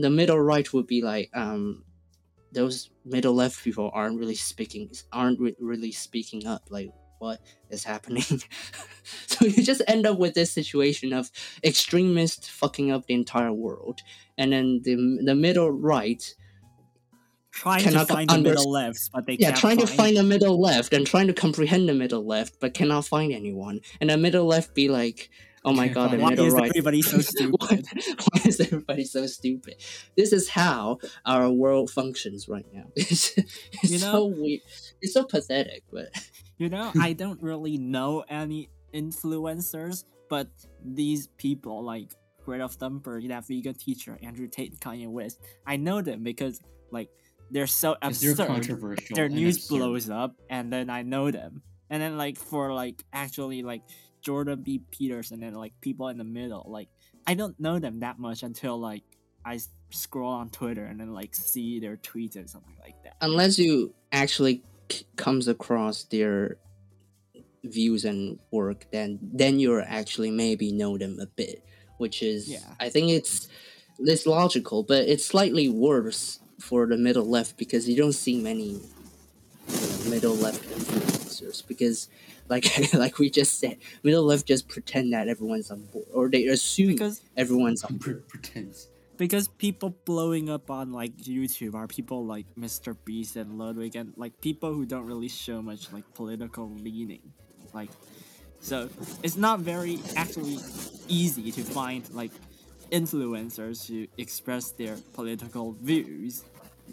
[0.00, 1.84] the middle right would be like um
[2.52, 7.40] those middle left people aren't really speaking aren't re- really speaking up like what
[7.70, 8.22] is happening
[9.26, 11.30] so you just end up with this situation of
[11.64, 14.00] extremists fucking up the entire world
[14.36, 16.34] and then the the middle right
[17.50, 20.22] Trying to find under- the middle left, but they yeah trying to find find the
[20.22, 24.16] middle left and trying to comprehend the middle left but cannot find anyone and the
[24.16, 25.30] middle left be like
[25.64, 26.68] Oh my god, the find- Why middle is right.
[26.70, 27.84] everybody so stupid?
[28.32, 29.74] why is everybody so stupid?
[30.16, 32.84] This is how our world functions right now.
[32.96, 34.60] It's, it's You so know- weird.
[35.02, 36.10] It's so pathetic, but
[36.58, 40.48] You know, I don't really know any influencers, but
[40.84, 42.10] these people like
[42.44, 46.60] Greta Thunberg, that vegan teacher, Andrew Tate, Kanye West, I know them because
[46.90, 47.10] like
[47.50, 48.46] they're so Because they're absurd.
[48.48, 49.14] controversial.
[49.16, 49.78] Their news absurd.
[49.78, 51.62] blows up, and then I know them.
[51.90, 53.82] And then like for like actually like
[54.20, 54.80] Jordan B.
[54.90, 56.88] Peterson and like people in the middle, like
[57.26, 59.04] I don't know them that much until like
[59.44, 59.58] I
[59.90, 63.16] scroll on Twitter and then like see their tweets or something like that.
[63.22, 64.62] unless you actually c-
[65.16, 66.56] comes across their
[67.64, 71.62] views and work, then then you're actually maybe know them a bit,
[71.98, 72.58] which is Yeah.
[72.80, 73.48] I think it's
[73.98, 78.68] it's logical, but it's slightly worse for the middle left because you don't see many
[78.72, 78.80] you
[80.04, 82.08] know, middle left influencers because
[82.48, 86.46] like like we just said, middle left just pretend that everyone's on board or they
[86.46, 88.26] assume Because everyone's on board.
[88.28, 88.88] pretense.
[89.18, 92.96] Because people blowing up on like YouTube are people like Mr.
[93.04, 97.20] Beast and Ludwig and like people who don't really show much like political leaning.
[97.74, 97.90] Like
[98.60, 98.88] so
[99.22, 100.58] it's not very actually
[101.08, 102.32] easy to find like
[102.90, 106.44] influencers who express their political views.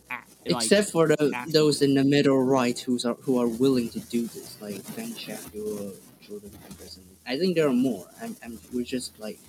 [0.09, 3.89] at- like- Except for the those in the middle right who's are who are willing
[3.89, 7.03] to do this, like Ben Shapiro, Jordan Peterson.
[7.25, 8.05] I think there are more.
[8.21, 9.39] I'm, I'm we're just like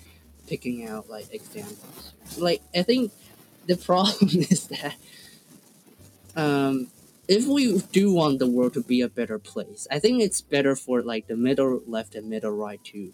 [0.47, 2.13] picking out like examples.
[2.37, 3.11] Like I think
[3.67, 4.95] the problem is that
[6.35, 6.87] um
[7.27, 10.75] if we do want the world to be a better place, I think it's better
[10.75, 13.13] for like the middle left and middle right to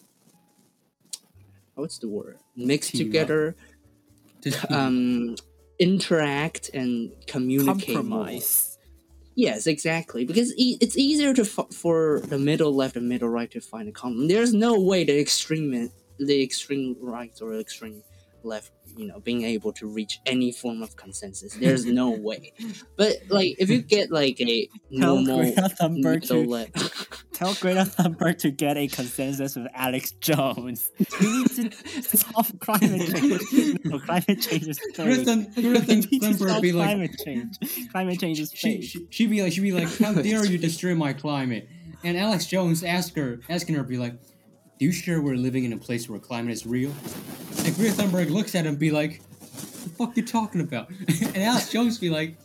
[1.75, 2.37] what's the word?
[2.55, 3.55] Mix Team together,
[4.69, 5.35] um
[5.79, 8.03] interact and communicate more.
[8.03, 8.77] compromise.
[9.35, 10.25] Yes, exactly.
[10.25, 13.89] Because e- it's easier to f- for the middle left and middle right to find
[13.89, 14.27] a common.
[14.27, 15.73] There's no way the extreme
[16.19, 18.03] the extreme right or extreme
[18.45, 21.53] left, you know, being able to reach any form of consensus.
[21.53, 22.51] There's no way.
[22.97, 24.67] But like, if you get like a
[24.99, 29.67] Tell normal Greta Thunberg middle to left, tell Greta Thunberg to get a consensus with
[29.73, 30.91] Alex Jones.
[31.21, 31.71] We need to
[32.17, 33.79] solve climate change.
[33.85, 35.25] No, climate change is Greta fake.
[35.25, 37.55] Thun- Greta We Thun- need to Thunberg be like, climate change.
[37.93, 38.83] Climate change is she, fake.
[38.89, 41.69] she, she'd be like, she'd be like, how dare you destroy my climate?
[42.03, 44.32] And Alex Jones ask her, asking her, be like, do
[44.79, 46.91] you sure we're living in a place where climate is real?
[47.65, 50.89] And Greta Thunberg looks at him, be like, What the fuck you talking about?
[51.07, 52.35] and Alex Jones be like,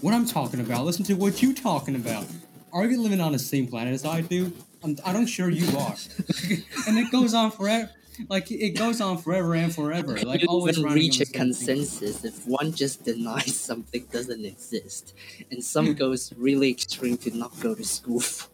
[0.00, 0.84] what I'm talking about?
[0.86, 2.24] Listen to what you talking about.
[2.72, 4.52] Are you living on the same planet as I do?
[4.82, 5.94] I'm, I don't sure you are.
[6.86, 7.90] and it goes on forever.
[8.28, 10.18] Like it goes on forever and forever.
[10.18, 11.40] Like you always even reach a thing.
[11.40, 15.14] consensus if one just denies something doesn't exist,
[15.50, 18.48] and some goes really extreme to not go to school for.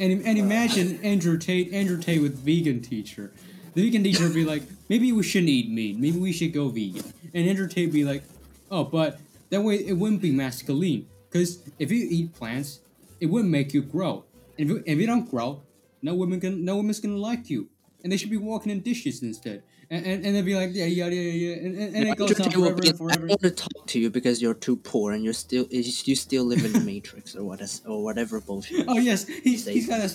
[0.00, 3.32] And, and imagine Andrew Tate, Andrew Tate with vegan teacher.
[3.74, 5.98] The vegan teacher would be like, maybe we shouldn't eat meat.
[5.98, 7.12] Maybe we should go vegan.
[7.34, 8.22] And Andrew Tate would be like,
[8.70, 9.20] oh, but
[9.50, 11.06] that way it wouldn't be masculine.
[11.30, 12.80] Because if you eat plants,
[13.20, 14.24] it wouldn't make you grow.
[14.58, 15.62] And if you, if you don't grow,
[16.02, 17.68] no woman can, no woman's gonna like you.
[18.02, 19.62] And they should be walking in dishes instead.
[19.90, 21.56] And, and, and they'd be like, yeah, yeah, yeah, yeah.
[21.64, 23.20] And, and, and it goes on Andrew forever and I forever.
[23.20, 26.44] don't want to talk to you because you're too poor and you're still you still
[26.44, 28.84] live in the matrix or what is, or whatever bullshit.
[28.86, 30.08] Oh yes, he's, he's got a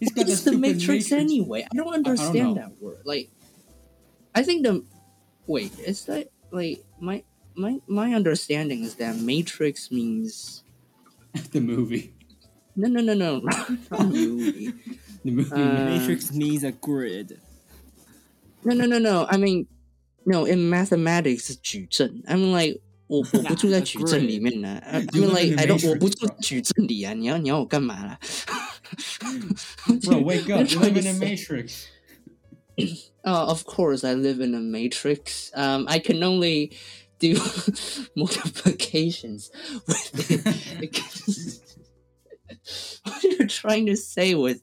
[0.00, 1.64] he's got What a is the stupid matrix, anyway?
[1.72, 2.54] I don't understand know.
[2.54, 2.98] that word.
[3.04, 3.30] Like,
[4.34, 4.84] I think the
[5.46, 7.22] wait is that like my
[7.54, 10.64] my my understanding is that matrix means
[11.52, 12.12] the movie.
[12.74, 13.38] no no no no
[13.90, 14.72] not movie.
[15.24, 15.52] The movie.
[15.52, 17.40] Uh, Matrix needs a grid.
[18.63, 19.25] No, no, no, no.
[19.29, 19.67] I mean,
[20.25, 20.45] no.
[20.45, 22.21] In mathematics, 是矩阵.
[22.27, 24.77] I mean, like 我我不住在矩阵里面呢。
[24.79, 25.87] I You mean, live in like the I don't.
[25.89, 26.35] 我 matrix, 不住 bro.
[26.41, 27.13] 矩阵里啊！
[27.13, 28.19] 你要你要我干嘛啦
[30.03, 30.69] Bro, wake They're up!
[30.71, 31.87] You trying live to in a say- matrix.
[33.23, 35.51] Oh, of course, I live in a matrix.
[35.55, 36.71] Um, I can only
[37.19, 37.35] do
[38.15, 39.49] multiplications
[39.87, 41.61] with it.
[43.03, 44.61] what are you trying to say with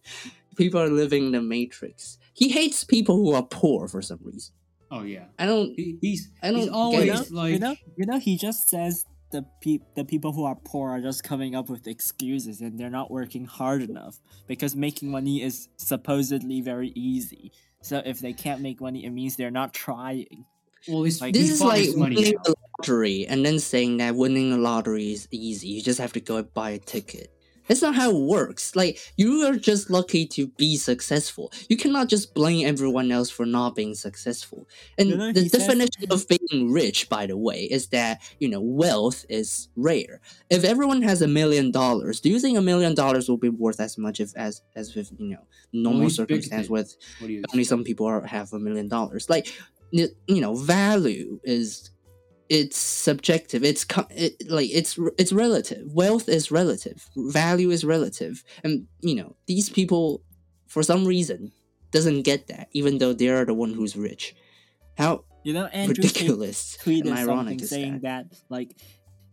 [0.57, 2.18] people are living in the matrix?
[2.40, 4.54] He hates people who are poor for some reason.
[4.90, 5.74] Oh yeah, I don't.
[5.76, 8.70] he, he's I he's don't always You know, like you know, you know, he just
[8.70, 12.80] says the pe- the people who are poor are just coming up with excuses and
[12.80, 17.52] they're not working hard enough because making money is supposedly very easy.
[17.82, 20.46] So if they can't make money, it means they're not trying.
[20.88, 22.46] well, he's like, This is like money winning out.
[22.46, 25.68] the lottery and then saying that winning the lottery is easy.
[25.68, 27.32] You just have to go and buy a ticket.
[27.70, 28.76] That's not how it works.
[28.76, 31.54] Like you are just lucky to be successful.
[31.70, 34.68] You cannot just blame everyone else for not being successful.
[34.98, 38.22] And You know, the he says- definition of being rich, by the way, is that
[38.40, 40.20] you know wealth is rare.
[40.50, 43.80] If everyone has a million dollars, do you think a million dollars will be worth
[43.80, 47.84] as much if, as as with you know normal Only circumstance with What only some
[47.84, 49.30] people are, have a million dollars.
[49.30, 49.48] Like
[49.92, 50.10] you
[50.42, 51.90] know, value is
[52.50, 53.64] it's subjective.
[53.64, 55.94] It's it, like it's it's relative.
[55.94, 57.08] Wealth is relative.
[57.16, 58.44] Value is relative.
[58.64, 60.24] And you know, these people
[60.68, 61.52] for some reason
[61.92, 64.36] doesn't get that, even though they are the one who's rich.
[64.98, 68.32] How You know, Andrew ridiculous tweeted and ironic something is saying that?
[68.32, 68.42] that?
[68.50, 68.76] like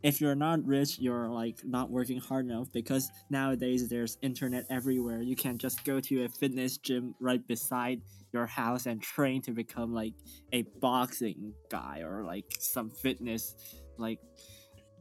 [0.07, 5.21] if you're not rich you're like not working hard enough because nowadays there's internet everywhere
[5.21, 8.01] you can just go to a fitness gym right beside
[8.33, 10.15] your house and train to become like
[10.53, 13.57] a boxing guy or like some fitness
[13.99, 14.21] like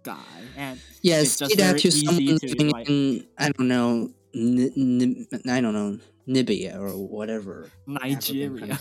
[0.02, 4.10] guy and Yeah, it's just that very to someone to, like- in I don't know,
[4.36, 7.70] I don't know, Nibia or whatever.
[7.86, 8.80] Nigeria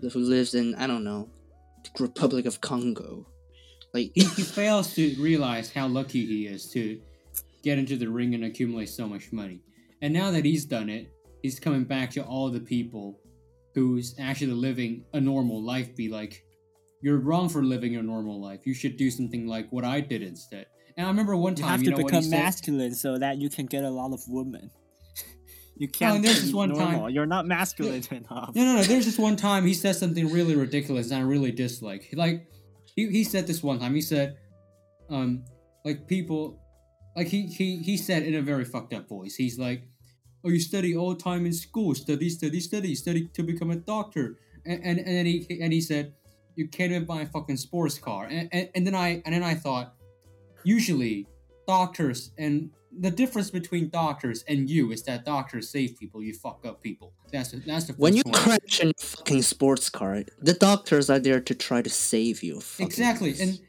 [0.00, 1.28] who lives in I don't know,
[1.84, 3.26] the Republic of Congo.
[3.94, 7.00] Like he, he fails to realize how lucky he is to
[7.62, 9.60] get into the ring and accumulate so much money.
[10.02, 11.08] And now that he's done it,
[11.42, 13.20] he's coming back to all the people
[13.74, 15.94] who's actually living a normal life.
[15.96, 16.44] Be like,
[17.02, 18.60] you're wrong for living a normal life.
[18.64, 20.66] You should do something like what I did instead.
[20.96, 22.42] And I remember one time you time, have you, to know he become said?
[22.42, 24.70] masculine so that you can get a lot of women
[25.78, 27.10] you oh, can't there's be this one time- normal.
[27.10, 28.82] you're not masculine enough No, no, no.
[28.82, 32.08] There's this one time he says something really ridiculous and I really dislike.
[32.12, 32.46] Like,
[32.98, 33.94] he, he said this one time.
[33.94, 34.36] He said,
[35.08, 35.44] um,
[35.84, 36.60] like people,
[37.16, 39.36] like he he he said in a very fucked up voice.
[39.36, 39.84] He's like,
[40.44, 44.38] "Oh, you study all time in school, study, study, study, study to become a doctor."
[44.66, 46.12] And and, and then he and he said,
[46.56, 49.44] "You can't even buy a fucking sports car." And, and and then I and then
[49.44, 49.94] I thought,
[50.64, 51.28] usually
[51.68, 52.70] doctors and
[53.00, 57.12] the difference between doctors and you is that doctors save people, you fuck up people.
[57.32, 58.58] That's the, that's the when you first one.
[58.58, 62.60] crash in a fucking sports car, the doctors are there to try to save you.
[62.78, 63.40] Exactly, ass.
[63.40, 63.60] and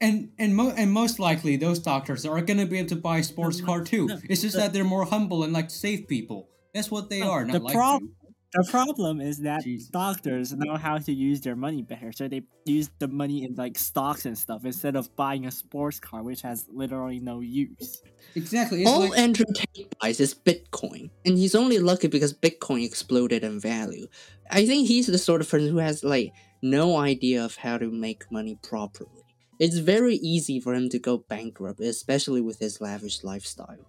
[0.00, 3.18] and and mo- and most likely those doctors are going to be able to buy
[3.18, 4.06] a sports No, car too.
[4.08, 6.48] no, it's just the- that they're more humble and like to save people.
[6.74, 8.10] That's what they No, are, the not like prob- you.
[8.52, 12.42] The problem is that Jesus doctors know how to use their money better, so they
[12.64, 16.42] use the money in like stocks and stuff instead of buying a sports car, which
[16.42, 18.02] has literally no use.
[18.34, 18.82] Exactly.
[18.82, 23.44] It's all like, Andrew Tate buys is Bitcoin, and he's only lucky because Bitcoin exploded
[23.44, 24.06] in value.
[24.50, 26.32] I think he's the sort of person who has like
[26.62, 29.24] no idea of how to make money properly.
[29.58, 33.86] It's very easy for him to go bankrupt, especially with his lavish lifestyle.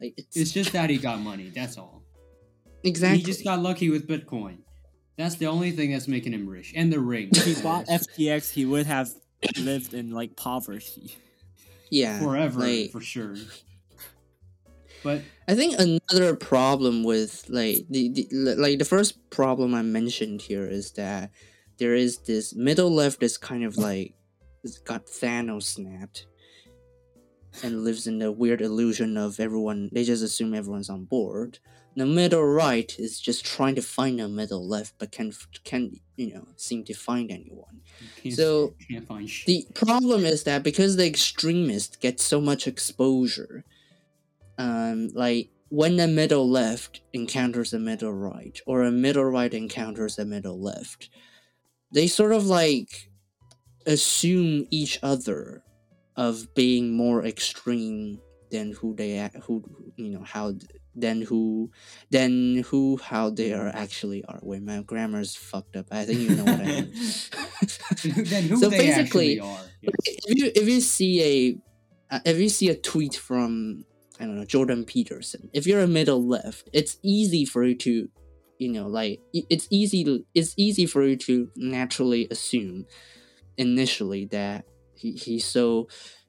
[0.00, 1.50] Like it's, it's just that he got money.
[1.54, 2.02] That's all.
[2.84, 4.58] Exactly He just got lucky with Bitcoin.
[5.16, 7.30] That's the only thing that's making him rich, and the ring.
[7.32, 7.86] If he bought.
[7.86, 9.10] FTX, he would have
[9.60, 11.14] lived in like poverty.
[11.90, 13.34] yeah forever like- for sure.
[15.02, 20.42] But I think another problem with like the, the like the first problem I mentioned
[20.42, 21.30] here is that
[21.78, 24.14] there is this middle left is kind of like
[24.84, 26.26] got Thanos snapped
[27.62, 31.58] and lives in the weird illusion of everyone they just assume everyone's on board.
[31.98, 35.32] The middle right is just trying to find a middle left but can
[35.64, 37.80] can you know seem to find anyone.
[38.30, 43.64] So can't find the problem is that because the extremists get so much exposure,
[44.58, 50.20] um, like when the middle left encounters a middle right, or a middle right encounters
[50.20, 51.10] a middle left,
[51.90, 53.10] they sort of like
[53.86, 55.64] assume each other
[56.14, 58.20] of being more extreme
[58.52, 59.64] than who they who
[59.96, 60.54] you know how
[61.00, 61.70] than who
[62.10, 64.38] than who how they are actually are.
[64.42, 65.86] Wait, my grammar's fucked up.
[65.90, 66.92] I think you know what I mean.
[68.24, 69.60] then who so they basically, actually are.
[69.82, 69.94] Yes.
[70.06, 71.60] if you if you see
[72.10, 73.84] a uh, if you see a tweet from
[74.20, 78.08] I don't know Jordan Peterson, if you're a middle left, it's easy for you to,
[78.58, 82.86] you know, like it's easy to it's easy for you to naturally assume
[83.56, 84.64] initially that
[84.94, 85.88] he, he's so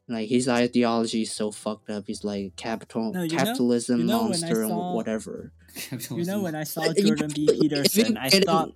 [0.09, 2.05] like his ideology is so fucked up.
[2.07, 5.51] He's like capital No, you know- capitalism you know when I monster and saw- whatever.
[6.11, 7.45] You know, when I saw Jordan B.
[7.45, 8.73] probably- if you Peterson, I thought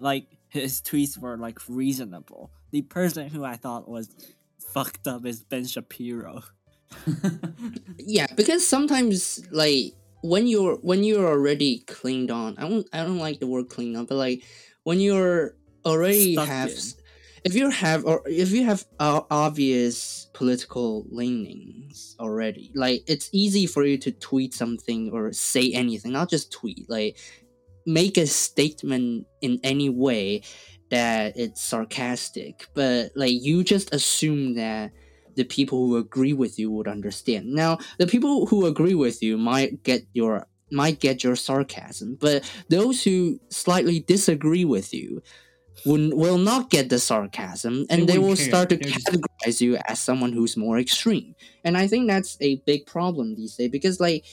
[0.00, 2.50] like his tweets were like reasonable.
[2.70, 4.08] The person who I thought was
[4.72, 6.42] fucked up is Ben Shapiro.
[7.98, 13.18] yeah because sometimes like when you're when you're already cleaned on i don't i don't
[13.18, 14.42] like the word clean on but like
[14.84, 15.54] when you're
[15.84, 16.74] already Stuck have in.
[17.44, 23.66] If you have or if you have uh, obvious political leanings already like it's easy
[23.66, 27.18] for you to tweet something or say anything not just tweet like
[27.86, 30.40] make a statement in any way
[30.90, 34.90] that it's sarcastic but like you just assume that
[35.36, 37.52] the people who agree with you would understand.
[37.52, 42.50] Now, the people who agree with you might get your might get your sarcasm, but
[42.68, 45.22] those who slightly disagree with you
[45.84, 48.76] will, will not get the sarcasm and They they, will wouldn't start to.
[48.76, 51.34] They're just- categorize you as someone who's more extreme.
[51.64, 54.24] And I think that's a big problem these days because like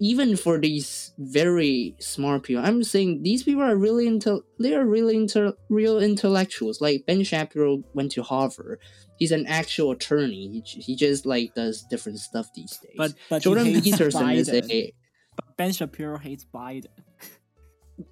[0.00, 4.84] even for these very smart people, I'm saying these people are really into they are
[4.84, 6.80] really into real intellectuals.
[6.80, 8.80] Like Ben Shapiro went to Harvard.
[9.18, 10.62] He's an actual attorney.
[10.64, 12.94] He, he just like does different stuff these days.
[12.96, 14.92] But but Jordan he hates Peterson is a
[15.36, 16.86] But Ben Shapiro hates Biden.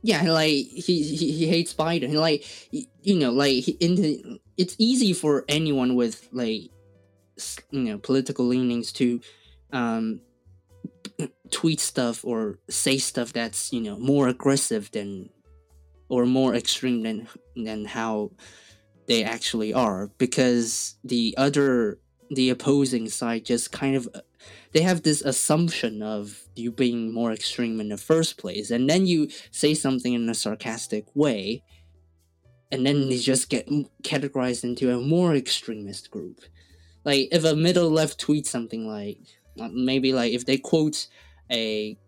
[0.03, 2.15] Yeah like he, he he hates biden.
[2.15, 6.71] Like you know like in the, it's easy for anyone with like
[7.71, 9.21] you know political leanings to
[9.73, 10.21] um
[11.51, 15.29] tweet stuff or say stuff that's you know more aggressive than
[16.09, 17.27] or more extreme than
[17.57, 18.31] than how
[19.07, 20.11] they actually are.
[20.19, 21.99] Because the other
[22.31, 24.09] the opposing side just kind of
[24.73, 29.07] they have this assumption of you being more extreme in the first place and then
[29.07, 31.63] you say something in a sarcastic way
[32.73, 33.69] and then they just get
[34.03, 36.41] categorized into a more extremist group.
[37.05, 39.19] Like if a middle left tweets something like
[39.61, 41.07] uh, maybe like if they quote
[41.51, 41.99] a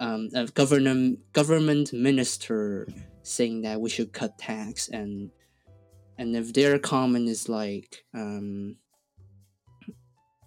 [0.00, 2.88] um, a government government minister
[3.22, 5.30] saying that we should cut tax and
[6.18, 8.76] and if their comment is like um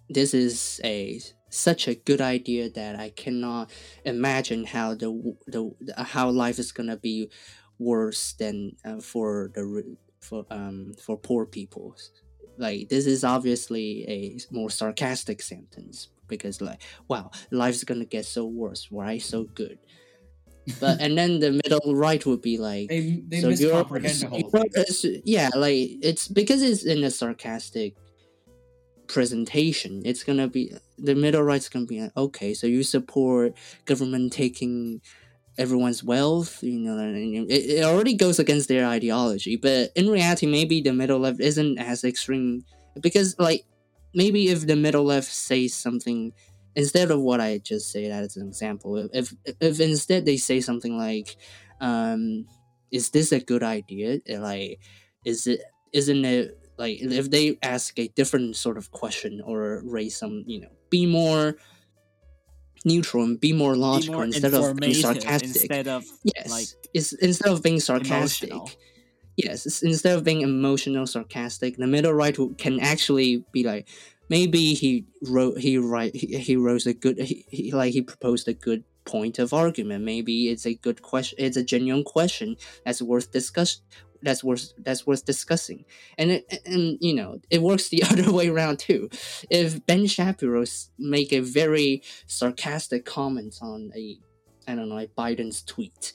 [0.08, 1.20] this is a
[1.50, 3.70] such a good idea that I cannot
[4.04, 5.10] imagine how the
[5.46, 7.30] the, how life is gonna be
[7.78, 11.96] worse than uh, for the for um for poor people.
[12.58, 18.44] Like this is obviously a more sarcastic sentence because like wow life's gonna get so
[18.44, 19.78] worse why so good
[20.80, 24.28] but and then the middle right would be like They they so you're- miscomprehend the
[24.28, 25.22] whole thing.
[25.24, 27.94] yeah like it's because it's in a sarcastic
[29.08, 30.02] presentation.
[30.04, 33.54] It's gonna be the middle right's gonna be like okay so you support
[33.84, 35.00] government taking
[35.56, 36.96] everyone's wealth you know
[37.48, 41.78] it, it already goes against their ideology but in reality maybe the middle left isn't
[41.78, 42.64] as extreme
[43.00, 43.64] because like
[44.14, 46.32] maybe if the middle left says something
[46.76, 50.96] instead of what i just said as an example if if instead they say something
[50.96, 51.36] like
[51.80, 52.46] um
[52.90, 54.20] is this a good idea?
[54.28, 54.80] Like
[55.24, 55.60] is it
[55.92, 60.60] isn't it like if they ask a different sort of question or raise some you
[60.60, 61.56] know be more
[62.84, 65.48] neutral and be more Be logical more instead of being sarcastic.
[65.62, 68.50] instead of yes like it's instead of being sarcastic.
[68.50, 68.70] emotional.
[69.36, 73.88] yes it's, instead of being emotional sarcastic the middle right can actually be like
[74.30, 78.46] maybe he wrote he write he, he wrote a good he, he like he proposed
[78.48, 80.04] a good point of argument.
[80.04, 83.80] Maybe it's a good question it's a genuine question that's worth discuss
[84.22, 85.84] that's worth that's worth discussing.
[86.16, 89.08] And it, and you know it works the other way around too.
[89.50, 90.64] If ben shapiro
[90.98, 94.18] make a very sarcastic comment on a
[94.66, 96.12] i don't know a biden's tweet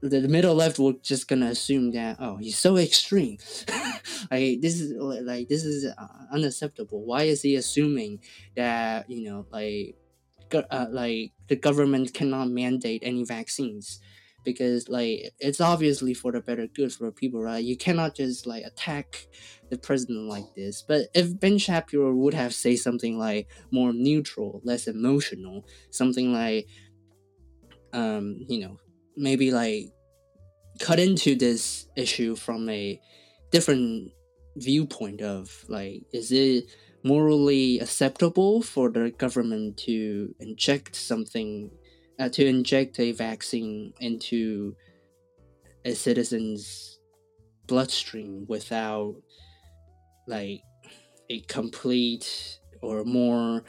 [0.00, 3.38] the, middle left will just gonna assume that oh he's so extreme.
[4.30, 7.04] Like this is like this is uh, unacceptable.
[7.04, 8.20] Why is he assuming
[8.56, 9.96] that you know like
[10.52, 14.00] uh, like the government cannot mandate any vaccines
[14.44, 17.64] because like it's obviously for the better good for people right?
[17.64, 19.26] You cannot just like attack
[19.70, 20.82] the president like this.
[20.82, 26.68] But if ben shapiro would have say something like more neutral less emotional something like
[27.92, 28.78] um you know
[29.16, 29.92] maybe like
[30.80, 33.00] cut into this issue from a
[33.50, 34.12] different
[34.56, 36.64] viewpoint of like is it
[37.04, 41.70] morally acceptable for the government to inject something
[42.18, 44.76] uh, to inject a vaccine into
[45.84, 46.98] a citizen's
[47.66, 49.16] bloodstream without
[50.26, 50.62] like
[51.30, 53.62] a complete or more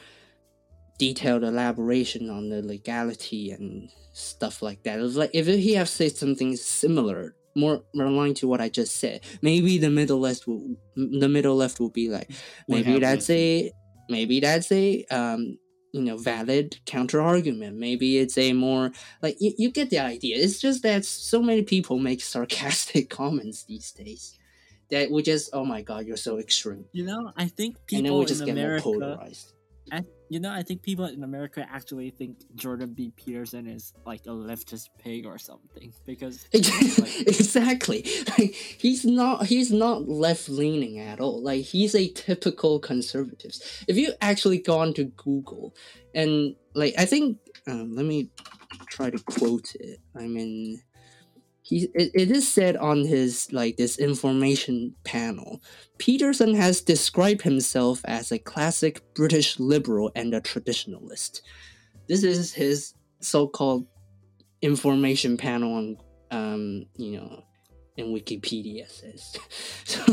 [0.98, 4.98] detailed elaboration on the legality and stuff like that.
[4.98, 8.68] It was like if he have said something similar, more more aligned to what I
[8.68, 12.30] just said, maybe the middle left will the middle left will be like
[12.68, 13.72] maybe that's a
[14.08, 15.58] maybe that's a um
[15.96, 18.92] you know valid counter argument maybe it's a more
[19.22, 20.36] like you, you get the idea.
[20.36, 24.38] It's just that so many people make sarcastic comments these days
[24.90, 26.84] that we just oh my god you're so extreme.
[26.92, 29.52] You know, I think and then people we just in get America, more polarized.
[29.90, 33.12] I, you know, I think people in America actually think Jordan B.
[33.16, 38.04] Peterson is like a leftist pig or something because like, exactly.
[38.38, 41.42] Like he's not he's not left leaning at all.
[41.42, 43.52] Like he's a typical conservative.
[43.86, 45.74] If you actually go on to google
[46.14, 47.38] and like i think
[47.68, 48.30] um, let me
[48.88, 49.98] try to quote it.
[50.16, 50.82] I mean
[51.66, 55.60] he it, it is said on his like this information panel
[55.98, 61.40] peterson has described himself as a classic british liberal and a traditionalist.
[62.08, 63.84] This is his so-called
[64.62, 65.96] information panel on
[66.30, 67.42] um you know
[67.96, 69.36] in wikipedia says.
[69.84, 70.04] So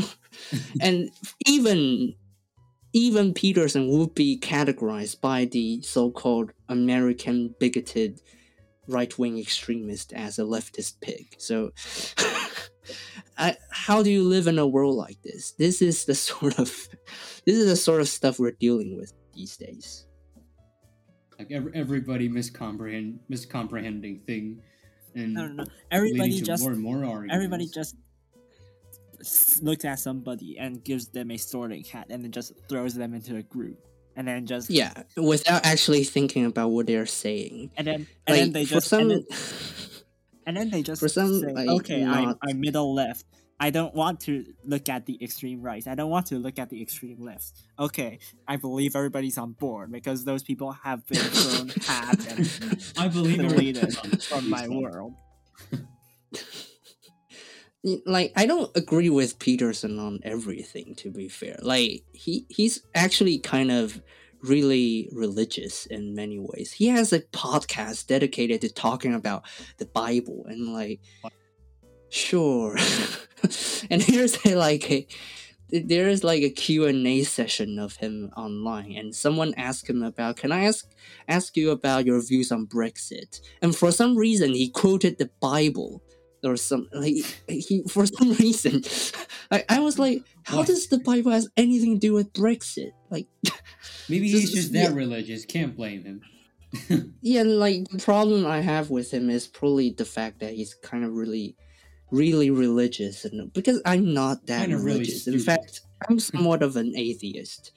[0.81, 1.11] and
[1.45, 2.15] even
[2.93, 8.19] even peterson would be categorized by the so-called american bigoted
[8.87, 11.71] right-wing extremist as a leftist pig so
[13.37, 16.69] I, how do you live in a world like this this is the sort of
[17.45, 20.05] this is the sort of stuff we're dealing with these days
[21.39, 24.61] Like ev- everybody miscomprehend miscomprehending thing,
[25.15, 25.65] and I don't know.
[25.91, 27.33] Everybody just more and more arguments.
[27.33, 27.95] everybody just
[29.61, 33.37] looks at somebody and gives them a sorting hat and then just throws them into
[33.37, 33.79] a group
[34.15, 38.51] and then just yeah without actually thinking about what they're saying and then and then
[38.51, 39.25] they for just some and, then,
[40.47, 43.25] and then they just for some, say, like, okay I'm, I'm middle left
[43.59, 45.87] I don't want to look at the extreme right.
[45.87, 47.53] I don't want to look at the extreme left.
[47.79, 53.07] Okay, I believe everybody's on board because those people have been thrown hat and I
[53.07, 55.13] believe deleted everyone's from my world.
[58.05, 61.57] like I don't agree with Peterson on everything to be fair.
[61.61, 64.01] Like he he's actually kind of
[64.41, 66.71] really religious in many ways.
[66.71, 69.43] He has a podcast dedicated to talking about
[69.77, 71.01] the Bible and like
[72.09, 72.77] sure.
[73.89, 75.07] and here's a, like a
[75.71, 80.51] there is like a Q&A session of him online and someone asked him about can
[80.51, 80.85] I ask
[81.27, 86.02] ask you about your views on Brexit and for some reason he quoted the Bible
[86.43, 87.15] or some like
[87.47, 88.81] he for some reason
[89.51, 90.67] I, I was like how What?
[90.67, 93.27] does the bible has anything to do with brexit like
[94.09, 94.95] Maybe he's is- just that yeah.
[94.95, 95.45] religious.
[95.45, 96.21] Can't blame him.
[97.21, 101.03] yeah like the problem i have with him is probably the fact that he's kind
[101.05, 101.55] of really
[102.11, 106.75] really religious and because i'm not that Kinda really religious in fact i'm somewhat of
[106.75, 107.71] an atheist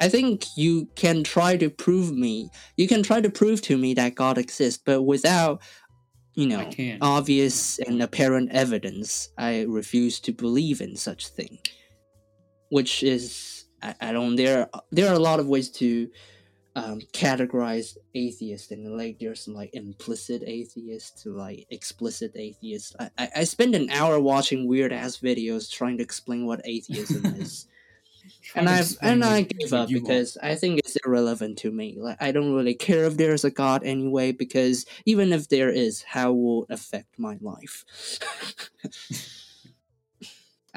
[0.00, 3.94] i think you can try to prove me you can try to prove to me
[3.94, 5.62] that god exists but without
[6.34, 6.70] you know
[7.00, 11.58] obvious and apparent evidence, I refuse to believe in such thing.
[12.70, 14.36] Which is, I, I don't.
[14.36, 16.08] There, there are a lot of ways to
[16.74, 22.96] um, categorize atheists, and like there's some like implicit atheists to like explicit atheists.
[22.98, 27.26] I, I, I spend an hour watching weird ass videos trying to explain what atheism
[27.40, 27.66] is
[28.54, 30.06] and I and I gave up you want.
[30.06, 31.96] because I think it's irrelevant to me.
[31.98, 36.02] Like I don't really care if there's a God anyway, because even if there is,
[36.02, 37.84] how will it affect my life?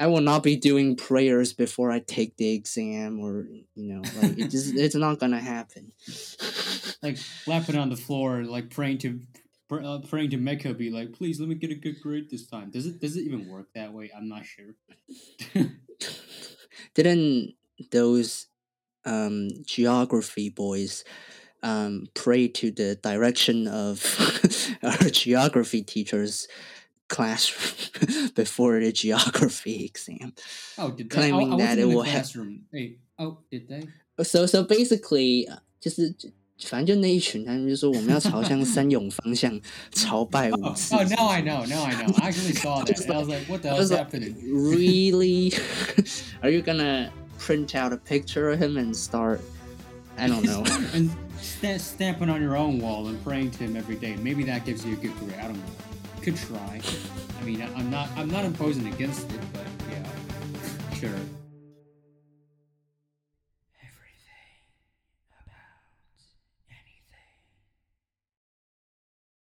[0.00, 4.38] I will not be doing prayers before I take the exam, or you know, like
[4.38, 5.92] it just it's not gonna happen.
[7.02, 9.20] like lapping on the floor, like praying to
[9.70, 12.70] uh, praying to Mecca, be like, please let me get a good grade this time.
[12.70, 14.10] Does it does it even work that way?
[14.16, 14.74] I'm not sure.
[16.94, 17.54] Didn't
[17.90, 18.46] those
[19.04, 21.04] um, geography boys
[21.62, 24.02] um, pray to the direction of
[24.82, 26.48] our geography teachers?
[27.08, 27.48] class
[28.34, 30.34] before the geography exam.
[30.76, 31.16] Oh, did they?
[31.16, 32.66] claiming I, I that it will Classroom.
[32.70, 33.88] Hey, oh, did they?
[34.22, 35.98] So so basically, uh, just.
[35.98, 36.28] Uh,
[36.59, 39.59] 反正就那一群，他们就说我们要朝向三永方向
[39.91, 40.95] 朝拜 Oh, 五次。
[40.95, 41.65] oh, now I know.
[41.65, 42.13] Now I know.
[42.21, 42.95] I actually saw that.
[43.05, 44.35] and I was like, what the I hell was is like, happening?
[44.45, 45.51] really?
[46.41, 49.41] Are you gonna print out a picture of him and start?
[50.17, 50.63] I don't know.
[50.93, 51.09] and
[51.41, 54.15] sta- stamping on your own wall and praying to him every day.
[54.21, 55.39] Maybe that gives you a good grade.
[55.39, 55.73] I don't know.
[56.21, 56.79] Could try.
[57.41, 58.07] I mean, I- I'm not.
[58.15, 60.05] I'm not opposing against it, but yeah,
[60.97, 61.19] sure.